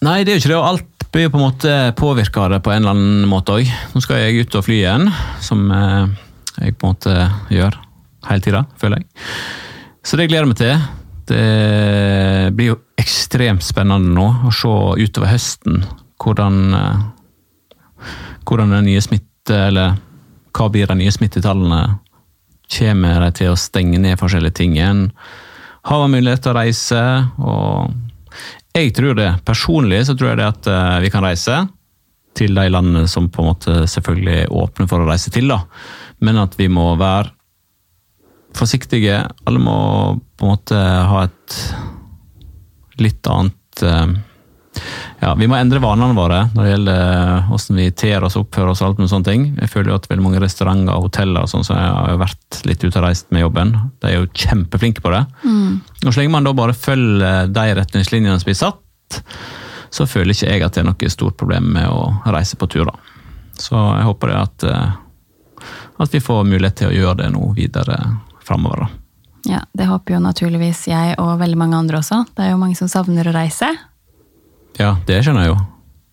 Nei, 0.04 0.22
det 0.26 0.34
er 0.34 0.38
jo 0.38 0.42
ikke 0.42 0.52
det, 0.52 0.58
og 0.58 0.68
alt 0.68 1.06
blir 1.12 1.32
på 1.32 1.40
en 1.40 1.46
måte 1.46 1.76
påvirka 2.00 2.46
av 2.46 2.56
det 2.56 2.62
på 2.64 2.72
en 2.74 2.82
eller 2.82 2.96
annen 2.96 3.30
måte 3.32 3.56
òg. 3.56 3.72
Nå 3.94 4.04
skal 4.04 4.24
jeg 4.24 4.44
ut 4.44 4.58
og 4.60 4.66
fly 4.68 4.80
igjen, 4.82 5.08
som 5.44 5.64
eh, 5.76 6.12
jeg 6.58 6.76
på 6.76 6.88
en 6.88 6.96
måte 6.96 7.16
gjør 7.54 7.78
hele 8.28 8.44
tida, 8.44 8.66
føler 8.82 9.02
jeg. 9.02 9.10
Så 10.08 10.20
det 10.20 10.28
gleder 10.32 10.48
jeg 10.48 10.52
meg 10.52 10.62
til. 10.62 10.86
Det 11.32 12.54
blir 12.58 12.74
jo 12.74 12.80
ekstremt 13.00 13.64
spennende 13.64 14.16
nå 14.18 14.28
å 14.50 14.54
se 14.56 14.72
utover 15.00 15.32
høsten 15.32 15.84
hvordan, 16.22 16.62
eh, 16.76 18.08
hvordan 18.44 18.76
den 18.76 18.90
nye 18.90 19.04
smitte, 19.04 19.58
eller 19.70 19.96
hva 20.52 20.68
blir 20.72 20.92
de 20.92 21.00
nye 21.00 21.14
smittetallene? 21.14 21.84
Kommer 22.72 23.26
de 23.26 23.32
til 23.42 23.52
å 23.52 23.60
stenge 23.60 24.00
ned 24.00 24.20
forskjellige 24.20 24.60
ting 24.62 24.78
igjen? 24.78 25.10
Har 25.90 26.04
man 26.04 26.14
mulighet 26.14 26.46
til 26.46 26.54
å 26.54 26.60
reise? 26.60 27.04
og 27.42 27.92
jeg 28.72 28.94
tror 28.96 29.18
det. 29.18 29.30
Personlig 29.48 30.06
så 30.08 30.16
tror 30.16 30.32
jeg 30.32 30.40
det 30.40 30.48
at 30.48 30.72
eh, 30.72 30.98
vi 31.04 31.12
kan 31.12 31.26
reise 31.26 31.58
til 32.38 32.56
de 32.56 32.64
landene 32.72 33.10
som 33.12 33.28
på 33.28 33.44
en 33.44 33.50
måte 33.50 33.74
selvfølgelig 33.92 34.36
er 34.46 34.54
åpne 34.56 34.88
for 34.88 35.04
å 35.04 35.10
reise 35.10 35.34
til. 35.34 35.52
da. 35.52 35.66
Men 36.24 36.40
at 36.40 36.56
vi 36.60 36.70
må 36.72 36.94
være 37.00 37.34
forsiktige. 38.56 39.20
Alle 39.48 39.64
må 39.64 39.78
på 40.40 40.48
en 40.48 40.54
måte 40.54 40.80
ha 40.80 41.26
et 41.28 41.58
litt 43.02 43.28
annet 43.28 43.84
eh, 43.84 44.16
ja, 45.22 45.36
Vi 45.38 45.48
må 45.48 45.56
endre 45.56 45.82
vanene 45.84 46.18
våre 46.18 46.40
når 46.56 46.64
det 46.64 46.72
gjelder 46.72 47.44
hvordan 47.48 47.78
vi 47.78 47.88
ter 47.92 48.24
oss 48.26 48.38
oppfører 48.40 48.72
oss. 48.74 48.82
og 48.82 48.88
alt 48.88 49.02
med 49.04 49.12
sånne 49.12 49.28
ting. 49.28 49.44
Jeg 49.60 49.70
føler 49.70 49.92
jo 49.92 49.98
at 50.00 50.08
veldig 50.10 50.26
mange 50.26 50.42
restauranter 50.42 50.96
og 50.96 51.08
hoteller 51.08 51.46
og 51.46 51.52
sånn, 51.52 51.66
så 51.68 51.76
jeg 51.78 51.92
har 51.94 52.18
vært 52.22 52.62
litt 52.66 52.84
ute 52.84 52.98
og 52.98 53.06
reist 53.06 53.30
med 53.32 53.46
jobben. 53.46 53.74
De 54.02 54.10
er 54.10 54.18
jo 54.18 54.30
kjempeflinke 54.34 55.04
på 55.06 55.14
det. 55.14 55.22
Og 56.06 56.10
Så 56.14 56.18
lenge 56.20 56.34
man 56.34 56.44
da 56.50 56.54
bare 56.58 56.74
følger 56.74 57.52
de 57.54 57.68
retningslinjene 57.82 58.40
som 58.40 58.50
blir 58.50 58.58
satt, 58.58 59.22
så 59.92 60.08
føler 60.08 60.34
ikke 60.34 60.50
jeg 60.50 60.64
at 60.64 60.74
det 60.74 60.82
er 60.82 60.90
noe 60.90 61.10
stort 61.14 61.38
problem 61.38 61.74
med 61.76 61.88
å 61.92 62.24
reise 62.32 62.58
på 62.58 62.70
tur. 62.72 62.86
da. 62.86 62.98
Så 63.60 63.76
jeg 63.76 64.08
håper 64.08 64.28
det 64.32 64.38
at, 64.40 64.64
eh, 64.64 64.92
at 66.00 66.12
vi 66.16 66.20
får 66.20 66.48
mulighet 66.48 66.76
til 66.82 66.90
å 66.90 66.96
gjøre 66.96 67.18
det 67.18 67.32
nå 67.36 67.54
videre 67.54 68.00
framover. 68.42 68.88
da. 68.88 68.88
Ja, 69.46 69.60
Det 69.76 69.86
håper 69.86 70.14
jo 70.14 70.20
naturligvis 70.20 70.88
jeg 70.88 71.16
og 71.20 71.40
veldig 71.40 71.58
mange 71.58 71.78
andre 71.78 71.98
også. 71.98 72.26
Det 72.36 72.46
er 72.46 72.52
jo 72.52 72.58
mange 72.58 72.78
som 72.78 72.88
savner 72.88 73.26
å 73.26 73.34
reise. 73.34 73.70
Ja, 74.80 74.96
det 75.08 75.22
skjønner 75.24 75.48
jeg 75.48 75.54
jo. 75.54 75.58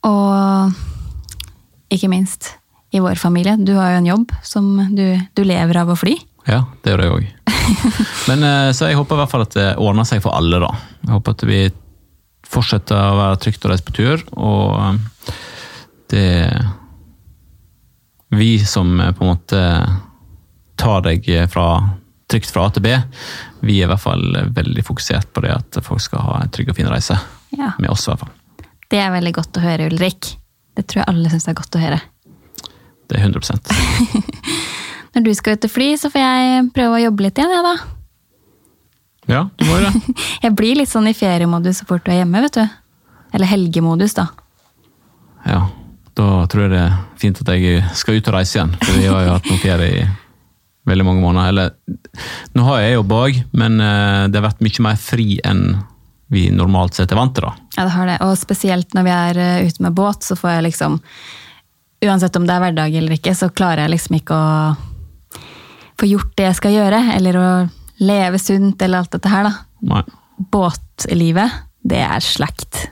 Og 0.09 1.93
ikke 1.95 2.11
minst 2.11 2.55
i 2.91 3.01
vår 3.05 3.19
familie. 3.21 3.57
Du 3.61 3.75
har 3.77 3.93
jo 3.93 4.01
en 4.03 4.09
jobb 4.09 4.33
som 4.43 4.71
du, 4.97 5.05
du 5.35 5.45
lever 5.45 5.83
av 5.83 5.93
å 5.93 5.99
fly. 5.99 6.17
Ja, 6.49 6.63
det 6.83 6.95
gjør 6.95 7.05
jeg 7.05 7.15
òg. 7.17 7.27
Men 8.31 8.45
eh, 8.47 8.71
Så 8.77 8.89
jeg 8.89 8.97
håper 8.97 9.19
i 9.19 9.21
hvert 9.23 9.33
fall 9.35 9.45
at 9.45 9.57
det 9.57 9.69
ordner 9.77 10.09
seg 10.09 10.23
for 10.25 10.37
alle, 10.37 10.61
da. 10.63 10.73
Jeg 11.05 11.15
håper 11.19 11.37
at 11.37 11.47
vi 11.49 11.61
fortsetter 12.49 12.97
å 12.97 13.19
være 13.19 13.41
trygt 13.45 13.65
og 13.67 13.75
reise 13.75 13.85
på 13.85 13.97
tur, 13.99 14.25
og 14.41 14.77
eh, 14.81 15.33
det 16.09 16.29
Vi 18.33 18.51
som 18.65 19.01
eh, 19.01 19.13
på 19.13 19.25
en 19.25 19.33
måte 19.35 19.63
tar 20.79 21.05
deg 21.05 21.27
fra 21.53 21.69
trygt 22.29 22.53
fra 22.53 22.67
A 22.69 22.73
til 22.73 22.85
B, 22.85 22.93
vi 23.65 23.81
er 23.81 23.89
i 23.89 23.91
hvert 23.91 24.05
fall 24.05 24.25
veldig 24.55 24.85
fokusert 24.85 25.33
på 25.33 25.43
det 25.45 25.55
at 25.57 25.79
folk 25.85 26.03
skal 26.05 26.23
ha 26.27 26.35
en 26.43 26.53
trygg 26.53 26.71
og 26.71 26.77
fin 26.77 26.91
reise. 26.93 27.17
Ja, 27.57 27.73
Med 27.81 27.91
oss, 27.91 28.05
i 28.05 28.13
hvert 28.13 28.21
fall. 28.21 28.35
Det 28.89 29.01
er 29.03 29.13
veldig 29.13 29.35
godt 29.37 29.59
å 29.61 29.65
høre, 29.65 29.89
Ulrik. 29.91 30.31
Det 30.77 30.87
tror 30.89 31.03
jeg 31.03 31.11
alle 31.11 31.33
syns 31.33 31.49
er 31.51 31.57
godt 31.59 31.77
å 31.77 31.83
høre. 31.83 31.99
Det 33.09 33.17
er 33.19 33.25
100% 33.25 33.71
Når 35.15 35.25
du 35.25 35.31
skal 35.37 35.57
ut 35.57 35.65
og 35.65 35.73
fly, 35.73 35.89
så 36.01 36.11
får 36.13 36.23
jeg 36.23 36.67
prøve 36.77 36.99
å 36.99 37.03
jobbe 37.03 37.25
litt 37.25 37.41
igjen, 37.41 37.55
jeg, 37.57 37.65
da. 37.65 37.75
Ja, 39.29 39.41
du 39.57 39.65
må 39.69 39.79
jo 39.79 39.89
det. 39.89 40.15
Jeg 40.45 40.55
blir 40.57 40.79
litt 40.79 40.89
sånn 40.89 41.09
i 41.11 41.17
feriemodus 41.17 41.83
så 41.83 41.89
fort 41.89 42.05
du 42.07 42.13
er 42.13 42.23
hjemme, 42.23 42.41
vet 42.47 42.61
du. 42.61 42.77
Eller 43.37 43.51
helgemodus, 43.51 44.15
da. 44.17 44.29
Ja, 45.45 45.67
da 46.17 46.29
tror 46.49 46.65
jeg 46.65 46.73
det 46.73 46.81
er 46.81 46.95
fint 47.21 47.41
at 47.43 47.51
jeg 47.53 47.83
skal 47.97 48.17
ut 48.17 48.31
og 48.31 48.35
reise 48.39 48.57
igjen. 48.57 48.73
For 48.81 48.97
vi 48.97 49.11
har 49.11 49.27
jo 49.27 49.35
hatt 49.35 49.51
noen 49.51 49.61
ferie 49.61 49.91
i 50.01 50.07
veldig 50.89 51.07
mange 51.07 51.25
måneder. 51.25 51.53
Eller, 51.53 52.01
nå 52.57 52.65
har 52.71 52.81
jeg 52.83 52.97
jobb 52.97 53.15
òg, 53.19 53.41
men 53.61 53.77
eh, 53.85 54.25
det 54.33 54.41
har 54.41 54.49
vært 54.49 54.65
mye 54.65 54.87
mer 54.89 54.99
fri 55.03 55.29
enn 55.47 55.63
vi 56.29 56.47
normalt 56.53 56.95
sett 56.99 57.13
er 57.13 57.17
vant 57.17 57.35
til. 57.37 57.47
da. 57.47 57.55
Ja, 57.77 57.85
det 57.89 57.93
har 57.95 58.07
det. 58.11 58.17
Og 58.27 58.35
spesielt 58.39 58.93
når 58.97 59.07
vi 59.07 59.13
er 59.15 59.39
eh, 59.45 59.67
ute 59.69 59.83
med 59.87 59.95
båt, 59.97 60.23
så 60.27 60.37
får 60.39 60.59
jeg 60.59 60.67
liksom 60.71 61.01
Uansett 61.99 62.37
om 62.39 62.45
det 62.47 62.55
er 62.55 62.61
hverdag 62.63 62.95
eller 62.95 63.17
ikke, 63.17 63.33
så 63.35 63.49
klarer 63.51 63.81
jeg 63.83 63.91
liksom 63.97 64.15
ikke 64.21 64.37
å 64.39 64.51
få 65.99 66.07
gjort 66.07 66.29
det 66.39 66.45
jeg 66.47 66.59
skal 66.61 66.77
gjøre. 66.77 67.01
Eller 67.17 67.39
å 67.41 67.47
leve 68.07 68.39
sunt, 68.39 68.79
eller 68.87 69.01
alt 69.03 69.17
dette 69.17 69.33
her, 69.33 69.49
da. 69.49 69.51
Nei. 69.91 70.03
Båtlivet, 70.55 71.57
det 71.83 71.99
er 72.07 72.23
slakt. 72.23 72.85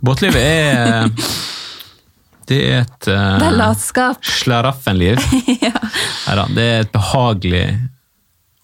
Båtlivet 0.00 0.40
er 0.40 1.10
Det 2.48 2.56
er 2.62 2.80
et 2.86 3.08
uh, 3.10 3.36
Det 3.42 3.46
er 3.50 3.56
latskap. 3.58 4.24
slaraffenliv. 4.24 5.20
Neida, 6.26 6.44
det 6.56 6.66
er 6.70 6.84
et 6.86 6.92
behagelig 6.94 7.64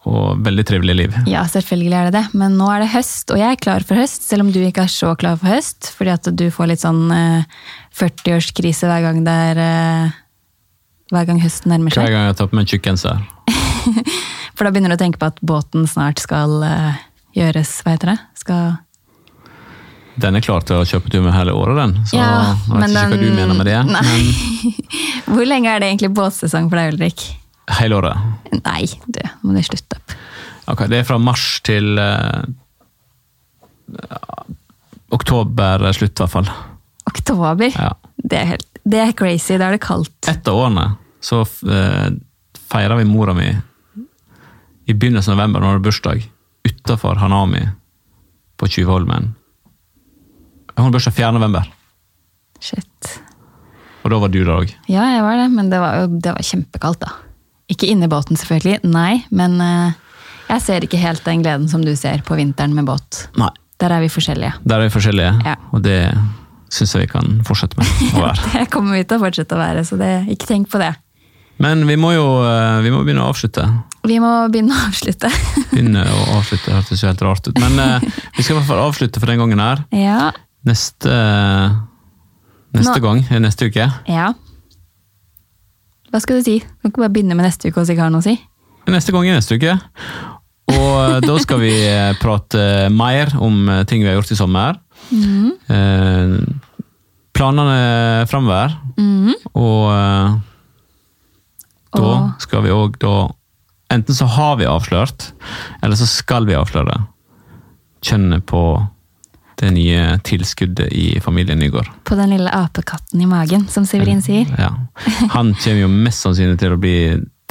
og 0.08 0.40
veldig 0.42 0.64
trivelig 0.66 0.94
liv. 0.98 1.18
Ja, 1.30 1.44
selvfølgelig 1.46 1.94
er 1.94 2.08
det 2.08 2.14
det, 2.16 2.24
men 2.38 2.56
nå 2.58 2.66
er 2.74 2.82
det 2.82 2.90
høst, 2.90 3.30
og 3.30 3.38
jeg 3.38 3.54
er 3.54 3.60
klar 3.60 3.84
for 3.86 4.00
høst, 4.00 4.24
selv 4.26 4.46
om 4.46 4.50
du 4.54 4.58
ikke 4.64 4.86
er 4.86 4.90
så 4.90 5.12
klar 5.18 5.38
for 5.38 5.52
høst, 5.52 5.92
fordi 5.94 6.14
at 6.16 6.26
du 6.38 6.48
får 6.50 6.72
litt 6.72 6.82
sånn 6.82 7.04
eh, 7.14 7.44
40-årskrise 8.00 8.90
hver 8.90 9.04
gang 9.06 9.22
det 9.26 9.36
er 9.52 9.62
eh, 9.62 10.16
hver 11.12 11.28
gang 11.28 11.42
høsten 11.42 11.70
nærmer 11.70 11.94
seg. 11.94 12.02
Hver 12.06 12.16
gang 12.16 12.30
jeg 12.30 12.38
tar 12.40 12.48
på 12.50 12.58
meg 12.58 12.64
en 12.64 12.72
tjukkgenser. 12.72 13.20
For 14.56 14.66
da 14.66 14.72
begynner 14.72 14.92
du 14.92 14.98
å 14.98 15.02
tenke 15.02 15.20
på 15.20 15.28
at 15.30 15.38
båten 15.44 15.86
snart 15.90 16.22
skal 16.22 16.62
eh, 16.66 17.02
gjøres, 17.38 17.76
hva 17.84 17.94
heter 17.94 18.12
det? 18.12 18.16
Skal 18.42 18.64
Den 20.22 20.36
er 20.38 20.44
klar 20.44 20.64
til 20.66 20.80
å 20.80 20.88
kjøpe 20.88 21.12
tur 21.12 21.22
med 21.24 21.36
hele 21.36 21.54
året, 21.56 21.78
den. 21.78 21.94
Så 22.08 22.18
Ja, 22.18 22.56
jeg 22.56 22.80
vet 22.80 22.90
ikke 22.90 23.04
ikke 23.04 23.14
hva 23.14 23.20
du 23.22 23.38
mener 23.38 23.60
med 23.60 23.70
det. 23.70 23.78
Nei. 23.96 24.72
Men 25.28 25.36
Hvor 25.36 25.46
lenge 25.48 25.70
er 25.70 25.84
det 25.84 25.92
egentlig 25.92 26.12
båtsesong 26.16 26.72
for 26.72 26.80
deg, 26.80 26.96
Ulrik? 26.96 27.28
Hele 27.78 27.98
året. 27.98 28.16
Nei, 28.62 28.86
det 29.06 29.26
må 29.42 29.54
du 29.56 29.62
slutte 29.66 29.98
opp. 29.98 30.16
Ok, 30.72 30.84
det 30.90 31.00
er 31.00 31.06
fra 31.08 31.18
mars 31.18 31.46
til 31.66 31.98
eh, 31.98 32.42
oktober 35.12 35.88
slutt, 35.92 36.14
i 36.14 36.22
hvert 36.22 36.34
fall. 36.36 36.50
Oktober? 37.10 37.70
Ja. 37.74 37.92
Det, 38.16 38.38
er 38.38 38.50
helt, 38.54 38.68
det 38.86 39.00
er 39.02 39.16
crazy, 39.18 39.56
da 39.58 39.68
er 39.70 39.76
det 39.76 39.84
kaldt. 39.84 40.14
Et 40.30 40.48
av 40.48 40.60
årene 40.64 40.92
så 41.22 41.42
uh, 41.42 42.08
feira 42.72 42.96
vi 42.98 43.06
mora 43.06 43.34
mi 43.36 43.46
i 44.90 44.94
begynnelsen 44.94 45.34
av 45.34 45.38
november, 45.38 45.62
når 45.62 45.68
det 45.68 45.74
hadde 45.76 45.86
bursdag, 45.86 46.24
utafor 46.66 47.20
Hanami 47.22 47.62
på 48.58 48.68
Tjuvholmen. 48.70 49.28
Hun 50.74 50.88
har 50.88 50.94
bursdag 50.94 51.14
4. 51.14 51.30
november, 51.36 51.68
Shit. 52.62 53.12
og 54.02 54.10
da 54.10 54.18
var 54.18 54.32
du 54.32 54.40
der 54.40 54.54
òg. 54.56 54.72
Ja, 54.90 55.04
jeg 55.14 55.22
var 55.22 55.38
det, 55.38 55.46
men 55.54 55.70
det 55.70 55.78
var, 55.82 56.08
det 56.10 56.34
var 56.34 56.48
kjempekaldt, 56.48 57.06
da. 57.06 57.12
Ikke 57.72 57.88
inni 57.88 58.08
båten, 58.12 58.36
selvfølgelig. 58.36 58.82
Nei, 58.92 59.22
men 59.32 59.56
eh, 59.64 59.94
jeg 60.50 60.64
ser 60.66 60.84
ikke 60.84 61.00
helt 61.00 61.24
den 61.24 61.42
gleden 61.44 61.68
som 61.72 61.84
du 61.84 61.92
ser 61.96 62.20
på 62.26 62.36
vinteren 62.38 62.74
med 62.76 62.84
båt. 62.90 63.26
Nei. 63.40 63.48
Der 63.82 63.90
er 63.96 64.02
vi 64.04 64.10
forskjellige. 64.12 64.52
Der 64.68 64.78
er 64.78 64.86
vi 64.86 64.92
forskjellige, 64.94 65.30
Ja. 65.48 65.56
og 65.74 65.80
det 65.82 65.96
syns 66.72 66.92
jeg 66.94 67.06
vi 67.06 67.08
kan 67.10 67.40
fortsette 67.48 67.76
med 67.80 67.88
å 68.14 68.20
være. 68.28 68.50
Det 68.54 68.66
kommer 68.70 68.94
vi 68.94 69.02
til 69.08 69.18
å 69.18 69.24
fortsette 69.24 69.56
å 69.56 69.58
være, 69.58 69.82
så 69.88 69.96
det, 70.00 70.10
ikke 70.36 70.46
tenk 70.52 70.68
på 70.70 70.78
det. 70.82 70.92
Men 71.62 71.82
vi 71.88 71.96
må 72.00 72.12
jo 72.14 72.22
eh, 72.46 72.78
vi 72.84 72.92
må 72.94 73.02
begynne 73.04 73.24
å 73.26 73.32
avslutte. 73.32 73.64
Vi 74.08 74.16
må 74.22 74.30
begynne 74.52 74.74
å 74.76 74.84
avslutte. 74.88 75.28
Begynne 75.72 76.04
å 76.08 76.22
avslutte, 76.38 76.72
hørtes 76.74 77.02
jo 77.02 77.10
helt 77.10 77.20
rart 77.26 77.46
ut. 77.50 77.58
Men 77.62 77.76
uh, 77.78 78.06
vi 78.36 78.42
skal 78.42 78.56
i 78.56 78.58
hvert 78.60 78.70
fall 78.70 78.80
avslutte 78.86 79.20
for 79.22 79.30
den 79.30 79.38
gangen 79.42 79.62
her. 79.62 79.82
Ja. 79.94 80.30
Neste, 80.66 81.12
neste 82.74 82.96
Nå- 82.98 83.04
gang, 83.04 83.22
neste 83.42 83.68
uke. 83.70 83.90
ja. 84.10 84.32
Hva 86.12 86.20
skal 86.20 86.38
du 86.38 86.44
si? 86.46 86.58
Du 86.60 86.82
kan 86.84 86.92
ikke 86.92 87.02
bare 87.06 87.14
begynne 87.14 87.36
med 87.38 87.46
neste 87.48 87.70
uke 87.72 87.80
og 87.82 87.88
si 87.88 87.96
hva 87.96 88.06
har 88.06 88.12
noe 88.12 88.20
å 88.20 88.26
si. 88.26 88.36
Neste 88.92 89.12
gang 89.14 89.28
er 89.30 89.38
neste 89.38 89.56
uke. 89.56 89.74
Og 90.72 90.92
eh, 91.00 91.18
da 91.24 91.36
skal 91.42 91.60
vi 91.62 91.72
eh, 91.88 92.12
prate 92.20 92.64
mer 92.92 93.32
om 93.40 93.62
eh, 93.72 93.82
ting 93.88 94.02
vi 94.04 94.10
har 94.10 94.18
gjort 94.20 94.32
i 94.34 94.38
sommer. 94.38 94.78
Eh, 95.12 96.34
planene 97.32 98.26
framover. 98.30 98.74
Mm. 99.00 99.32
Og 99.56 99.84
eh, 99.92 100.34
da 101.96 102.02
Og- 102.08 102.42
skal 102.44 102.62
vi 102.66 102.74
òg 102.76 102.98
da 103.02 103.14
Enten 103.92 104.16
så 104.16 104.24
har 104.24 104.54
vi 104.56 104.64
avslørt, 104.64 105.34
eller 105.84 105.98
så 106.00 106.06
skal 106.08 106.46
vi 106.48 106.54
avsløre 106.56 106.94
kjønnet 108.00 108.46
på 108.48 108.60
det 109.62 109.70
nye 109.76 110.18
tilskuddet 110.26 110.88
i 110.92 111.20
familien 111.22 111.60
Nygaard. 111.62 111.90
På 112.04 112.16
den 112.18 112.34
lille 112.34 112.50
apekatten 112.50 113.20
i 113.22 113.28
magen, 113.30 113.68
som 113.70 113.86
Severin 113.86 114.22
sier. 114.22 114.48
Ja. 114.58 114.72
Han 115.36 115.54
kommer 115.54 115.84
jo 115.84 115.90
mest 115.92 116.26
sannsynlig 116.26 116.58
til 116.58 116.74
å 116.74 116.80
bli 116.82 116.96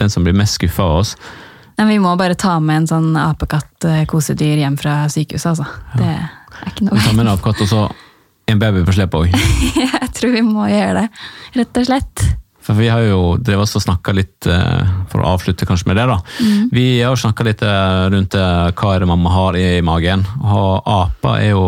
den 0.01 0.11
som 0.11 0.25
blir 0.25 0.35
mest 0.35 0.59
skuffa 0.59 0.83
av 0.83 0.99
oss. 1.05 1.15
Men 1.77 1.87
vi 1.87 1.97
må 2.03 2.11
bare 2.19 2.35
ta 2.35 2.57
med 2.59 2.83
en 2.83 2.89
sånn 2.89 3.09
apekatt-kosedyr 3.17 4.59
hjem 4.65 4.75
fra 4.77 5.05
sykehuset, 5.09 5.53
altså. 5.53 5.65
Det 5.97 6.09
er 6.11 6.73
ikke 6.73 6.89
noe 6.89 6.99
Vi 6.99 7.05
tar 7.07 7.15
med 7.15 7.25
en 7.25 7.33
apekatt 7.33 7.63
og 7.63 7.71
så 7.71 7.85
en 8.51 8.59
baby 8.59 8.83
på 8.85 8.95
slep 8.97 9.15
òg. 9.15 9.31
Jeg 10.01 10.11
tror 10.17 10.35
vi 10.35 10.43
må 10.45 10.67
gjøre 10.67 11.05
det, 11.05 11.25
rett 11.61 11.79
og 11.79 11.87
slett. 11.87 12.25
For 12.61 12.77
vi 12.77 12.91
har 12.91 13.01
jo 13.07 13.37
drevet 13.41 13.65
oss 13.65 13.77
og 13.79 13.85
snakka 13.85 14.13
litt, 14.13 14.45
eh, 14.45 14.91
for 15.09 15.23
å 15.23 15.31
avslutte 15.33 15.65
kanskje 15.65 15.89
med 15.89 15.97
det, 15.97 16.09
da. 16.11 16.19
Vi 16.75 16.85
har 16.99 17.15
jo 17.15 17.21
snakka 17.23 17.47
litt 17.47 17.63
eh, 17.65 18.03
rundt 18.13 18.35
eh, 18.37 18.67
hva 18.77 18.91
er 18.93 19.01
det 19.01 19.09
mamma 19.09 19.31
har 19.33 19.57
i 19.57 19.69
magen. 19.85 20.27
Og 20.43 20.83
aper 20.85 21.39
er 21.39 21.55
jo 21.55 21.63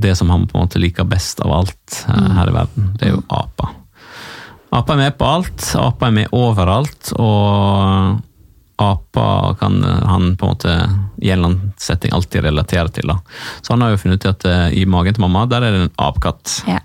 det 0.00 0.14
som 0.16 0.30
han 0.30 0.46
på 0.46 0.58
en 0.58 0.64
måte 0.66 0.80
liker 0.80 1.04
best 1.08 1.40
av 1.40 1.52
alt 1.52 2.04
eh, 2.08 2.30
her 2.38 2.50
i 2.50 2.54
verden. 2.54 2.88
Det 2.98 3.08
er 3.08 3.14
jo 3.16 3.24
apa. 3.28 3.72
Apa 4.74 4.94
er 4.94 5.02
med 5.02 5.18
på 5.18 5.28
alt. 5.28 5.68
Apa 5.80 6.08
er 6.08 6.16
med 6.18 6.34
overalt. 6.36 7.12
Og 7.16 8.18
apa 8.78 9.28
kan 9.58 9.80
han 9.82 10.34
på 10.38 10.46
en 10.46 10.52
måte 10.52 10.74
i 11.18 11.30
en 11.30 11.38
eller 11.38 11.48
annen 11.48 11.72
setting 11.82 12.12
alltid 12.14 12.44
relatere 12.46 12.92
til. 12.94 13.10
da. 13.10 13.18
Så 13.62 13.72
han 13.72 13.82
har 13.82 13.94
jo 13.94 14.02
funnet 14.04 14.22
ut 14.22 14.30
at 14.30 14.48
eh, 14.48 14.80
i 14.82 14.86
magen 14.86 15.16
til 15.16 15.24
mamma, 15.26 15.46
der 15.50 15.66
er 15.66 15.74
det 15.74 15.86
en 15.86 15.96
apekatt. 15.96 16.60
Ja. 16.68 16.82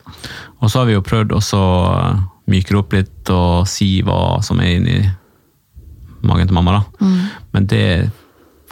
Og 0.59 0.71
så 0.71 0.81
har 0.81 0.89
vi 0.89 0.97
jo 0.97 1.05
prøvd 1.05 1.35
å 1.35 1.43
myke 2.49 2.73
det 2.73 2.79
opp 2.79 2.95
litt 2.95 3.29
og 3.31 3.67
si 3.69 4.01
hva 4.03 4.41
som 4.43 4.59
er 4.59 4.77
inni 4.77 4.97
magen 6.23 6.47
til 6.47 6.55
mamma. 6.55 6.79
da. 6.79 7.07
Men 7.53 7.67
det 7.67 7.85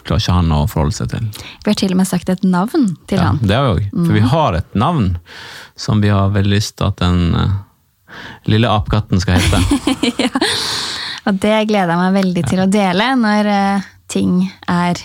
klarer 0.07 0.23
ikke 0.23 0.37
han 0.37 0.53
å 0.55 0.61
forholde 0.71 0.97
seg 0.97 1.11
til. 1.13 1.27
Vi 1.65 1.71
har 1.71 1.79
til 1.81 1.95
og 1.95 1.99
med 2.01 2.09
sagt 2.09 2.29
et 2.33 2.43
navn 2.43 2.87
til 3.09 3.19
Ja, 3.21 3.31
han. 3.31 3.41
det 3.41 3.57
har 3.57 3.67
vi 3.67 3.73
òg. 3.73 3.89
For 3.93 4.17
vi 4.17 4.25
har 4.33 4.57
et 4.59 4.75
navn 4.75 5.11
som 5.79 6.01
vi 6.03 6.11
har 6.13 6.33
veldig 6.35 6.55
lyst 6.55 6.77
til 6.77 6.89
at 6.89 7.01
den 7.01 7.35
uh, 7.35 7.59
lille 8.49 8.69
apekatten 8.69 9.21
skal 9.21 9.39
hete. 9.39 9.61
Og 11.29 11.37
det 11.37 11.57
gleder 11.69 11.93
jeg 11.93 12.01
meg 12.01 12.17
veldig 12.17 12.45
til 12.49 12.63
å 12.63 12.69
dele 12.71 13.11
når 13.21 13.51
uh, 13.51 13.89
ting 14.11 14.41
er 14.67 14.99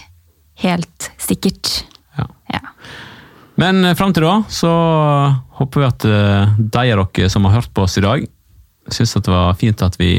helt 0.63 1.11
sikkert. 1.21 1.85
Ja. 2.17 2.27
Ja. 2.53 2.63
Men 3.61 3.85
eh, 3.85 3.97
fram 3.97 4.15
til 4.17 4.27
da 4.27 4.39
så 4.53 4.73
håper 5.61 5.83
vi 5.83 5.89
at 5.89 6.07
eh, 6.09 6.57
de 6.59 6.89
av 6.93 7.05
dere 7.05 7.31
som 7.33 7.47
har 7.49 7.59
hørt 7.59 7.73
på 7.75 7.85
oss 7.87 7.97
i 8.01 8.05
dag, 8.05 8.25
syns 8.93 9.17
at 9.19 9.27
det 9.27 9.35
var 9.35 9.57
fint 9.59 9.83
at 9.83 9.97
vi 10.01 10.13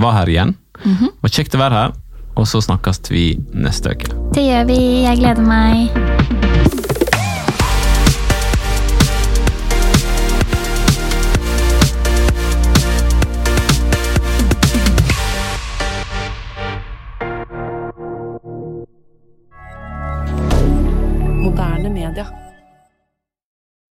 var 0.00 0.16
her 0.18 0.28
igjen. 0.28 0.54
Mm 0.84 0.96
-hmm. 0.96 1.10
Og 1.22 1.30
kjekt 1.30 1.54
å 1.54 1.58
være 1.58 1.74
her, 1.74 1.92
og 2.38 2.46
så 2.48 2.60
snakkes 2.64 3.02
vi 3.10 3.24
neste 3.52 3.94
uke. 3.94 4.14
Det 4.34 4.46
gjør 4.46 4.68
vi. 4.70 4.80
Jeg 5.06 5.18
gleder 5.22 5.44
meg. 5.44 6.98